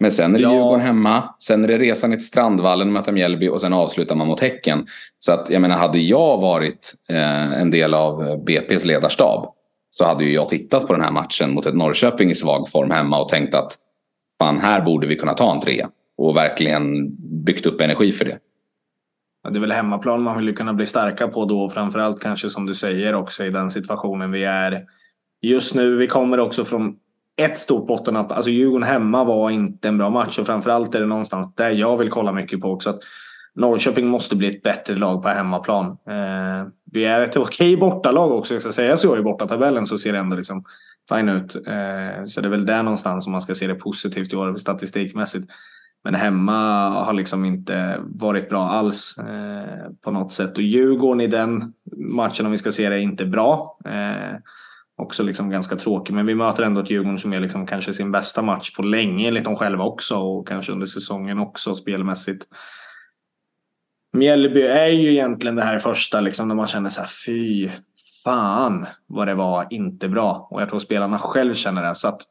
Men 0.00 0.12
sen 0.12 0.34
är 0.34 0.38
det 0.38 0.42
Ja. 0.42 0.52
Djurgården 0.52 0.80
hemma. 0.80 1.34
Sen 1.38 1.64
är 1.64 1.68
det 1.68 1.78
resan 1.78 2.10
till 2.10 2.26
Strandvallen 2.26 2.88
och 2.88 2.92
möta 2.92 3.12
Mjällby 3.12 3.48
och 3.48 3.60
sen 3.60 3.72
avslutar 3.72 4.14
man 4.14 4.26
mot 4.26 4.40
Häcken. 4.40 4.86
Så 5.18 5.32
att 5.32 5.50
jag 5.50 5.62
menar, 5.62 5.76
hade 5.76 5.98
jag 5.98 6.40
varit 6.40 6.92
eh, 7.08 7.52
en 7.52 7.70
del 7.70 7.94
av 7.94 8.44
BP's 8.44 8.86
ledarstab 8.86 9.54
så 9.90 10.04
hade 10.04 10.24
ju 10.24 10.32
jag 10.32 10.48
tittat 10.48 10.86
på 10.86 10.92
den 10.92 11.02
här 11.02 11.12
matchen 11.12 11.54
mot 11.54 11.66
ett 11.66 11.74
Norrköping 11.74 12.30
i 12.30 12.34
svag 12.34 12.68
form 12.68 12.90
hemma 12.90 13.22
och 13.22 13.28
tänkt 13.28 13.54
att 13.54 13.72
fan, 14.38 14.60
här 14.60 14.80
borde 14.80 15.06
vi 15.06 15.16
kunna 15.16 15.34
ta 15.34 15.54
en 15.54 15.60
trea. 15.60 15.88
Och 16.16 16.36
verkligen 16.36 17.16
byggt 17.44 17.66
upp 17.66 17.80
energi 17.80 18.12
för 18.12 18.24
det. 18.24 18.38
Ja, 19.42 19.50
Det 19.50 19.58
är 19.58 19.60
väl 19.60 19.72
hemmaplan 19.72 20.22
man 20.22 20.38
vill 20.38 20.56
kunna 20.56 20.74
bli 20.74 20.86
starka 20.86 21.28
på 21.28 21.44
då. 21.44 21.68
Framförallt 21.68 22.20
kanske 22.20 22.50
som 22.50 22.66
du 22.66 22.74
säger 22.74 23.14
också 23.14 23.44
i 23.44 23.50
den 23.50 23.70
situationen 23.70 24.30
vi 24.30 24.44
är 24.44 24.84
just 25.42 25.74
nu. 25.74 25.96
Vi 25.96 26.06
kommer 26.06 26.40
också 26.40 26.64
från 26.64 26.96
ett 27.36 27.58
stort 27.58 27.86
bottennapp. 27.86 28.32
Alltså 28.32 28.50
Djurgården 28.50 28.88
hemma 28.88 29.24
var 29.24 29.50
inte 29.50 29.88
en 29.88 29.98
bra 29.98 30.10
match 30.10 30.38
och 30.38 30.46
framförallt 30.46 30.94
är 30.94 31.00
det 31.00 31.06
någonstans 31.06 31.54
där 31.54 31.70
jag 31.70 31.96
vill 31.96 32.10
kolla 32.10 32.32
mycket 32.32 32.60
på 32.60 32.72
också. 32.72 32.90
Att 32.90 33.00
Norrköping 33.54 34.06
måste 34.06 34.36
bli 34.36 34.56
ett 34.56 34.62
bättre 34.62 34.94
lag 34.96 35.22
på 35.22 35.28
hemmaplan. 35.28 35.86
Eh, 35.86 36.66
vi 36.92 37.04
är 37.04 37.20
ett 37.20 37.36
okej 37.36 37.76
bortalag 37.76 38.32
också. 38.32 38.54
Jag 38.54 38.62
ska 38.62 38.72
säga 38.72 38.96
så 38.96 39.18
i 39.18 39.22
bortatabellen 39.22 39.86
så 39.86 39.98
ser 39.98 40.12
det 40.12 40.18
ändå 40.18 40.36
liksom 40.36 40.64
fine 41.08 41.28
ut. 41.28 41.54
Eh, 41.54 42.24
så 42.26 42.40
det 42.40 42.48
är 42.48 42.50
väl 42.50 42.66
där 42.66 42.82
någonstans 42.82 43.24
som 43.24 43.32
man 43.32 43.42
ska 43.42 43.54
se 43.54 43.66
det 43.66 43.74
positivt 43.74 44.32
i 44.32 44.36
år 44.36 44.58
statistikmässigt. 44.58 45.50
Men 46.04 46.14
hemma 46.14 46.88
har 46.88 47.12
liksom 47.12 47.44
inte 47.44 48.00
varit 48.00 48.48
bra 48.48 48.68
alls 48.68 49.18
eh, 49.18 49.90
på 50.04 50.10
något 50.10 50.32
sätt. 50.32 50.56
Och 50.56 50.62
Djurgården 50.62 51.20
i 51.20 51.26
den 51.26 51.72
matchen, 51.96 52.46
om 52.46 52.52
vi 52.52 52.58
ska 52.58 52.72
se 52.72 52.88
det, 52.88 52.94
är 52.94 53.00
inte 53.00 53.26
bra. 53.26 53.78
Eh, 53.84 54.36
också 54.96 55.22
liksom 55.22 55.50
ganska 55.50 55.76
tråkig. 55.76 56.14
Men 56.14 56.26
vi 56.26 56.34
möter 56.34 56.62
ändå 56.62 56.80
ett 56.80 56.90
Djurgården 56.90 57.18
som 57.18 57.32
är 57.32 57.40
liksom 57.40 57.66
kanske 57.66 57.92
sin 57.92 58.12
bästa 58.12 58.42
match 58.42 58.76
på 58.76 58.82
länge 58.82 59.28
enligt 59.28 59.44
dem 59.44 59.56
själva 59.56 59.84
också. 59.84 60.16
Och 60.16 60.48
kanske 60.48 60.72
under 60.72 60.86
säsongen 60.86 61.38
också 61.38 61.74
spelmässigt. 61.74 62.46
Mjällby 64.12 64.62
är 64.62 64.88
ju 64.88 65.10
egentligen 65.10 65.56
det 65.56 65.62
här 65.62 65.78
första 65.78 66.20
liksom 66.20 66.48
när 66.48 66.54
man 66.54 66.66
känner 66.66 66.90
så 66.90 67.00
här 67.00 67.08
fy 67.26 67.68
fan 68.24 68.86
vad 69.06 69.28
det 69.28 69.34
var 69.34 69.66
inte 69.70 70.08
bra. 70.08 70.48
Och 70.50 70.62
jag 70.62 70.68
tror 70.68 70.78
spelarna 70.78 71.18
själv 71.18 71.54
känner 71.54 71.82
det. 71.82 71.94
Så 71.94 72.08
att 72.08 72.22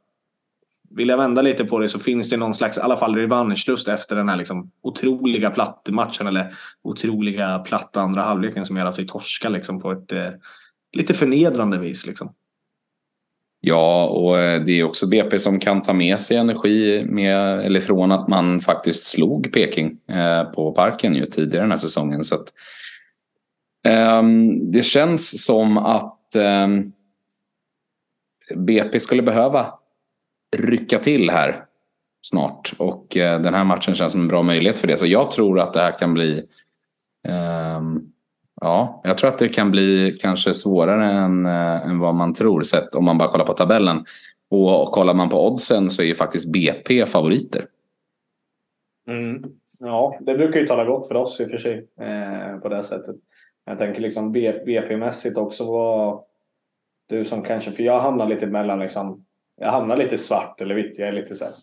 vill 0.95 1.09
jag 1.09 1.17
vända 1.17 1.41
lite 1.41 1.65
på 1.65 1.79
det 1.79 1.89
så 1.89 1.99
finns 1.99 2.29
det 2.29 2.37
någon 2.37 2.53
slags 2.53 2.77
i 2.77 2.81
alla 2.81 2.97
fall 2.97 3.15
revanschlust 3.15 3.87
efter 3.87 4.15
den 4.15 4.29
här 4.29 4.35
liksom 4.35 4.71
otroliga 4.81 5.49
plattmatchen 5.49 6.27
eller 6.27 6.53
otroliga 6.81 7.59
platta 7.59 8.01
andra 8.01 8.21
halvleken 8.21 8.65
som 8.65 8.77
gör 8.77 8.85
att 8.85 8.99
vi 8.99 9.07
torskar 9.07 9.49
liksom 9.49 9.81
på 9.81 9.91
ett 9.91 10.11
eh, 10.11 10.29
lite 10.93 11.13
förnedrande 11.13 11.79
vis. 11.79 12.07
Liksom. 12.07 12.33
Ja, 13.61 14.07
och 14.07 14.39
eh, 14.39 14.61
det 14.61 14.79
är 14.79 14.83
också 14.83 15.07
BP 15.07 15.39
som 15.39 15.59
kan 15.59 15.81
ta 15.81 15.93
med 15.93 16.19
sig 16.19 16.37
energi 16.37 17.05
med, 17.05 17.59
eller 17.59 17.79
från 17.79 18.11
att 18.11 18.27
man 18.27 18.61
faktiskt 18.61 19.05
slog 19.05 19.53
Peking 19.53 19.97
eh, 20.07 20.43
på 20.43 20.71
parken 20.71 21.15
ju 21.15 21.25
tidigare 21.25 21.63
den 21.63 21.71
här 21.71 21.77
säsongen. 21.77 22.23
Så 22.23 22.35
att, 22.35 22.53
eh, 23.85 24.23
det 24.71 24.83
känns 24.83 25.45
som 25.45 25.77
att 25.77 26.35
eh, 26.35 26.67
BP 28.55 28.99
skulle 28.99 29.21
behöva 29.21 29.73
rycka 30.57 30.99
till 30.99 31.29
här 31.29 31.65
snart. 32.21 32.73
Och 32.77 33.17
eh, 33.17 33.41
den 33.41 33.53
här 33.53 33.63
matchen 33.63 33.95
känns 33.95 34.11
som 34.11 34.21
en 34.21 34.27
bra 34.27 34.43
möjlighet 34.43 34.79
för 34.79 34.87
det. 34.87 34.97
Så 34.97 35.07
jag 35.07 35.31
tror 35.31 35.59
att 35.59 35.73
det 35.73 35.81
här 35.81 35.99
kan 35.99 36.13
bli 36.13 36.43
ehm, 37.27 38.11
Ja, 38.63 39.01
jag 39.03 39.17
tror 39.17 39.29
att 39.29 39.39
det 39.39 39.49
kan 39.49 39.71
bli 39.71 40.17
kanske 40.21 40.53
svårare 40.53 41.05
än, 41.05 41.45
äh, 41.45 41.87
än 41.87 41.99
vad 41.99 42.15
man 42.15 42.33
tror 42.33 42.63
sett 42.63 42.95
om 42.95 43.05
man 43.05 43.17
bara 43.17 43.31
kollar 43.31 43.45
på 43.45 43.53
tabellen. 43.53 44.05
Och, 44.49 44.81
och 44.81 44.91
kollar 44.91 45.13
man 45.13 45.29
på 45.29 45.47
oddsen 45.47 45.89
så 45.89 46.01
är 46.01 46.05
ju 46.05 46.15
faktiskt 46.15 46.51
BP 46.51 47.05
favoriter. 47.05 47.67
Mm. 49.07 49.43
Ja, 49.79 50.17
det 50.21 50.35
brukar 50.35 50.59
ju 50.59 50.67
tala 50.67 50.85
gott 50.85 51.07
för 51.07 51.15
oss 51.15 51.41
i 51.41 51.45
och 51.45 51.49
för 51.49 51.57
sig 51.57 51.87
eh, 51.99 52.57
på 52.57 52.69
det 52.69 52.83
sättet. 52.83 53.15
Jag 53.65 53.77
tänker 53.77 54.01
liksom 54.01 54.31
BP-mässigt 54.31 55.37
också 55.37 55.71
vad 55.71 56.23
du 57.09 57.25
som 57.25 57.41
kanske, 57.41 57.71
för 57.71 57.83
jag 57.83 57.99
hamnar 57.99 58.27
lite 58.27 58.47
mellan 58.47 58.79
liksom, 58.79 59.25
jag 59.61 59.71
hamnar 59.71 59.97
lite 59.97 60.17
svart 60.17 60.61
eller 60.61 60.75
vitt. 60.75 60.95
Jag 60.97 61.07
är 61.07 61.11
lite 61.11 61.35
så 61.35 61.45
här, 61.45 61.53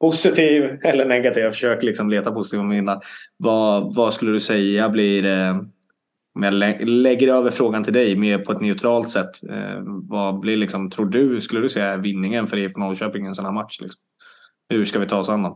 positiv 0.00 0.78
eller 0.82 1.04
negativ. 1.04 1.42
Jag 1.42 1.52
försöker 1.52 1.86
liksom 1.86 2.10
leta 2.10 2.32
positiva 2.32 2.62
minnen. 2.62 3.00
Vad, 3.36 3.94
vad 3.94 4.14
skulle 4.14 4.32
du 4.32 4.40
säga 4.40 4.88
blir 4.88 5.24
eh, 5.24 5.56
om 6.34 6.42
jag 6.42 6.54
lägger 6.88 7.34
över 7.34 7.50
frågan 7.50 7.84
till 7.84 7.92
dig 7.92 8.16
mer 8.16 8.38
på 8.38 8.52
ett 8.52 8.60
neutralt 8.60 9.10
sätt. 9.10 9.30
Eh, 9.50 9.82
vad 9.84 10.40
blir 10.40 10.56
liksom, 10.56 10.90
tror 10.90 11.06
du, 11.06 11.40
skulle 11.40 11.60
du 11.60 11.68
säga 11.68 11.96
vinningen 11.96 12.46
för 12.46 12.56
IFK 12.56 12.80
Norrköping 12.80 13.24
i 13.24 13.28
en 13.28 13.34
sån 13.34 13.44
här 13.44 13.52
match? 13.52 13.80
Liksom? 13.80 14.00
Hur 14.68 14.84
ska 14.84 14.98
vi 14.98 15.06
ta 15.06 15.18
oss 15.18 15.28
an 15.28 15.54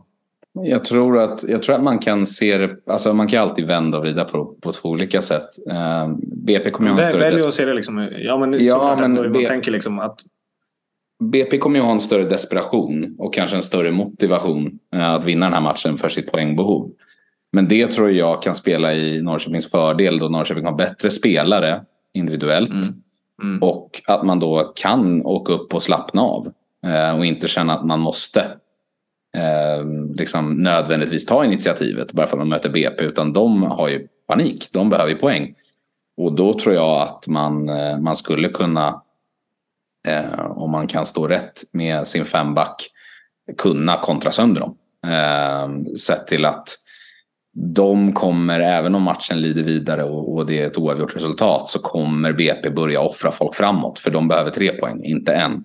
jag 0.55 0.85
tror, 0.85 1.19
att, 1.19 1.43
jag 1.43 1.63
tror 1.63 1.75
att 1.75 1.83
man 1.83 1.99
kan 1.99 2.25
se 2.25 2.57
det, 2.57 2.77
alltså 2.87 3.13
man 3.13 3.27
kan 3.27 3.41
alltid 3.41 3.67
vända 3.67 3.97
och 3.97 4.03
vrida 4.03 4.25
på, 4.25 4.55
på 4.61 4.71
två 4.71 4.89
olika 4.89 5.21
sätt. 5.21 5.49
Eh, 5.69 6.07
BP 6.19 6.71
kommer 6.71 6.89
ju 6.89 6.95
ha 6.95 7.01
en 7.01 7.09
större... 7.09 7.21
Välj 7.21 7.41
att 7.47 7.53
se 7.53 7.65
det 7.65 7.73
liksom, 7.73 8.09
ja 8.17 8.37
men, 8.37 8.65
ja, 8.65 8.97
men 8.99 9.13
man 9.13 9.45
tänker 9.45 9.71
liksom 9.71 9.99
att... 9.99 10.19
BP 11.19 11.57
kommer 11.57 11.79
ju 11.79 11.85
ha 11.85 11.91
en 11.91 11.99
större 11.99 12.29
desperation 12.29 13.15
och 13.19 13.33
kanske 13.33 13.55
en 13.55 13.63
större 13.63 13.91
motivation 13.91 14.79
uh, 14.95 15.09
att 15.09 15.25
vinna 15.25 15.45
den 15.45 15.53
här 15.53 15.61
matchen 15.61 15.97
för 15.97 16.09
sitt 16.09 16.31
poängbehov. 16.31 16.91
Men 17.51 17.67
det 17.67 17.87
tror 17.87 18.11
jag 18.11 18.41
kan 18.41 18.55
spela 18.55 18.93
i 18.93 19.21
Norrköpings 19.21 19.71
fördel 19.71 20.19
då 20.19 20.29
Norrköping 20.29 20.65
har 20.65 20.75
bättre 20.75 21.09
spelare 21.09 21.81
individuellt. 22.13 22.69
Mm. 22.69 22.83
Mm. 23.43 23.63
Och 23.63 24.01
att 24.07 24.25
man 24.25 24.39
då 24.39 24.73
kan 24.75 25.25
åka 25.25 25.53
upp 25.53 25.73
och 25.73 25.83
slappna 25.83 26.21
av. 26.21 26.53
Eh, 26.85 27.17
och 27.17 27.25
inte 27.25 27.47
känna 27.47 27.73
att 27.73 27.85
man 27.85 27.99
måste 27.99 28.41
eh, 29.37 29.85
liksom 30.15 30.53
nödvändigtvis 30.53 31.25
ta 31.25 31.45
initiativet 31.45 32.13
bara 32.13 32.27
för 32.27 32.37
att 32.37 32.39
man 32.39 32.49
möter 32.49 32.69
BP. 32.69 33.03
Utan 33.03 33.33
de 33.33 33.63
har 33.63 33.87
ju 33.87 34.07
panik, 34.27 34.69
de 34.71 34.89
behöver 34.89 35.11
ju 35.11 35.17
poäng. 35.17 35.55
Och 36.17 36.33
då 36.33 36.59
tror 36.59 36.75
jag 36.75 37.01
att 37.01 37.27
man, 37.27 37.69
eh, 37.69 37.99
man 37.99 38.15
skulle 38.15 38.49
kunna, 38.49 39.01
eh, 40.07 40.51
om 40.51 40.71
man 40.71 40.87
kan 40.87 41.05
stå 41.05 41.27
rätt 41.27 41.61
med 41.73 42.07
sin 42.07 42.25
femback, 42.25 42.89
kunna 43.57 43.97
kontra 43.97 44.31
sönder 44.31 44.61
dem. 44.61 44.77
Eh, 45.07 45.95
sett 45.97 46.27
till 46.27 46.45
att 46.45 46.69
de 47.55 48.13
kommer, 48.13 48.59
även 48.59 48.95
om 48.95 49.03
matchen 49.03 49.41
lider 49.41 49.63
vidare 49.63 50.03
och, 50.03 50.35
och 50.35 50.45
det 50.45 50.61
är 50.61 50.67
ett 50.67 50.77
oavgjort 50.77 51.15
resultat, 51.15 51.69
så 51.69 51.79
kommer 51.79 52.33
BP 52.33 52.69
börja 52.69 53.01
offra 53.01 53.31
folk 53.31 53.55
framåt. 53.55 53.99
För 53.99 54.11
de 54.11 54.27
behöver 54.27 54.51
tre 54.51 54.71
poäng, 54.71 55.03
inte 55.03 55.33
en. 55.33 55.63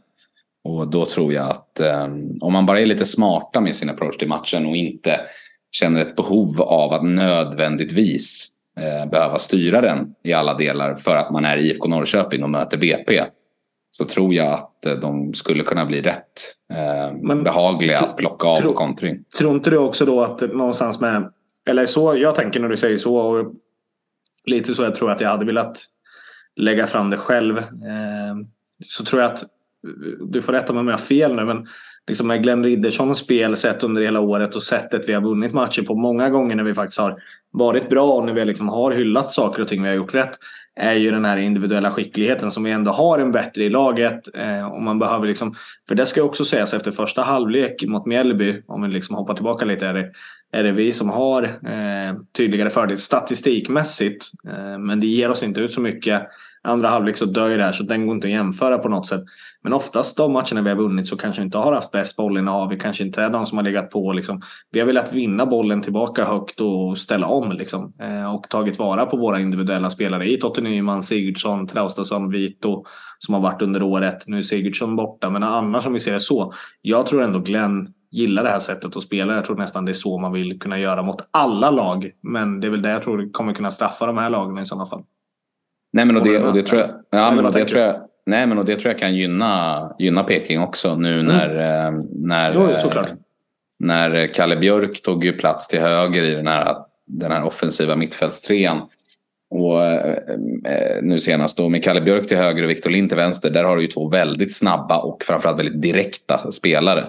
Och 0.64 0.90
då 0.90 1.06
tror 1.06 1.32
jag 1.32 1.50
att 1.50 1.80
eh, 1.80 2.08
om 2.40 2.52
man 2.52 2.66
bara 2.66 2.80
är 2.80 2.86
lite 2.86 3.04
smarta 3.04 3.60
med 3.60 3.76
sin 3.76 3.90
approach 3.90 4.16
till 4.16 4.28
matchen 4.28 4.66
och 4.66 4.76
inte 4.76 5.20
känner 5.70 6.00
ett 6.00 6.16
behov 6.16 6.62
av 6.62 6.92
att 6.92 7.04
nödvändigtvis 7.04 8.48
eh, 8.80 9.10
behöva 9.10 9.38
styra 9.38 9.80
den 9.80 10.14
i 10.24 10.32
alla 10.32 10.54
delar 10.54 10.94
för 10.94 11.16
att 11.16 11.30
man 11.30 11.44
är 11.44 11.56
IFK 11.56 11.88
Norrköping 11.88 12.42
och 12.42 12.50
möter 12.50 12.76
BP. 12.76 13.24
Så 13.98 14.04
tror 14.04 14.34
jag 14.34 14.52
att 14.52 14.84
uh, 14.86 14.92
de 14.92 15.34
skulle 15.34 15.64
kunna 15.64 15.86
bli 15.86 16.02
rätt 16.02 16.54
uh, 16.72 17.16
Men, 17.22 17.44
behagliga 17.44 17.98
att 17.98 18.16
plocka 18.16 18.48
av 18.48 18.56
tro, 18.56 18.72
på 18.72 18.78
kontring. 18.78 19.24
Tror 19.38 19.54
inte 19.54 19.70
du 19.70 19.78
också 19.78 20.04
då 20.04 20.20
att 20.20 20.40
någonstans 20.40 21.00
med 21.00 21.32
eller 21.68 21.86
så 21.86 22.16
jag 22.16 22.34
tänker 22.34 22.60
när 22.60 22.68
du 22.68 22.76
säger 22.76 22.98
så. 22.98 23.16
Och 23.16 23.54
lite 24.46 24.74
så 24.74 24.82
jag 24.82 24.94
tror 24.94 25.10
att 25.10 25.20
jag 25.20 25.28
hade 25.28 25.44
velat 25.44 25.80
lägga 26.56 26.86
fram 26.86 27.10
det 27.10 27.16
själv. 27.16 27.58
Eh, 27.58 28.36
så 28.84 29.04
tror 29.04 29.22
jag 29.22 29.32
att, 29.32 29.44
du 30.20 30.42
får 30.42 30.52
rätta 30.52 30.72
mig 30.72 30.80
om 30.80 30.88
jag 30.88 30.94
har 30.94 30.98
fel 30.98 31.36
nu, 31.36 31.44
men 31.44 31.66
liksom 32.08 32.26
med 32.26 32.42
Glenn 32.42 32.64
Ridderssons 32.64 33.18
spel 33.18 33.56
sett 33.56 33.84
under 33.84 34.02
hela 34.02 34.20
året 34.20 34.54
och 34.54 34.62
sättet 34.62 35.08
vi 35.08 35.12
har 35.12 35.20
vunnit 35.20 35.52
matcher 35.52 35.82
på 35.82 35.94
många 35.94 36.30
gånger 36.30 36.56
när 36.56 36.64
vi 36.64 36.74
faktiskt 36.74 37.00
har 37.00 37.22
varit 37.52 37.90
bra 37.90 38.12
och 38.12 38.24
när 38.24 38.32
vi 38.32 38.44
liksom 38.44 38.68
har 38.68 38.92
hyllat 38.92 39.32
saker 39.32 39.62
och 39.62 39.68
ting 39.68 39.82
vi 39.82 39.88
har 39.88 39.96
gjort 39.96 40.14
rätt 40.14 40.38
är 40.80 40.94
ju 40.94 41.10
den 41.10 41.24
här 41.24 41.36
individuella 41.36 41.90
skickligheten 41.90 42.52
som 42.52 42.64
vi 42.64 42.70
ändå 42.70 42.90
har 42.90 43.18
en 43.18 43.32
bättre 43.32 43.64
i 43.64 43.68
laget. 43.68 44.34
Eh, 44.34 44.66
och 44.66 44.82
man 44.82 44.98
behöver 44.98 45.26
liksom, 45.26 45.54
för 45.88 45.94
det 45.94 46.06
ska 46.06 46.22
också 46.22 46.44
sägas 46.44 46.74
efter 46.74 46.90
första 46.90 47.22
halvlek 47.22 47.84
mot 47.86 48.06
Mjällby, 48.06 48.62
om 48.66 48.82
vi 48.82 48.88
liksom 48.88 49.16
hoppar 49.16 49.34
tillbaka 49.34 49.64
lite, 49.64 49.86
är 49.86 49.94
det, 49.94 50.10
är 50.52 50.62
det 50.62 50.72
vi 50.72 50.92
som 50.92 51.10
har 51.10 51.42
eh, 51.44 52.16
tydligare 52.36 52.70
fördel 52.70 52.98
statistikmässigt. 52.98 54.26
Eh, 54.48 54.78
men 54.78 55.00
det 55.00 55.06
ger 55.06 55.30
oss 55.30 55.42
inte 55.42 55.60
ut 55.60 55.72
så 55.72 55.80
mycket. 55.80 56.22
Andra 56.62 56.88
halvlek 56.88 57.16
så 57.16 57.24
dör 57.24 57.48
ju 57.48 57.56
det 57.56 57.64
här 57.64 57.72
så 57.72 57.82
den 57.82 58.06
går 58.06 58.14
inte 58.14 58.26
att 58.26 58.32
jämföra 58.32 58.78
på 58.78 58.88
något 58.88 59.06
sätt. 59.06 59.22
Men 59.62 59.72
oftast 59.72 60.16
de 60.16 60.32
matcherna 60.32 60.62
vi 60.62 60.68
har 60.68 60.76
vunnit 60.76 61.08
så 61.08 61.16
kanske 61.16 61.40
vi 61.40 61.44
inte 61.44 61.58
har 61.58 61.72
haft 61.72 61.90
bäst 61.90 62.16
bollinnehav. 62.16 62.68
Vi 62.68 62.78
kanske 62.78 63.04
inte 63.04 63.22
är 63.22 63.30
de 63.30 63.46
som 63.46 63.58
har 63.58 63.64
legat 63.64 63.90
på. 63.90 64.12
Liksom. 64.12 64.42
Vi 64.70 64.80
har 64.80 64.86
velat 64.86 65.12
vinna 65.12 65.46
bollen 65.46 65.82
tillbaka 65.82 66.24
högt 66.24 66.60
och 66.60 66.98
ställa 66.98 67.26
om. 67.26 67.52
Liksom. 67.52 67.92
Eh, 68.00 68.34
och 68.34 68.48
tagit 68.48 68.78
vara 68.78 69.06
på 69.06 69.16
våra 69.16 69.40
individuella 69.40 69.90
spelare 69.90 70.30
i 70.30 70.36
Totte 70.36 70.60
Nyman, 70.60 71.02
Sigurdsson, 71.02 71.66
Traustason, 71.66 72.30
Vito 72.30 72.84
som 73.18 73.34
har 73.34 73.40
varit 73.40 73.62
under 73.62 73.82
året. 73.82 74.24
Nu 74.26 74.38
är 74.38 74.42
Sigurdsson 74.42 74.96
borta, 74.96 75.30
men 75.30 75.42
annars 75.42 75.86
om 75.86 75.92
vi 75.92 76.00
ser 76.00 76.12
det 76.12 76.20
så. 76.20 76.52
Jag 76.82 77.06
tror 77.06 77.22
ändå 77.22 77.38
Glenn 77.38 77.88
gillar 78.10 78.44
det 78.44 78.50
här 78.50 78.60
sättet 78.60 78.96
att 78.96 79.02
spela. 79.02 79.34
Jag 79.34 79.44
tror 79.44 79.56
nästan 79.56 79.84
det 79.84 79.92
är 79.92 79.94
så 79.94 80.18
man 80.18 80.32
vill 80.32 80.58
kunna 80.60 80.78
göra 80.78 81.02
mot 81.02 81.28
alla 81.30 81.70
lag. 81.70 82.10
Men 82.22 82.60
det 82.60 82.66
är 82.66 82.70
väl 82.70 82.82
det 82.82 82.90
jag 82.90 83.02
tror 83.02 83.32
kommer 83.32 83.54
kunna 83.54 83.70
straffa 83.70 84.06
de 84.06 84.18
här 84.18 84.30
lagen 84.30 84.58
i 84.58 84.66
sådana 84.66 84.86
fall. 84.86 85.02
Nej 85.98 86.06
men 86.06 86.16
och 86.16 86.24
det, 86.24 86.38
och 86.38 86.54
det 86.54 86.62
tror 86.62 86.80
jag, 86.80 86.90
ja, 87.10 87.30
men 87.30 87.46
och 87.46 87.52
det 87.52 87.64
tror 87.64 87.82
jag, 87.82 87.96
nej 88.26 88.46
men 88.46 88.58
och 88.58 88.64
det 88.64 88.76
tror 88.76 88.92
jag 88.92 88.98
kan 88.98 89.14
gynna, 89.14 89.92
gynna 89.98 90.22
Peking 90.22 90.60
också 90.60 90.94
nu 90.94 91.22
när, 91.22 91.50
mm. 91.88 92.06
när, 92.12 92.54
jo, 92.54 92.68
såklart. 92.78 93.12
när 93.78 94.26
Kalle 94.26 94.56
Björk 94.56 95.02
tog 95.02 95.24
ju 95.24 95.32
plats 95.32 95.68
till 95.68 95.80
höger 95.80 96.22
i 96.22 96.34
den 96.34 96.46
här, 96.46 96.76
den 97.06 97.32
här 97.32 97.44
offensiva 97.44 97.96
mittfältstrean. 97.96 98.80
Och 99.50 99.84
eh, 99.84 101.02
nu 101.02 101.20
senast 101.20 101.58
då 101.58 101.68
med 101.68 101.84
Kalle 101.84 102.00
Björk 102.00 102.28
till 102.28 102.36
höger 102.36 102.64
och 102.64 102.70
Victor 102.70 102.90
Lind 102.90 103.10
till 103.10 103.18
vänster. 103.18 103.50
Där 103.50 103.64
har 103.64 103.76
du 103.76 103.82
ju 103.82 103.88
två 103.88 104.08
väldigt 104.08 104.56
snabba 104.56 104.98
och 104.98 105.24
framförallt 105.24 105.58
väldigt 105.58 105.82
direkta 105.82 106.52
spelare. 106.52 107.06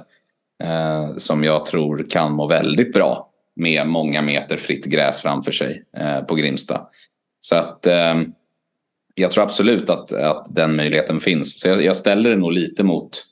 Eh, 0.64 1.16
som 1.18 1.44
jag 1.44 1.66
tror 1.66 2.06
kan 2.10 2.32
må 2.32 2.48
väldigt 2.48 2.94
bra 2.94 3.30
med 3.56 3.88
många 3.88 4.22
meter 4.22 4.58
fritt 4.58 4.86
gräs 4.86 5.22
framför 5.22 5.52
sig 5.52 5.84
eh, 5.98 6.22
på 6.22 6.36
Grimsta. 6.36 6.88
Så 7.40 7.56
att 7.56 7.88
eh, 7.88 8.16
jag 9.20 9.32
tror 9.32 9.44
absolut 9.44 9.90
att, 9.90 10.14
att 10.14 10.48
den 10.50 10.76
möjligheten 10.76 11.20
finns. 11.20 11.60
Så 11.60 11.68
jag, 11.68 11.84
jag 11.84 11.98
ställer 11.98 12.30
det 12.30 12.36
nog 12.36 12.52
lite 12.52 12.84
mot 12.84 13.24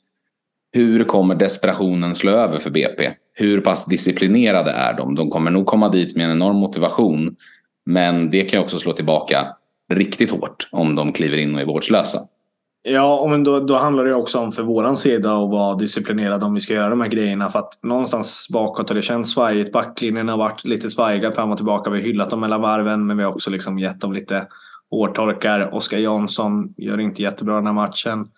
hur 0.72 1.04
kommer 1.04 1.34
desperationen 1.34 2.14
slå 2.14 2.32
över 2.32 2.58
för 2.58 2.70
BP? 2.70 3.10
Hur 3.34 3.60
pass 3.60 3.86
disciplinerade 3.86 4.70
är 4.70 4.94
de? 4.94 5.14
De 5.14 5.30
kommer 5.30 5.50
nog 5.50 5.66
komma 5.66 5.88
dit 5.88 6.16
med 6.16 6.24
en 6.24 6.32
enorm 6.32 6.56
motivation. 6.56 7.36
Men 7.86 8.30
det 8.30 8.44
kan 8.44 8.60
också 8.60 8.78
slå 8.78 8.92
tillbaka 8.92 9.46
riktigt 9.92 10.30
hårt 10.30 10.68
om 10.72 10.94
de 10.94 11.12
kliver 11.12 11.36
in 11.36 11.54
och 11.54 11.60
är 11.60 11.64
vårdslösa. 11.64 12.20
Ja, 12.82 13.26
men 13.30 13.44
då, 13.44 13.60
då 13.60 13.74
handlar 13.74 14.04
det 14.04 14.14
också 14.14 14.38
om 14.38 14.52
för 14.52 14.62
våran 14.62 14.96
sida 14.96 15.32
att 15.32 15.50
vara 15.50 15.74
disciplinerad 15.74 16.44
om 16.44 16.54
vi 16.54 16.60
ska 16.60 16.74
göra 16.74 16.90
de 16.90 17.00
här 17.00 17.08
grejerna. 17.08 17.50
För 17.50 17.58
att 17.58 17.78
någonstans 17.82 18.48
bakåt 18.52 18.88
har 18.88 18.96
det 18.96 19.02
känts 19.02 19.30
svajigt. 19.30 19.72
Backlinjen 19.72 20.28
har 20.28 20.36
varit 20.36 20.64
lite 20.64 20.90
svajiga 20.90 21.32
fram 21.32 21.50
och 21.50 21.56
tillbaka. 21.56 21.90
Vi 21.90 21.98
har 21.98 22.06
hyllat 22.06 22.30
dem 22.30 22.40
mellan 22.40 22.60
varven, 22.60 23.06
men 23.06 23.16
vi 23.16 23.22
har 23.22 23.30
också 23.30 23.50
liksom 23.50 23.78
gett 23.78 24.00
dem 24.00 24.12
lite 24.12 24.46
hårtorkar. 24.90 25.74
Oskar 25.74 25.98
Jansson 25.98 26.74
gör 26.76 27.00
inte 27.00 27.22
jättebra 27.22 27.54
den 27.54 27.66
här 27.66 27.72
matchen. 27.72 28.28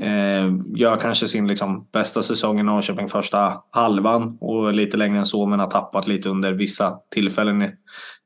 Eh, 0.00 0.52
gör 0.76 0.96
kanske 0.96 1.28
sin 1.28 1.48
liksom, 1.48 1.88
bästa 1.92 2.22
säsong 2.22 2.60
i 2.60 2.62
Norrköping 2.62 3.08
första 3.08 3.52
halvan 3.70 4.38
och 4.40 4.72
lite 4.72 4.96
längre 4.96 5.18
än 5.18 5.26
så 5.26 5.46
men 5.46 5.60
har 5.60 5.70
tappat 5.70 6.06
lite 6.06 6.28
under 6.28 6.52
vissa 6.52 6.98
tillfällen 7.10 7.70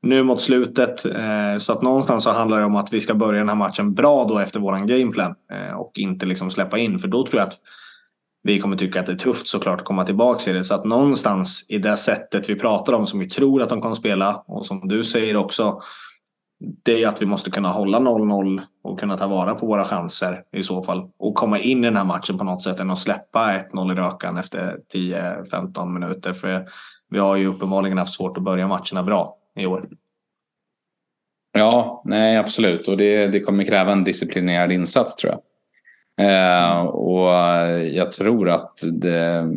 nu 0.01 0.23
mot 0.23 0.41
slutet. 0.41 1.05
Eh, 1.05 1.57
så 1.57 1.73
att 1.73 1.81
någonstans 1.81 2.23
så 2.23 2.31
handlar 2.31 2.59
det 2.59 2.65
om 2.65 2.75
att 2.75 2.93
vi 2.93 3.01
ska 3.01 3.13
börja 3.13 3.39
den 3.39 3.49
här 3.49 3.55
matchen 3.55 3.93
bra 3.93 4.23
då 4.23 4.39
efter 4.39 4.59
våran 4.59 4.87
gameplan 4.87 5.35
eh, 5.51 5.75
och 5.75 5.91
inte 5.95 6.25
liksom 6.25 6.49
släppa 6.49 6.77
in 6.77 6.99
för 6.99 7.07
då 7.07 7.25
tror 7.27 7.39
jag 7.39 7.47
att 7.47 7.57
vi 8.43 8.59
kommer 8.59 8.77
tycka 8.77 8.99
att 8.99 9.05
det 9.05 9.11
är 9.13 9.17
tufft 9.17 9.47
såklart 9.47 9.79
att 9.79 9.85
komma 9.85 10.05
tillbaka 10.05 10.51
i 10.51 10.53
det. 10.53 10.63
Så 10.63 10.75
att 10.75 10.83
någonstans 10.83 11.65
i 11.69 11.77
det 11.77 11.97
sättet 11.97 12.49
vi 12.49 12.55
pratar 12.55 12.93
om 12.93 13.07
som 13.07 13.19
vi 13.19 13.29
tror 13.29 13.61
att 13.61 13.69
de 13.69 13.81
kommer 13.81 13.95
spela 13.95 14.43
och 14.47 14.65
som 14.65 14.87
du 14.87 15.03
säger 15.03 15.35
också 15.35 15.81
det 16.63 17.03
är 17.03 17.07
att 17.07 17.21
vi 17.21 17.25
måste 17.25 17.51
kunna 17.51 17.69
hålla 17.69 17.99
0-0 17.99 18.61
och 18.83 18.99
kunna 18.99 19.17
ta 19.17 19.27
vara 19.27 19.55
på 19.55 19.65
våra 19.65 19.85
chanser 19.85 20.43
i 20.51 20.63
så 20.63 20.83
fall. 20.83 21.09
Och 21.17 21.35
komma 21.35 21.59
in 21.59 21.83
i 21.83 21.87
den 21.87 21.97
här 21.97 22.03
matchen 22.03 22.37
på 22.37 22.43
något 22.43 22.63
sätt 22.63 22.79
än 22.79 22.89
att 22.89 22.99
släppa 22.99 23.63
1-0 23.73 23.91
i 23.91 23.95
rökan 23.95 24.37
efter 24.37 24.77
10-15 24.93 25.93
minuter. 25.93 26.33
För 26.33 26.67
vi 27.09 27.19
har 27.19 27.35
ju 27.35 27.47
uppenbarligen 27.47 27.97
haft 27.97 28.13
svårt 28.13 28.37
att 28.37 28.43
börja 28.43 28.67
matcherna 28.67 29.03
bra 29.03 29.35
i 29.55 29.65
år. 29.65 29.89
Ja, 31.51 32.01
nej 32.05 32.37
absolut. 32.37 32.87
Och 32.87 32.97
det, 32.97 33.27
det 33.27 33.39
kommer 33.39 33.63
kräva 33.63 33.91
en 33.91 34.03
disciplinerad 34.03 34.71
insats 34.71 35.15
tror 35.15 35.33
jag. 35.33 35.41
Eh, 36.17 36.85
och 36.85 37.29
jag 37.93 38.11
tror 38.11 38.49
att 38.49 38.79
det, 39.01 39.49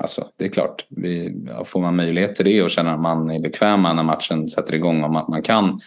alltså, 0.00 0.24
det 0.36 0.44
är 0.44 0.48
klart, 0.48 0.86
vi, 0.88 1.34
får 1.64 1.80
man 1.80 1.96
möjlighet 1.96 2.34
till 2.34 2.44
det 2.44 2.62
och 2.62 2.70
känner 2.70 2.92
att 2.92 3.00
man 3.00 3.30
är 3.30 3.40
bekväma 3.40 3.92
när 3.92 4.02
matchen 4.02 4.48
sätter 4.48 4.74
igång 4.74 5.04
Om 5.04 5.16
att 5.16 5.28
man 5.28 5.42
kan 5.42 5.80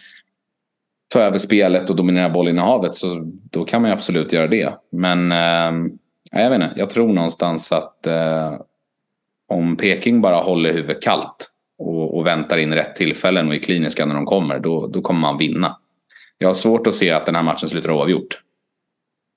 ta 1.12 1.20
över 1.20 1.38
spelet 1.38 1.90
och 1.90 1.96
dominera 1.96 2.30
bollinnehavet 2.30 2.94
så 2.94 3.20
då 3.50 3.64
kan 3.64 3.82
man 3.82 3.90
ju 3.90 3.94
absolut 3.94 4.32
göra 4.32 4.46
det. 4.46 4.74
Men 4.90 5.32
eh, 5.32 5.92
jag 6.32 6.50
vet 6.50 6.62
inte, 6.62 6.72
jag 6.76 6.90
tror 6.90 7.12
någonstans 7.12 7.72
att 7.72 8.06
eh, 8.06 8.60
om 9.48 9.76
Peking 9.76 10.20
bara 10.20 10.36
håller 10.36 10.72
huvudet 10.72 11.02
kallt 11.02 11.50
och, 11.78 12.18
och, 12.18 12.26
väntar 12.26 12.58
in 12.58 12.74
rätt 12.74 12.96
tillfällen 12.96 13.48
och 13.48 13.54
är 13.54 13.58
kliniska 13.58 14.06
när 14.06 14.14
de 14.14 14.26
kommer, 14.26 14.58
då, 14.58 14.86
då 14.86 15.00
kommer 15.00 15.20
man 15.20 15.38
vinna. 15.38 15.76
Jag 16.38 16.48
har 16.48 16.54
svårt 16.54 16.86
att 16.86 16.94
se 16.94 17.10
att 17.10 17.26
den 17.26 17.34
här 17.34 17.42
matchen 17.42 17.68
slutar 17.68 17.90
oavgjort. 17.90 18.42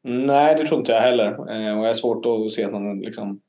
Nej, 0.03 0.55
det 0.55 0.67
tror 0.67 0.79
inte 0.79 0.91
jag 0.91 1.01
heller. 1.01 1.27
Eh, 1.27 1.79
och 1.79 1.85
jag 1.85 1.89
har 1.89 1.93
svårt 1.93 2.25
att 2.25 2.51
se 2.51 2.63
att 2.63 2.71
man 2.71 2.99
liksom... 2.99 3.39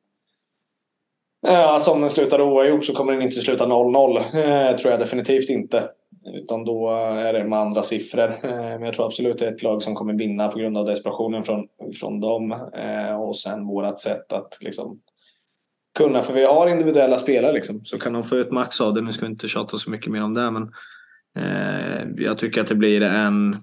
Eh, 1.47 1.69
alltså 1.69 1.91
om 1.91 2.01
den 2.01 2.11
slutar 2.11 2.41
oavgjort 2.41 2.85
så 2.85 2.95
kommer 2.95 3.13
den 3.13 3.23
inte 3.23 3.41
sluta 3.41 3.67
0-0. 3.67 4.17
Eh, 4.17 4.77
tror 4.77 4.91
jag 4.91 5.01
definitivt 5.01 5.51
inte. 5.51 5.89
Utan 6.27 6.65
då 6.65 6.91
är 6.91 7.33
det 7.33 7.45
med 7.45 7.59
andra 7.59 7.83
siffror. 7.83 8.31
Eh, 8.43 8.51
men 8.51 8.83
jag 8.83 8.95
tror 8.95 9.07
absolut 9.07 9.39
det 9.39 9.47
är 9.47 9.53
ett 9.53 9.63
lag 9.63 9.83
som 9.83 9.95
kommer 9.95 10.15
vinna 10.15 10.49
på 10.49 10.59
grund 10.59 10.79
av 10.79 10.87
desperationen 10.87 11.45
från, 11.45 11.69
från 12.01 12.21
dem. 12.21 12.53
Eh, 12.53 13.21
och 13.21 13.37
sen 13.37 13.67
vårat 13.67 14.01
sätt 14.01 14.33
att 14.33 14.59
liksom 14.61 15.01
kunna, 15.99 16.23
för 16.23 16.35
vi 16.35 16.45
har 16.45 16.69
individuella 16.69 17.19
spelare 17.19 17.53
liksom. 17.53 17.85
Så 17.85 17.99
kan 17.99 18.13
de 18.13 18.25
få 18.25 18.37
ut 18.37 18.51
max 18.51 18.81
av 18.81 18.95
det. 18.95 19.01
Nu 19.01 19.13
ska 19.13 19.27
vi 19.27 19.33
inte 19.33 19.49
tjata 19.49 19.79
så 19.79 19.91
mycket 19.91 20.13
mer 20.13 20.23
om 20.23 20.35
det. 20.35 20.51
Men 20.51 20.73
eh, 21.37 22.25
jag 22.25 22.39
tycker 22.39 22.61
att 22.61 22.67
det 22.67 22.75
blir 22.75 23.01
en 23.01 23.57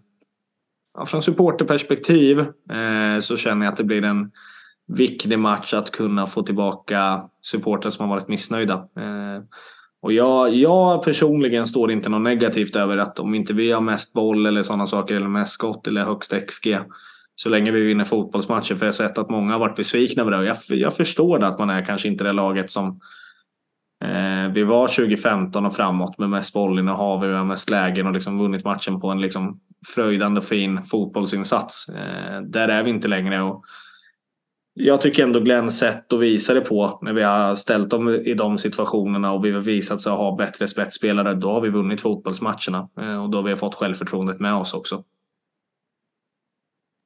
ja, 0.97 1.05
från 1.05 1.21
supporterperspektiv 1.21 2.39
eh, 2.39 3.19
så 3.21 3.37
känner 3.37 3.65
jag 3.65 3.71
att 3.71 3.77
det 3.77 3.83
blir 3.83 4.03
en 4.03 4.31
viktig 4.87 5.39
match 5.39 5.73
att 5.73 5.91
kunna 5.91 6.27
få 6.27 6.43
tillbaka 6.43 7.29
supportrar 7.41 7.89
som 7.89 8.09
har 8.09 8.15
varit 8.15 8.27
missnöjda. 8.27 8.73
Eh, 8.73 9.43
och 10.01 10.13
jag, 10.13 10.53
jag 10.53 11.03
personligen 11.03 11.67
står 11.67 11.91
inte 11.91 12.09
något 12.09 12.21
negativt 12.21 12.75
över 12.75 12.97
att 12.97 13.19
om 13.19 13.35
inte 13.35 13.53
vi 13.53 13.71
har 13.71 13.81
mest 13.81 14.13
boll 14.13 14.45
eller 14.45 14.63
sådana 14.63 14.87
saker 14.87 15.15
eller 15.15 15.27
mest 15.27 15.51
skott 15.51 15.87
eller 15.87 16.05
högst 16.05 16.33
XG 16.47 16.77
så 17.35 17.49
länge 17.49 17.71
vi 17.71 17.81
vinner 17.81 18.03
fotbollsmatcher. 18.03 18.75
För 18.75 18.85
jag 18.85 18.87
har 18.87 18.91
sett 18.91 19.17
att 19.17 19.29
många 19.29 19.53
har 19.53 19.59
varit 19.59 19.75
besvikna 19.75 20.21
över 20.23 20.31
det. 20.31 20.45
Jag, 20.45 20.57
jag 20.67 20.95
förstår 20.95 21.39
det 21.39 21.47
att 21.47 21.59
man 21.59 21.69
är 21.69 21.85
kanske 21.85 22.07
inte 22.07 22.23
det 22.23 22.33
laget 22.33 22.69
som 22.69 22.99
eh, 24.03 24.53
vi 24.53 24.63
var 24.63 24.87
2015 24.87 25.65
och 25.65 25.75
framåt 25.75 26.17
med 26.17 26.29
mest 26.29 26.53
bollinnehav, 26.53 27.21
vi 27.21 27.33
har 27.33 27.45
mest 27.45 27.69
lägen 27.69 28.07
och 28.07 28.13
liksom 28.13 28.39
vunnit 28.39 28.65
matchen 28.65 28.99
på 28.99 29.09
en 29.09 29.21
liksom 29.21 29.59
fröjdande 29.95 30.39
och 30.39 30.45
fin 30.45 30.83
fotbollsinsats. 30.83 31.89
Eh, 31.89 32.41
där 32.41 32.67
är 32.67 32.83
vi 32.83 32.89
inte 32.89 33.07
längre. 33.07 33.41
Och 33.41 33.65
jag 34.73 35.01
tycker 35.01 35.23
ändå 35.23 35.39
Glenns 35.39 35.79
sätt 35.79 36.13
att 36.13 36.19
visa 36.19 36.53
det 36.53 36.61
på 36.61 36.99
när 37.01 37.13
vi 37.13 37.23
har 37.23 37.55
ställt 37.55 37.89
dem 37.89 38.09
i 38.09 38.33
de 38.33 38.57
situationerna 38.57 39.33
och 39.33 39.45
vi 39.45 39.51
har 39.51 39.61
visat 39.61 40.01
sig 40.01 40.11
ha 40.11 40.35
bättre 40.35 40.67
spetsspelare. 40.67 41.33
Då 41.33 41.51
har 41.51 41.61
vi 41.61 41.69
vunnit 41.69 42.01
fotbollsmatcherna 42.01 42.89
eh, 43.01 43.23
och 43.23 43.29
då 43.29 43.37
har 43.37 43.43
vi 43.43 43.55
fått 43.55 43.75
självförtroendet 43.75 44.39
med 44.39 44.55
oss 44.55 44.73
också. 44.73 45.03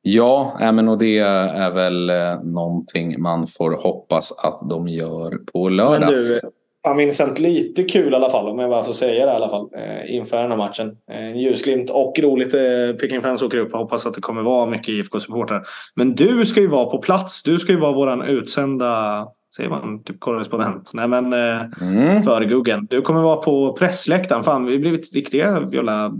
Ja, 0.01 0.57
men 0.73 0.89
och 0.89 0.97
det 0.97 1.17
är 1.17 1.71
väl 1.71 2.09
eh, 2.09 2.43
någonting 2.43 3.21
man 3.21 3.47
får 3.47 3.71
hoppas 3.71 4.31
att 4.37 4.69
de 4.69 4.87
gör 4.87 5.37
på 5.37 5.69
lördag. 5.69 5.99
Men 5.99 6.09
du, 6.09 6.41
Ja, 6.85 6.93
Vincent, 6.93 7.39
lite 7.39 7.83
kul 7.83 8.13
i 8.13 8.15
alla 8.15 8.29
fall 8.29 8.47
om 8.47 8.59
jag 8.59 8.69
bara 8.69 8.83
får 8.83 8.93
säga 8.93 9.25
det 9.25 9.31
i 9.31 9.35
alla 9.35 9.49
fall 9.49 9.69
eh, 9.77 10.15
inför 10.15 10.41
den 10.41 10.51
här 10.51 10.57
matchen. 10.57 10.97
En 11.11 11.39
ljusglimt 11.39 11.89
och 11.89 12.19
roligt. 12.19 12.53
Eh, 12.53 12.97
Peking 12.99 13.21
Fans 13.21 13.41
åker 13.41 13.57
upp. 13.57 13.69
Jag 13.71 13.79
hoppas 13.79 14.05
att 14.05 14.13
det 14.13 14.21
kommer 14.21 14.41
vara 14.41 14.65
mycket 14.65 14.89
IFK-supportrar. 14.89 15.63
Men 15.95 16.15
du 16.15 16.45
ska 16.45 16.59
ju 16.59 16.67
vara 16.67 16.85
på 16.85 16.97
plats. 16.97 17.43
Du 17.43 17.59
ska 17.59 17.71
ju 17.71 17.79
vara 17.79 17.91
våran 17.91 18.21
utsända 18.21 19.27
Säger 19.55 19.69
man 19.69 20.03
typ 20.03 20.19
korrespondent? 20.19 20.91
Nej 20.93 21.07
men 21.07 21.33
eh, 21.33 21.61
mm. 21.81 22.23
förguggen. 22.23 22.87
Du 22.89 23.01
kommer 23.01 23.21
vara 23.21 23.37
på 23.37 23.73
pressläktaren. 23.73 24.43
Fan, 24.43 24.65
vi 24.65 24.71
har 24.71 24.79
blivit 24.79 25.13
riktiga 25.13 25.67
jävla 25.71 26.11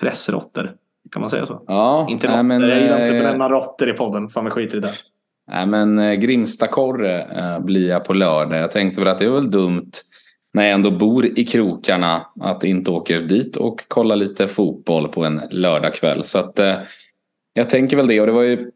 pressrotter. 0.00 0.72
Kan 1.12 1.20
man 1.20 1.30
säga 1.30 1.46
så? 1.46 1.64
Ja, 1.66 2.06
inte 2.10 2.26
råttor. 2.26 2.42
Men, 2.42 2.62
jag 2.62 2.80
gillar 2.80 3.00
inte 3.00 3.02
att 3.02 3.24
benämna 3.24 3.48
råttor 3.48 3.90
i 3.90 3.92
podden. 3.92 4.28
Fan 4.28 4.44
vi 4.44 4.50
skiter 4.50 4.78
i 4.78 4.80
det. 4.80 4.92
Nej, 5.48 5.66
men 5.66 5.98
eh, 5.98 6.14
Grimstakorre 6.14 7.22
eh, 7.22 7.60
blir 7.60 7.88
jag 7.88 8.04
på 8.04 8.12
lördag. 8.12 8.58
Jag 8.58 8.70
tänkte 8.70 9.00
väl 9.00 9.08
att 9.08 9.18
det 9.18 9.24
är 9.24 9.30
väl 9.30 9.50
dumt 9.50 9.90
när 10.52 10.64
jag 10.64 10.72
ändå 10.72 10.90
bor 10.90 11.26
i 11.38 11.44
krokarna 11.44 12.26
att 12.40 12.64
inte 12.64 12.90
åka 12.90 13.20
dit 13.20 13.56
och 13.56 13.84
kolla 13.88 14.14
lite 14.14 14.46
fotboll 14.46 15.08
på 15.08 15.24
en 15.24 15.40
lördagkväll. 15.50 16.24
Så 16.24 16.38
att 16.38 16.58
eh, 16.58 16.74
jag 17.52 17.70
tänker 17.70 17.96
väl 17.96 18.06
det. 18.06 18.20
Och 18.20 18.26
det 18.26 18.32
var 18.32 18.42
ju 18.42 18.70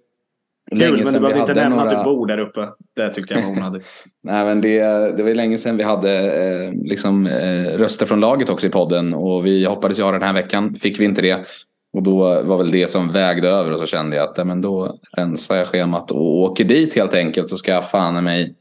Kul, 0.70 0.78
länge 0.78 1.04
men 1.04 1.12
du 1.12 1.20
behöver 1.20 1.40
inte 1.40 1.54
nämna 1.54 1.76
några... 1.76 1.90
att 1.90 2.04
du 2.04 2.10
bor 2.10 2.26
där 2.26 2.38
uppe. 2.38 2.68
Det 2.96 3.14
tyckte 3.14 3.34
jag 3.34 3.42
var 3.42 3.50
onödigt. 3.50 4.04
Nej, 4.22 4.44
men 4.44 4.60
det, 4.60 4.78
det 5.16 5.22
var 5.22 5.28
ju 5.28 5.34
länge 5.34 5.58
sedan 5.58 5.76
vi 5.76 5.82
hade 5.82 6.32
eh, 6.32 6.72
liksom, 6.72 7.26
eh, 7.26 7.78
röster 7.78 8.06
från 8.06 8.20
laget 8.20 8.50
också 8.50 8.66
i 8.66 8.70
podden. 8.70 9.14
Och 9.14 9.46
vi 9.46 9.64
hoppades 9.64 9.98
ju 9.98 10.02
ha 10.02 10.12
den 10.12 10.22
här 10.22 10.32
veckan. 10.32 10.74
Fick 10.74 11.00
vi 11.00 11.04
inte 11.04 11.22
det. 11.22 11.46
Och 11.92 12.02
då 12.02 12.42
var 12.42 12.58
väl 12.58 12.70
det 12.70 12.90
som 12.90 13.12
vägde 13.12 13.48
över 13.48 13.72
och 13.72 13.78
så 13.78 13.86
kände 13.86 14.16
jag 14.16 14.28
att 14.28 14.38
ja, 14.38 14.44
men 14.44 14.60
då 14.60 14.98
rensar 15.12 15.56
jag 15.56 15.66
schemat 15.66 16.10
och 16.10 16.38
åker 16.38 16.64
dit 16.64 16.94
helt 16.96 17.14
enkelt 17.14 17.48
så 17.48 17.56
ska 17.56 17.70
jag 17.70 17.90
fan 17.90 18.24
mig 18.24 18.54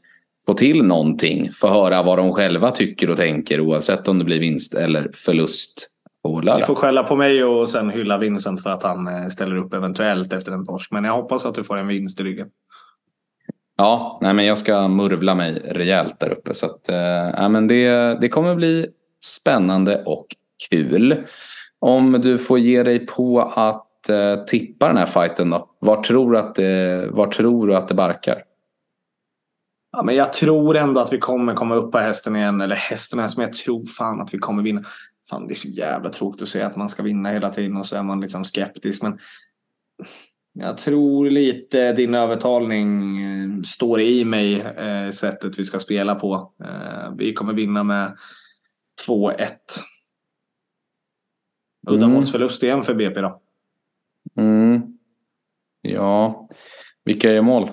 få 0.46 0.54
till 0.54 0.82
någonting. 0.82 1.52
Få 1.52 1.68
höra 1.68 2.02
vad 2.02 2.18
de 2.18 2.32
själva 2.32 2.70
tycker 2.70 3.10
och 3.10 3.16
tänker 3.16 3.60
oavsett 3.60 4.08
om 4.08 4.18
det 4.18 4.24
blir 4.24 4.40
vinst 4.40 4.74
eller 4.74 5.10
förlust. 5.14 5.88
Du 6.58 6.64
får 6.64 6.74
skälla 6.74 7.02
på 7.02 7.16
mig 7.16 7.44
och 7.44 7.68
sen 7.68 7.90
hylla 7.90 8.18
Vincent 8.18 8.62
för 8.62 8.70
att 8.70 8.82
han 8.82 9.08
eh, 9.08 9.28
ställer 9.28 9.56
upp 9.56 9.74
eventuellt 9.74 10.32
efter 10.32 10.52
en 10.52 10.66
torsk. 10.66 10.90
Men 10.90 11.04
jag 11.04 11.12
hoppas 11.12 11.46
att 11.46 11.54
du 11.54 11.64
får 11.64 11.76
en 11.76 11.86
vinst 11.86 12.20
i 12.20 12.24
ryggen. 12.24 12.48
Ja, 13.76 14.18
nej, 14.22 14.34
men 14.34 14.44
jag 14.44 14.58
ska 14.58 14.88
murvla 14.88 15.34
mig 15.34 15.62
rejält 15.64 16.20
där 16.20 16.30
uppe. 16.30 16.54
Så 16.54 16.66
att, 16.66 16.88
eh, 16.88 17.48
men 17.48 17.68
det, 17.68 18.20
det 18.20 18.28
kommer 18.28 18.54
bli 18.54 18.86
spännande 19.24 20.02
och 20.06 20.26
kul. 20.70 21.24
Om 21.80 22.12
du 22.12 22.38
får 22.38 22.58
ge 22.58 22.82
dig 22.82 23.06
på 23.06 23.40
att 23.40 24.08
eh, 24.08 24.44
tippa 24.44 24.88
den 24.88 24.96
här 24.96 25.06
fighten 25.06 25.50
då. 25.50 25.70
Var 25.78 26.02
tror, 26.02 26.36
att 26.36 26.54
det, 26.54 27.08
var 27.10 27.26
tror 27.26 27.66
du 27.66 27.76
att 27.76 27.88
det 27.88 27.94
barkar? 27.94 28.42
Ja, 29.92 30.02
men 30.02 30.14
jag 30.14 30.32
tror 30.32 30.76
ändå 30.76 31.00
att 31.00 31.12
vi 31.12 31.18
kommer 31.18 31.54
komma 31.54 31.74
upp 31.74 31.92
på 31.92 31.98
hästen 31.98 32.36
igen. 32.36 32.60
Eller 32.60 32.76
hästen 32.76 33.28
som 33.28 33.42
jag 33.42 33.52
tror 33.52 33.86
fan 33.86 34.20
att 34.20 34.34
vi 34.34 34.38
kommer 34.38 34.62
vinna. 34.62 34.84
Fan, 35.30 35.46
det 35.46 35.52
är 35.52 35.54
så 35.54 35.68
jävla 35.68 36.10
tråkigt 36.10 36.42
att 36.42 36.48
säga 36.48 36.66
att 36.66 36.76
man 36.76 36.88
ska 36.88 37.02
vinna 37.02 37.30
hela 37.30 37.50
tiden 37.50 37.76
och 37.76 37.86
så 37.86 37.96
är 37.96 38.02
man 38.02 38.20
liksom 38.20 38.44
skeptisk. 38.44 39.02
Men 39.02 39.18
jag 40.52 40.78
tror 40.78 41.30
lite 41.30 41.92
din 41.92 42.14
övertalning 42.14 43.22
eh, 43.22 43.62
står 43.62 44.00
i 44.00 44.24
mig, 44.24 44.60
eh, 44.60 45.10
sättet 45.10 45.58
vi 45.58 45.64
ska 45.64 45.78
spela 45.78 46.14
på. 46.14 46.52
Eh, 46.64 47.14
vi 47.18 47.32
kommer 47.32 47.52
vinna 47.52 47.82
med 47.82 48.16
2-1. 49.08 49.48
Uddamålsförlust 51.88 52.62
igen 52.62 52.82
för 52.82 52.94
BP 52.94 53.20
då. 53.20 53.40
Mm. 54.38 54.82
Ja, 55.82 56.48
vilka 57.04 57.32
är 57.32 57.42
mål? 57.42 57.70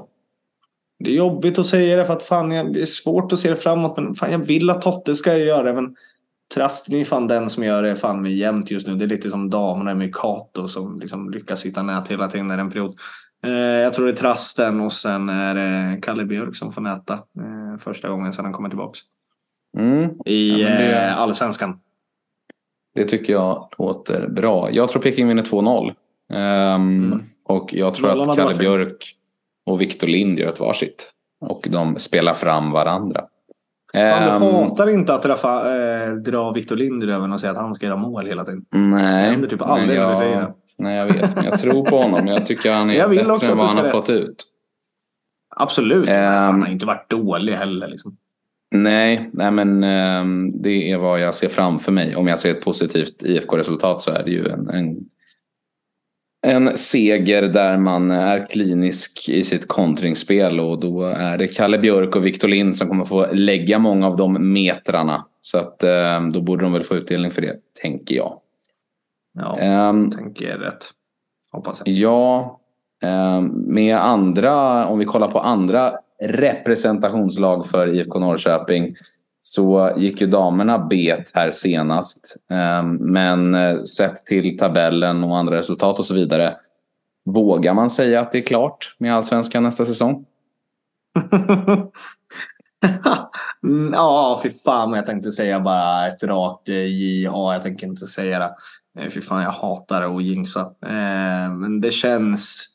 Det 0.99 1.09
är 1.09 1.15
jobbigt 1.15 1.59
att 1.59 1.67
säga 1.67 1.97
det 1.97 2.05
för 2.05 2.13
att 2.13 2.23
fan, 2.23 2.49
det 2.49 2.81
är 2.81 2.85
svårt 2.85 3.33
att 3.33 3.39
se 3.39 3.49
det 3.49 3.55
framåt. 3.55 3.97
Men 3.97 4.15
fan, 4.15 4.31
jag 4.31 4.39
vill 4.39 4.69
att 4.69 4.81
Totte 4.81 5.15
ska 5.15 5.37
göra 5.37 5.63
det. 5.63 5.73
Men 5.73 5.95
Trasten 6.53 6.95
är 6.95 7.05
fan 7.05 7.27
den 7.27 7.49
som 7.49 7.63
gör 7.63 7.83
det 7.83 7.95
fan 7.95 8.21
med 8.21 8.31
jämnt 8.31 8.71
just 8.71 8.87
nu. 8.87 8.95
Det 8.95 9.05
är 9.05 9.07
lite 9.07 9.29
som 9.29 9.49
damerna 9.49 9.95
med 9.95 10.15
Kato 10.15 10.67
som 10.67 10.99
liksom 10.99 11.29
lyckas 11.29 11.65
hitta 11.65 11.83
nät 11.83 12.07
hela 12.07 12.27
tiden 12.27 12.51
i 12.51 12.53
en 12.53 12.71
period. 12.71 12.99
Eh, 13.45 13.51
jag 13.53 13.93
tror 13.93 14.05
det 14.05 14.11
är 14.11 14.15
Trasten 14.15 14.81
och 14.81 14.93
sen 14.93 15.29
är 15.29 15.55
det 15.55 16.01
Kalle 16.01 16.25
Björk 16.25 16.55
som 16.55 16.71
får 16.71 16.81
näta 16.81 17.13
eh, 17.13 17.77
första 17.79 18.09
gången 18.09 18.33
sedan 18.33 18.45
han 18.45 18.53
kommer 18.53 18.69
tillbaka. 18.69 18.99
Mm. 19.77 20.09
I 20.25 20.61
ja, 20.61 20.67
det... 20.67 20.95
eh, 20.95 21.17
allsvenskan. 21.19 21.79
Det 22.95 23.05
tycker 23.05 23.33
jag 23.33 23.69
låter 23.77 24.27
bra. 24.27 24.71
Jag 24.71 24.89
tror 24.89 25.01
Peking 25.01 25.27
vinner 25.27 25.43
2-0. 25.43 25.87
Um, 25.87 25.95
mm. 26.33 27.23
Och 27.45 27.73
jag 27.73 27.93
tror 27.93 28.07
Rollarna 28.07 28.31
att 28.31 28.37
Kalle 28.37 28.55
Björk 28.55 29.15
och 29.65 29.81
Victor 29.81 30.07
Lind 30.07 30.39
gör 30.39 30.49
ett 30.49 30.59
varsitt. 30.59 31.11
Och 31.41 31.67
de 31.71 31.99
spelar 31.99 32.33
fram 32.33 32.71
varandra. 32.71 33.21
Fan, 33.93 34.41
du 34.41 34.45
um, 34.45 34.53
hatar 34.53 34.89
inte 34.89 35.13
att 35.13 35.25
Rafa, 35.25 35.75
äh, 36.05 36.13
dra 36.13 36.51
Victor 36.51 36.75
Lind 36.75 37.03
i 37.03 37.05
röven 37.05 37.33
och 37.33 37.41
säga 37.41 37.51
att 37.51 37.57
han 37.57 37.75
ska 37.75 37.85
göra 37.85 37.97
mål 37.97 38.27
hela 38.27 38.45
tiden. 38.45 38.65
Nej. 38.71 39.23
Det 39.23 39.31
händer 39.31 39.47
typ 39.47 39.61
aldrig 39.61 39.99
när 39.99 40.11
du 40.11 40.17
säger 40.17 40.41
det. 40.41 40.53
Nej, 40.77 40.97
jag 40.97 41.05
vet. 41.05 41.35
Men 41.35 41.45
jag 41.45 41.59
tror 41.59 41.85
på 41.85 41.97
honom. 41.97 42.27
Jag 42.27 42.45
tycker 42.45 42.73
han 42.73 42.89
är 42.89 43.07
bättre 43.09 43.51
än 43.51 43.57
vad 43.57 43.67
han 43.67 43.77
har 43.77 43.83
rätt. 43.83 43.91
fått 43.91 44.09
ut. 44.09 44.45
Absolut. 45.55 46.09
Um, 46.09 46.15
han 46.15 46.61
har 46.61 46.69
inte 46.69 46.85
varit 46.85 47.09
dålig 47.09 47.53
heller. 47.53 47.87
Liksom. 47.87 48.17
Nej, 48.71 49.29
nej 49.33 49.51
men 49.51 49.83
um, 49.83 50.61
det 50.61 50.91
är 50.91 50.97
vad 50.97 51.19
jag 51.19 51.35
ser 51.35 51.47
framför 51.47 51.91
mig. 51.91 52.15
Om 52.15 52.27
jag 52.27 52.39
ser 52.39 52.51
ett 52.51 52.61
positivt 52.61 53.23
IFK-resultat 53.23 54.01
så 54.01 54.11
är 54.11 54.23
det 54.23 54.31
ju 54.31 54.47
en, 54.49 54.69
en, 54.69 54.97
en 56.47 56.77
seger 56.77 57.41
där 57.41 57.77
man 57.77 58.11
är 58.11 58.45
klinisk 58.45 59.29
i 59.29 59.43
sitt 59.43 59.67
kontringsspel 59.67 60.59
och 60.59 60.79
då 60.79 61.03
är 61.03 61.37
det 61.37 61.47
Kalle 61.47 61.77
Björk 61.77 62.15
och 62.15 62.25
Victor 62.25 62.47
Lind 62.47 62.77
som 62.77 62.87
kommer 62.87 63.05
få 63.05 63.31
lägga 63.33 63.79
många 63.79 64.07
av 64.07 64.17
de 64.17 64.53
metrarna. 64.53 65.25
Så 65.41 65.57
att 65.57 65.83
eh, 65.83 66.27
då 66.33 66.41
borde 66.41 66.63
de 66.63 66.73
väl 66.73 66.83
få 66.83 66.95
utdelning 66.95 67.31
för 67.31 67.41
det, 67.41 67.55
tänker 67.81 68.15
jag. 68.15 68.39
Ja, 69.33 69.89
um, 69.89 70.11
tänker 70.11 70.57
rätt. 70.57 70.85
Hoppas 71.51 71.81
jag. 71.85 71.95
Ja, 71.95 72.59
med 73.51 73.97
andra, 73.97 74.85
om 74.87 74.99
vi 74.99 75.05
kollar 75.05 75.31
på 75.31 75.39
andra 75.39 75.93
representationslag 76.21 77.67
för 77.67 77.87
IFK 77.87 78.19
Norrköping 78.19 78.95
så 79.41 79.93
gick 79.97 80.21
ju 80.21 80.27
damerna 80.27 80.79
bet 80.79 81.31
här 81.33 81.51
senast. 81.51 82.37
Ehm, 82.49 82.95
men 82.95 83.55
eh, 83.55 83.83
sett 83.83 84.25
till 84.25 84.57
tabellen 84.57 85.23
och 85.23 85.37
andra 85.37 85.57
resultat 85.57 85.99
och 85.99 86.05
så 86.05 86.13
vidare. 86.13 86.55
Vågar 87.25 87.73
man 87.73 87.89
säga 87.89 88.21
att 88.21 88.31
det 88.31 88.37
är 88.37 88.41
klart 88.41 88.95
med 88.97 89.15
allsvenskan 89.15 89.63
nästa 89.63 89.85
säsong? 89.85 90.25
ja, 93.93 94.39
fy 94.43 94.51
fan. 94.51 94.93
Jag 94.93 95.05
tänkte 95.05 95.31
säga 95.31 95.59
bara 95.59 96.07
ett 96.07 96.23
rakt 96.23 96.69
eh, 96.69 96.75
ja. 97.23 97.53
Jag 97.53 97.63
tänker 97.63 97.87
inte 97.87 98.07
säga 98.07 98.39
det. 98.39 98.55
Fy 99.09 99.21
fan, 99.21 99.43
jag 99.43 99.51
hatar 99.51 100.17
att 100.17 100.23
jinxa. 100.23 100.71
Ehm, 100.85 101.59
men 101.59 101.81
det 101.81 101.91
känns 101.91 102.74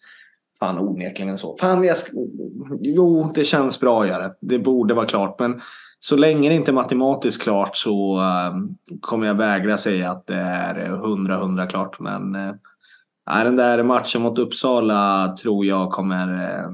fan 0.61 0.79
onekligen 0.79 1.39
så. 1.39 1.57
Fan, 1.61 1.85
jag 1.85 1.97
jo, 2.81 3.33
det 3.35 3.45
känns 3.45 3.81
bra 3.81 4.03
att 4.03 4.09
göra 4.09 4.29
det. 4.29 4.35
Det 4.41 4.59
borde 4.59 4.95
vara 4.95 5.07
klart. 5.07 5.39
Men 5.39 5.61
så 6.01 6.17
länge 6.17 6.49
det 6.49 6.55
inte 6.55 6.71
är 6.71 6.73
matematiskt 6.73 7.43
klart 7.43 7.77
så 7.77 8.17
uh, 8.17 8.57
kommer 9.01 9.27
jag 9.27 9.35
vägra 9.35 9.77
säga 9.77 10.11
att 10.11 10.27
det 10.27 10.35
är 10.35 10.89
hundra 10.89 11.37
hundra 11.37 11.67
klart. 11.67 12.01
Men 12.01 12.37
uh, 12.37 12.55
den 13.27 13.57
där 13.57 13.83
matchen 13.83 14.23
mot 14.23 14.39
Uppsala 14.39 15.37
tror 15.43 15.67
jag 15.67 15.91
kommer 15.91 16.35
uh, 16.35 16.71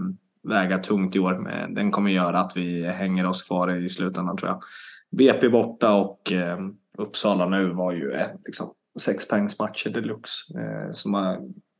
väga 0.48 0.78
tungt 0.78 1.16
i 1.16 1.18
år. 1.18 1.50
Den 1.74 1.90
kommer 1.90 2.10
göra 2.10 2.40
att 2.40 2.56
vi 2.56 2.86
hänger 2.86 3.26
oss 3.26 3.42
kvar 3.42 3.76
i 3.76 3.88
slutändan 3.88 4.36
tror 4.36 4.50
jag. 4.50 4.62
BP 5.10 5.48
borta 5.48 5.94
och 5.94 6.32
ehm, 6.32 6.74
Uppsala 6.98 7.48
nu 7.48 7.72
var 7.72 7.92
ju 7.92 8.14
liksom, 8.44 8.70
sexpoängsmatcher 9.00 9.90
deluxe. 9.90 10.58
Eh, 10.60 10.92
som 10.92 11.14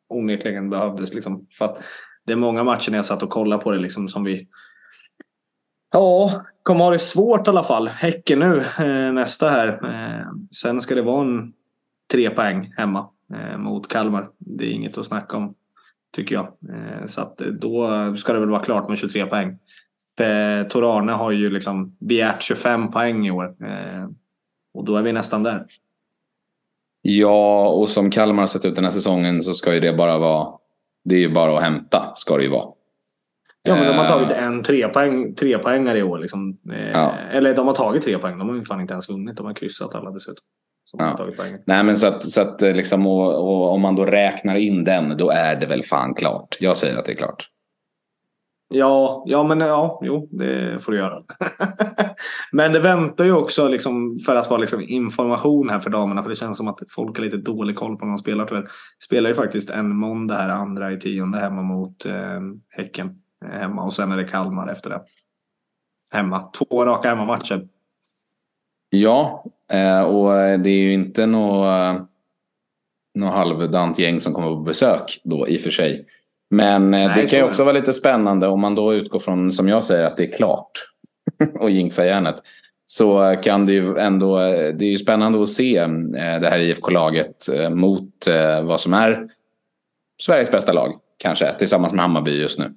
onekligen 0.09 0.71
behövdes. 0.71 1.15
Liksom, 1.15 1.47
för 1.59 1.65
att 1.65 1.83
det 2.27 2.33
är 2.33 2.37
många 2.37 2.65
matcher 2.65 2.91
när 2.91 2.99
jag 2.99 3.05
satt 3.05 3.23
och 3.23 3.31
kollade 3.31 3.63
på 3.63 3.71
det 3.73 3.79
liksom, 3.79 4.09
som 4.09 4.25
vi 4.25 4.49
Ja, 5.93 6.45
kommer 6.63 6.85
ha 6.85 6.91
det 6.91 6.99
svårt 6.99 7.47
i 7.47 7.51
alla 7.51 7.63
fall. 7.63 7.89
Häcken 7.89 8.39
nu 8.39 8.65
eh, 8.79 9.13
nästa 9.13 9.51
här. 9.51 9.69
Eh, 9.69 10.27
sen 10.51 10.81
ska 10.81 10.95
det 10.95 11.03
vara 11.03 11.23
en 11.23 11.53
tre 12.13 12.31
poäng 12.31 12.73
hemma 12.77 13.09
eh, 13.35 13.59
mot 13.59 13.89
Kalmar. 13.89 14.29
Det 14.39 14.67
är 14.67 14.71
inget 14.71 14.99
att 14.99 15.07
snacka 15.07 15.37
om 15.37 15.55
tycker 16.17 16.35
jag. 16.35 16.49
Så 17.07 17.21
att 17.21 17.37
då 17.39 17.89
ska 18.17 18.33
det 18.33 18.41
väl 18.41 18.49
vara 18.49 18.65
klart 18.65 18.89
med 18.89 18.99
23 18.99 19.27
poäng. 19.27 19.59
Tor 20.71 21.09
har 21.09 21.31
ju 21.31 21.51
liksom 21.51 21.97
begärt 22.01 22.43
25 22.43 22.91
poäng 22.91 23.27
i 23.27 23.31
år. 23.31 23.55
Och 24.75 24.85
då 24.85 24.97
är 24.97 25.03
vi 25.03 25.13
nästan 25.13 25.43
där. 25.43 25.67
Ja, 27.09 27.69
och 27.69 27.89
som 27.89 28.11
Kalmar 28.11 28.43
har 28.43 28.49
sett 28.49 28.65
ut 28.65 28.75
den 28.75 28.85
här 28.85 28.91
säsongen 28.91 29.43
så 29.43 29.55
ska 29.55 29.75
ju 29.75 29.81
det 29.81 29.93
bara 29.93 30.19
vara... 30.19 30.49
Det 31.05 31.15
är 31.15 31.19
ju 31.19 31.33
bara 31.33 31.57
att 31.57 31.63
hämta, 31.63 32.13
ska 32.17 32.37
det 32.37 32.43
ju 32.43 32.51
vara. 32.51 32.69
Ja, 33.63 33.75
men 33.75 33.87
de 33.87 33.99
har 33.99 34.09
tagit 34.09 34.31
eh. 34.31 34.45
en 34.45 34.63
trepoäng, 34.63 35.35
trepoängare 35.35 35.99
i 35.99 36.03
år. 36.03 36.19
Liksom. 36.19 36.59
Eh, 36.73 36.91
ja. 36.93 37.13
Eller 37.33 37.55
de 37.55 37.67
har 37.67 37.75
tagit 37.75 38.03
tre 38.03 38.19
poäng. 38.19 38.39
De 38.39 38.49
har 38.49 38.57
ju 38.57 38.65
fan 38.65 38.81
inte 38.81 38.93
ens 38.93 39.11
vunnit. 39.11 39.37
De 39.37 39.47
har 39.47 39.55
kryssat 39.55 39.95
alla 39.95 40.11
dessutom. 40.11 40.45
Ja. 40.99 41.27
Nej, 41.65 41.85
men 41.85 41.97
så 41.97 42.07
att, 42.07 42.23
så 42.23 42.41
att 42.41 42.63
eh, 42.63 42.75
liksom, 42.75 43.07
och, 43.07 43.27
och, 43.27 43.73
om 43.73 43.81
man 43.81 43.97
då 43.97 44.05
räknar 44.05 44.55
in 44.55 44.85
den, 44.85 45.17
då 45.17 45.31
är 45.31 45.57
det 45.57 45.67
väl 45.67 45.83
fan 45.83 46.15
klart. 46.15 46.57
Jag 46.61 46.77
säger 46.77 46.97
att 46.97 47.05
det 47.05 47.13
är 47.13 47.17
klart. 47.17 47.49
Ja, 48.69 49.25
ja 49.27 49.45
men 49.45 49.61
ja, 49.61 50.01
jo, 50.03 50.29
det 50.31 50.83
får 50.85 50.93
du 50.93 50.99
göra. 50.99 51.23
men 52.53 52.73
det 52.73 52.81
väntar 52.81 53.25
ju 53.25 53.33
också 53.33 53.69
liksom, 53.69 54.19
för 54.19 54.37
att 54.37 54.51
vara 54.51 54.61
liksom 54.61 54.83
information 54.83 55.71
här 55.71 55.81
för 55.81 55.91
damerna. 55.91 56.23
För 56.23 56.31
det 56.31 56.37
känns 56.37 56.59
som 56.59 56.69
att 56.69 56.79
folk 56.89 57.17
har 57.17 57.25
lite 57.25 57.37
dålig 57.37 57.77
koll 57.77 57.97
på 57.97 58.05
när 58.05 58.13
de 58.13 58.19
spelar 58.19 58.47
tyvärr. 58.47 58.69
Spelar 59.05 59.31
ju 59.31 59.35
faktiskt 59.35 59.71
en 59.71 59.97
måndag 59.97 60.35
här, 60.35 60.49
andra 60.49 60.93
i 60.93 61.01
tionde 61.01 61.39
hemma 61.39 61.63
mot 61.63 62.07
eh, 62.07 62.41
Häcken. 62.69 63.23
Eh, 63.45 63.61
hemma 63.61 63.83
och 63.83 63.93
sen 63.93 64.13
är 64.13 64.17
det 64.17 64.25
Kalmar 64.25 64.69
efter 64.73 64.91
det. 64.91 65.03
Hemma. 66.13 66.51
Två 66.53 66.85
raka 66.85 67.09
hemmamatcher. 67.09 67.69
Ja, 68.91 69.45
eh, 69.73 70.01
och 70.01 70.33
det 70.61 70.71
är 70.71 70.81
ju 70.81 70.93
inte 70.93 71.27
något, 71.27 71.67
eh, 71.67 72.03
något 73.15 73.35
halvdant 73.35 73.99
gäng 73.99 74.21
som 74.21 74.33
kommer 74.33 74.49
på 74.49 74.61
besök 74.61 75.21
då 75.25 75.49
i 75.49 75.57
och 75.57 75.61
för 75.61 75.71
sig. 75.71 76.07
Men 76.51 76.95
eh, 76.95 77.07
Nej, 77.07 77.23
det 77.23 77.27
kan 77.27 77.39
ju 77.39 77.45
också 77.45 77.65
vara 77.65 77.73
lite 77.73 77.93
spännande 77.93 78.47
om 78.47 78.61
man 78.61 78.75
då 78.75 78.95
utgår 78.95 79.19
från, 79.19 79.53
som 79.53 79.69
jag 79.69 79.85
säger, 79.85 80.05
att 80.05 80.17
det 80.17 80.25
är 80.25 80.37
klart 80.37 80.71
och 81.61 81.71
jinxa 81.71 82.07
järnet. 82.07 82.37
Så 82.87 83.37
kan 83.43 83.67
det 83.67 83.73
ju 83.73 83.99
ändå, 83.99 84.37
det 84.39 84.85
är 84.85 84.91
ju 84.91 84.99
spännande 84.99 85.43
att 85.43 85.49
se 85.49 85.77
eh, 85.77 85.89
det 86.15 86.49
här 86.49 86.59
IFK-laget 86.59 87.49
eh, 87.49 87.71
mot 87.71 88.27
vad 88.63 88.81
som 88.81 88.95
är 88.95 89.29
Sveriges 90.23 90.51
bästa 90.51 90.73
lag, 90.73 90.93
kanske, 91.19 91.55
tillsammans 91.59 91.93
med 91.93 92.03
Hammarby 92.03 92.41
just 92.41 92.59
nu. 92.59 92.75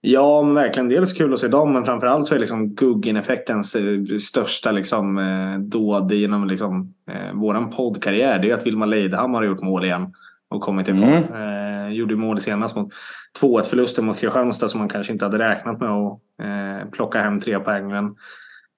Ja, 0.00 0.42
verkligen. 0.42 0.88
Dels 0.88 1.12
kul 1.12 1.34
att 1.34 1.40
se 1.40 1.48
dem, 1.48 1.72
men 1.72 1.84
framförallt 1.84 2.26
så 2.26 2.34
är 2.34 2.38
liksom 2.38 2.74
Guggen-effektens 2.74 3.76
största 4.20 4.72
liksom, 4.72 5.20
dåd 5.58 6.12
inom 6.12 6.48
liksom, 6.48 6.94
eh, 7.10 7.34
våran 7.34 7.70
poddkarriär. 7.70 8.38
Det 8.38 8.50
är 8.50 8.54
att 8.54 8.66
Vilma 8.66 8.86
Leidhammar 8.86 9.38
har 9.38 9.46
gjort 9.46 9.62
mål 9.62 9.84
igen 9.84 10.14
och 10.52 10.62
kommit 10.62 10.88
i 10.88 10.94
form. 10.94 11.08
Mm. 11.08 11.86
Eh, 11.86 11.92
gjorde 11.92 12.16
mål 12.16 12.40
senast 12.40 12.76
mot 12.76 12.92
2-1 13.40 13.62
förlusten 13.62 14.04
mot 14.04 14.18
Kristianstad 14.18 14.68
som 14.68 14.78
man 14.78 14.88
kanske 14.88 15.12
inte 15.12 15.24
hade 15.24 15.38
räknat 15.38 15.80
med 15.80 15.90
att 15.90 16.20
eh, 16.42 16.90
plocka 16.90 17.18
hem 17.18 17.40
tre 17.40 17.58
poäng. 17.58 17.88
Men 17.88 18.16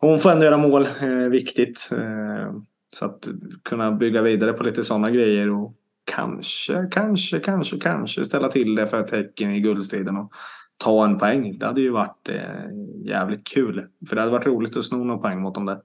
hon 0.01 0.19
får 0.19 0.31
ändå 0.31 0.45
göra 0.45 0.57
mål, 0.57 0.89
eh, 1.01 1.09
viktigt. 1.09 1.91
Eh, 1.93 2.53
så 2.95 3.05
att 3.05 3.29
kunna 3.65 3.93
bygga 3.93 4.23
vidare 4.23 4.53
på 4.53 4.65
lite 4.65 4.85
sådana 4.85 5.11
grejer 5.11 5.51
och 5.51 5.75
kanske, 6.05 6.89
kanske, 6.91 7.39
kanske, 7.39 7.79
kanske 7.79 8.25
ställa 8.25 8.49
till 8.49 8.75
det 8.75 8.87
för 8.87 9.09
Häcken 9.13 9.55
i 9.55 9.61
guldstriden 9.61 10.17
och 10.17 10.33
ta 10.79 11.05
en 11.05 11.19
poäng. 11.19 11.59
Det 11.59 11.67
hade 11.67 11.81
ju 11.81 11.91
varit 11.91 12.29
eh, 12.29 12.71
jävligt 13.05 13.47
kul. 13.47 13.87
För 14.09 14.17
det 14.17 14.23
hade 14.23 14.33
varit 14.33 14.47
roligt 14.47 14.77
att 14.77 14.85
sno 14.85 15.05
någon 15.05 15.23
poäng 15.23 15.41
mot 15.41 15.55
dem 15.55 15.67
där. 15.67 15.79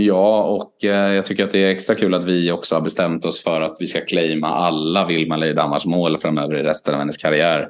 Ja, 0.00 0.42
och 0.42 0.84
eh, 0.84 1.14
jag 1.14 1.26
tycker 1.26 1.44
att 1.44 1.50
det 1.50 1.64
är 1.64 1.68
extra 1.68 1.94
kul 1.94 2.14
att 2.14 2.24
vi 2.24 2.52
också 2.52 2.74
har 2.74 2.82
bestämt 2.82 3.24
oss 3.24 3.42
för 3.42 3.60
att 3.60 3.76
vi 3.80 3.86
ska 3.86 4.00
claima 4.00 4.48
alla 4.48 5.06
Vilma 5.06 5.36
Leidhammars 5.36 5.86
mål 5.86 6.18
framöver 6.18 6.54
i 6.54 6.62
resten 6.62 6.94
av 6.94 7.00
hennes 7.00 7.16
karriär. 7.16 7.68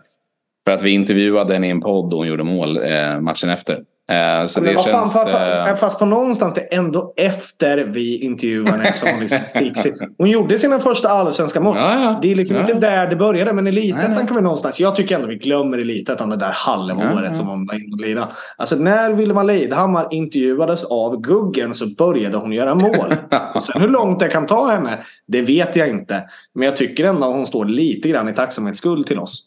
För 0.65 0.73
att 0.73 0.83
vi 0.83 0.91
intervjuade 0.91 1.55
henne 1.55 1.67
i 1.67 1.71
en 1.71 1.81
podd 1.81 2.13
och 2.13 2.19
hon 2.19 2.29
gjorde 2.29 2.45
mål 2.45 2.77
eh, 2.77 3.21
matchen 3.21 3.51
efter. 3.51 3.83
Eh, 4.13 4.47
så 4.47 4.61
det 4.61 4.75
känns... 4.75 4.87
Fan, 4.87 5.09
fast, 5.09 5.31
fast, 5.31 5.59
eh, 5.59 5.75
fast 5.75 5.99
på 5.99 6.07
någonstans 6.07 6.55
det 6.55 6.61
ändå 6.61 7.13
efter 7.17 7.79
vi 7.79 8.19
intervjuade 8.19 8.71
henne 8.71 8.93
som 8.93 9.09
hon 9.09 9.21
liksom 9.21 9.39
fick 9.55 9.79
sin, 9.79 10.15
Hon 10.19 10.31
gjorde 10.31 10.59
sina 10.59 10.79
första 10.79 11.09
allsvenska 11.09 11.61
mål. 11.61 11.77
Ja, 11.77 12.01
ja. 12.03 12.19
Det 12.23 12.33
är 12.33 12.37
liksom 12.37 12.57
ja. 12.57 12.63
inte 12.63 12.75
där 12.75 13.07
det 13.07 13.17
började. 13.17 13.53
Men 13.53 13.67
elitettan 13.67 14.27
kan 14.27 14.37
vi 14.37 14.43
någonstans. 14.43 14.81
Jag 14.81 14.97
tycker 14.97 15.15
ändå 15.15 15.27
vi 15.27 15.37
glömmer 15.37 15.79
elitettan 15.79 16.31
det 16.31 16.37
där 16.37 16.53
halvåret 16.55 17.37
som 17.37 17.47
hon 17.47 17.67
var 17.67 17.75
inne 17.75 18.21
och 18.21 18.27
Alltså 18.57 18.77
när 18.77 19.13
Wilma 19.13 19.43
Leidhammar 19.43 20.09
intervjuades 20.11 20.85
av 20.85 21.21
Guggen 21.21 21.75
så 21.75 21.87
började 21.99 22.37
hon 22.37 22.53
göra 22.53 22.75
mål. 22.75 23.15
och 23.55 23.63
sen 23.63 23.81
hur 23.81 23.89
långt 23.89 24.21
det 24.21 24.29
kan 24.29 24.47
ta 24.47 24.69
henne, 24.69 24.99
det 25.27 25.43
vet 25.43 25.77
jag 25.77 25.89
inte. 25.89 26.23
Men 26.55 26.65
jag 26.65 26.77
tycker 26.77 27.05
ändå 27.05 27.27
hon 27.27 27.47
står 27.47 27.65
lite 27.65 28.09
grann 28.09 28.29
i 28.29 28.33
tacksamhetsskuld 28.33 29.07
till 29.07 29.19
oss. 29.19 29.45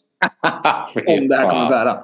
om 1.06 1.28
det 1.28 1.36
här 1.36 1.50
kommer 1.50 1.68
bära. 1.68 1.96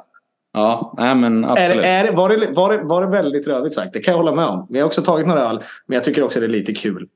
Ja, 0.52 0.94
nej 0.98 1.14
men 1.14 1.44
absolut. 1.44 1.84
Är, 1.84 2.04
är, 2.04 2.12
var, 2.12 2.28
det, 2.28 2.50
var, 2.50 2.72
det, 2.72 2.82
var 2.84 3.02
det 3.02 3.11
väldigt 3.11 3.48
rövigt 3.48 3.74
sagt? 3.74 3.92
Det 3.92 4.00
kan 4.00 4.12
jag 4.12 4.18
hålla 4.18 4.34
med 4.34 4.46
om. 4.46 4.66
Vi 4.70 4.78
har 4.78 4.87
också 4.87 5.02
tagit 5.02 5.26
några 5.26 5.40
öl. 5.40 5.62
Men 5.87 5.94
jag 5.94 6.04
tycker 6.04 6.22
också 6.22 6.40
det 6.40 6.46
är 6.46 6.50
lite 6.50 6.74
kul. 6.74 7.08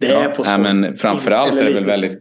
Det 0.00 0.06
ja, 0.06 0.20
är 0.20 0.30
på 0.30 0.42
nej, 0.42 0.58
men 0.58 0.96
framförallt 0.96 1.54
är, 1.54 1.64
det 1.64 1.72
väl 1.72 1.84
väldigt, 1.84 2.18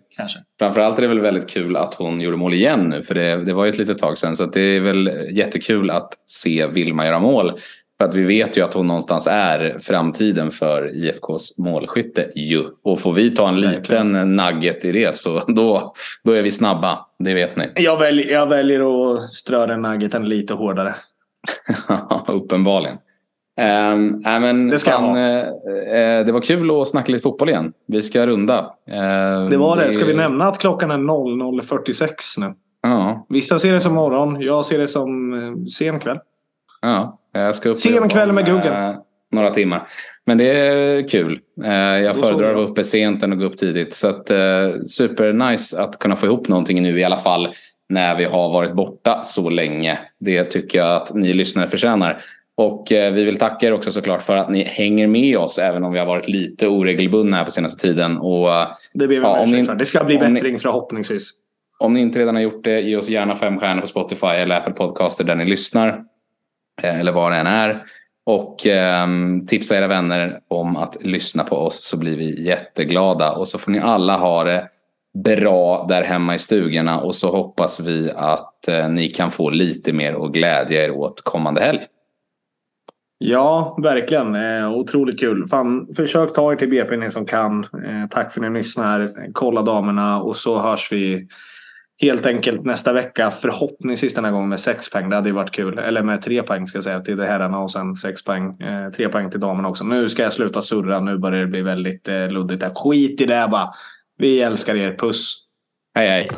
framförallt 0.60 0.98
är 0.98 1.02
det 1.02 1.08
väl 1.08 1.20
väldigt 1.20 1.50
kul 1.50 1.76
att 1.76 1.94
hon 1.94 2.22
gjorde 2.22 2.38
mål 2.38 2.54
igen 2.54 2.90
nu. 2.90 3.04
För 3.04 3.16
det, 3.16 3.44
det 3.44 3.54
var 3.54 3.66
ju 3.66 3.72
ett 3.72 3.78
litet 3.78 3.98
tag 3.98 4.18
sedan. 4.18 4.36
Så 4.36 4.46
det 4.46 4.62
är 4.62 4.80
väl 4.80 5.12
jättekul 5.32 5.90
att 5.90 6.14
se 6.26 6.68
Vilma 6.68 7.06
göra 7.06 7.20
mål. 7.20 7.54
För 7.98 8.06
att 8.06 8.16
vi 8.16 8.24
vet 8.24 8.58
ju 8.58 8.62
att 8.62 8.74
hon 8.74 8.88
någonstans 8.88 9.28
är 9.28 9.78
framtiden 9.80 10.52
för 10.52 10.96
IFKs 10.96 11.58
målskytte 11.58 12.32
ju. 12.36 12.64
Och 12.84 13.00
får 13.00 13.14
vi 13.14 13.30
ta 13.30 13.50
en 13.50 13.60
liten 13.60 14.36
nugget 14.36 14.86
i 14.86 14.92
det 14.92 15.16
så 15.16 15.44
då, 15.48 15.94
då 16.24 16.32
är 16.32 16.42
vi 16.42 16.52
snabba. 16.52 17.06
Det 17.24 17.34
vet 17.34 17.58
ni. 17.58 17.72
Jag 17.76 17.98
väljer, 17.98 18.32
jag 18.32 18.48
väljer 18.48 19.14
att 19.14 19.30
strö 19.30 19.66
den 19.66 19.82
nuggeten 19.82 20.30
lite 20.30 20.54
hårdare. 20.54 20.96
Uppenbarligen. 22.28 22.98
Um, 23.60 24.24
äh, 24.26 24.40
men 24.40 24.68
det, 24.68 24.80
ska 24.80 24.92
fan, 24.92 25.18
uh, 25.18 25.44
uh, 25.44 26.26
det 26.26 26.32
var 26.32 26.42
kul 26.42 26.82
att 26.82 26.88
snacka 26.88 27.12
lite 27.12 27.24
fotboll 27.24 27.50
igen. 27.50 27.74
Vi 27.88 28.04
ska 28.04 28.28
runda. 28.28 28.60
Uh, 28.60 29.50
det 29.50 29.58
var 29.58 29.78
det. 29.78 29.92
Ska 29.92 30.06
vi 30.06 30.14
nämna 30.14 30.48
att 30.48 30.58
klockan 30.58 30.92
är 30.92 30.98
00.46 30.98 32.12
nu? 32.38 32.54
Ja. 32.82 33.26
Vissa 33.30 33.60
ser 33.60 33.74
det 33.74 33.82
som 33.82 33.94
morgon. 33.94 34.42
Jag 34.42 34.66
ser 34.66 34.80
det 34.80 34.88
som 34.88 35.68
sen 35.72 36.00
kväll. 36.00 36.20
Ja. 36.82 37.20
Jag 37.32 37.56
ska 37.56 37.70
upp 37.70 37.80
Sen 37.80 38.10
kväll 38.10 38.32
med 38.32 38.46
Guggen. 38.46 38.96
Några 39.32 39.50
timmar. 39.50 39.88
Men 40.26 40.38
det 40.38 40.50
är 40.58 41.08
kul. 41.08 41.40
Eh, 41.66 41.72
jag 41.74 42.18
föredrar 42.18 42.50
att 42.50 42.56
vara 42.56 42.66
uppe 42.68 42.84
sent 42.84 43.24
än 43.24 43.34
att 43.34 43.40
gå 43.40 43.46
upp 43.46 43.58
tidigt. 43.58 43.94
Så 43.94 44.08
att, 44.08 44.30
eh, 44.32 44.70
supernice 44.88 45.74
att 45.82 46.00
kunna 46.00 46.16
få 46.16 46.26
ihop 46.26 46.48
någonting 46.48 46.84
nu 46.84 47.00
i 47.00 47.04
alla 47.04 47.18
fall 47.18 47.54
när 47.90 48.16
vi 48.16 48.26
har 48.26 48.50
varit 48.54 48.74
borta 48.74 49.24
så 49.24 49.50
länge. 49.50 50.00
Det 50.20 50.44
tycker 50.44 50.80
jag 50.80 50.96
att 50.96 51.14
ni 51.14 51.34
lyssnare 51.34 51.68
förtjänar. 51.68 52.22
Och 52.58 52.92
eh, 52.92 53.14
vi 53.14 53.24
vill 53.24 53.38
tacka 53.38 53.68
er 53.68 53.74
också 53.74 53.92
såklart 53.92 54.24
för 54.24 54.36
att 54.36 54.50
ni 54.50 54.64
hänger 54.64 55.08
med 55.08 55.38
oss 55.38 55.58
även 55.58 55.84
om 55.84 55.92
vi 55.94 56.00
har 56.00 56.06
varit 56.06 56.28
lite 56.28 56.68
oregelbundna 56.68 57.38
här 57.38 57.46
på 57.46 57.52
senaste 57.52 57.82
tiden. 57.88 58.18
Och 58.18 58.50
Det 58.94 59.08
ber 59.08 59.16
vi 59.16 59.16
Ja, 59.16 59.40
om 59.40 59.52
ni- 59.52 59.64
för. 59.64 59.76
Det 59.76 59.86
ska 59.86 60.04
bli 60.04 60.18
om 60.18 60.24
ni- 60.24 60.34
bättring 60.34 60.58
förhoppningsvis. 60.60 61.32
om 61.80 61.94
ni 61.94 62.00
inte 62.00 62.20
redan 62.20 62.36
har 62.36 62.42
gjort 62.42 62.64
det, 62.64 62.82
ge 62.82 62.96
oss 62.98 63.10
gärna 63.10 63.36
fem 63.36 63.60
stjärnor 63.60 63.82
på 63.82 63.88
Spotify 63.88 64.28
eller 64.28 64.56
Apple 64.56 64.74
Podcaster 64.74 65.24
där 65.24 65.36
ni 65.36 65.46
lyssnar. 65.46 66.04
Eller 66.84 67.12
var 67.12 67.32
det 67.32 67.38
än 67.38 67.48
är. 67.48 67.84
Och 68.26 68.68
eh, 68.68 69.08
tipsa 69.48 69.78
era 69.78 69.88
vänner 69.88 70.40
om 70.48 70.78
att 70.78 71.04
lyssna 71.04 71.44
på 71.44 71.56
oss 71.56 71.84
så 71.84 71.98
blir 71.98 72.18
vi 72.18 72.46
jätteglada. 72.46 73.32
Och 73.32 73.48
så 73.48 73.58
får 73.58 73.72
ni 73.72 73.80
alla 73.80 74.18
ha 74.18 74.44
det 74.44 74.70
bra 75.24 75.86
där 75.90 76.04
hemma 76.04 76.36
i 76.36 76.40
stugorna. 76.40 77.00
Och 77.00 77.16
så 77.16 77.32
hoppas 77.32 77.80
vi 77.80 78.12
att 78.16 78.68
eh, 78.68 78.90
ni 78.90 79.10
kan 79.10 79.32
få 79.32 79.50
lite 79.50 79.94
mer 79.94 80.26
att 80.26 80.32
glädja 80.32 80.86
er 80.86 80.92
åt 80.92 81.22
kommande 81.22 81.62
helg. 81.62 81.80
Ja, 83.18 83.78
verkligen. 83.84 84.36
Eh, 84.36 84.72
otroligt 84.72 85.20
kul. 85.20 85.48
Fan, 85.48 85.88
försök 85.96 86.34
ta 86.34 86.52
er 86.52 86.56
till 86.56 86.70
BP 86.70 86.98
ni 86.98 87.12
som 87.12 87.26
kan. 87.26 87.64
Eh, 87.64 88.10
tack 88.10 88.34
för 88.34 88.42
att 88.42 88.52
ni 88.52 88.60
lyssnar. 88.60 89.14
Kolla 89.34 89.62
damerna 89.62 90.22
och 90.22 90.38
så 90.38 90.60
hörs 90.60 90.92
vi 90.92 91.28
helt 92.00 92.26
enkelt 92.26 92.66
nästa 92.66 92.94
vecka. 92.94 93.32
Förhoppningsvis 93.32 94.14
den 94.14 94.26
här 94.26 94.32
gången 94.32 94.50
med 94.50 94.60
sex 94.60 94.90
poäng. 94.90 95.10
Det 95.10 95.16
hade 95.16 95.30
ju 95.30 95.36
varit 95.36 95.52
kul. 95.52 95.78
Eller 95.78 96.04
med 96.04 96.22
tre 96.22 96.44
poäng 96.44 96.68
ska 96.68 96.78
jag 96.78 96.84
säga 96.84 97.00
till 97.00 97.20
herrarna 97.20 97.60
och 97.60 97.72
sen 97.72 97.96
sex 97.96 98.24
poäng. 98.24 98.62
Eh, 98.62 98.92
tre 98.92 99.10
poäng 99.10 99.30
till 99.30 99.40
damerna 99.40 99.70
också. 99.70 99.84
Nu 99.84 100.10
ska 100.10 100.24
jag 100.24 100.34
sluta 100.34 100.62
surra. 100.62 101.00
Nu 101.00 101.18
börjar 101.18 101.40
det 101.40 101.48
bli 101.48 101.62
väldigt 101.62 102.08
eh, 102.08 102.30
luddigt. 102.30 102.64
här. 102.64 102.72
Skit 102.76 103.22
i 103.22 103.26
det 103.26 103.48
bara. 103.52 103.70
Vi 104.18 104.42
älskar 104.42 104.76
er. 104.76 104.96
Puss! 104.98 105.46
Hej 105.96 106.08
hej! 106.08 106.30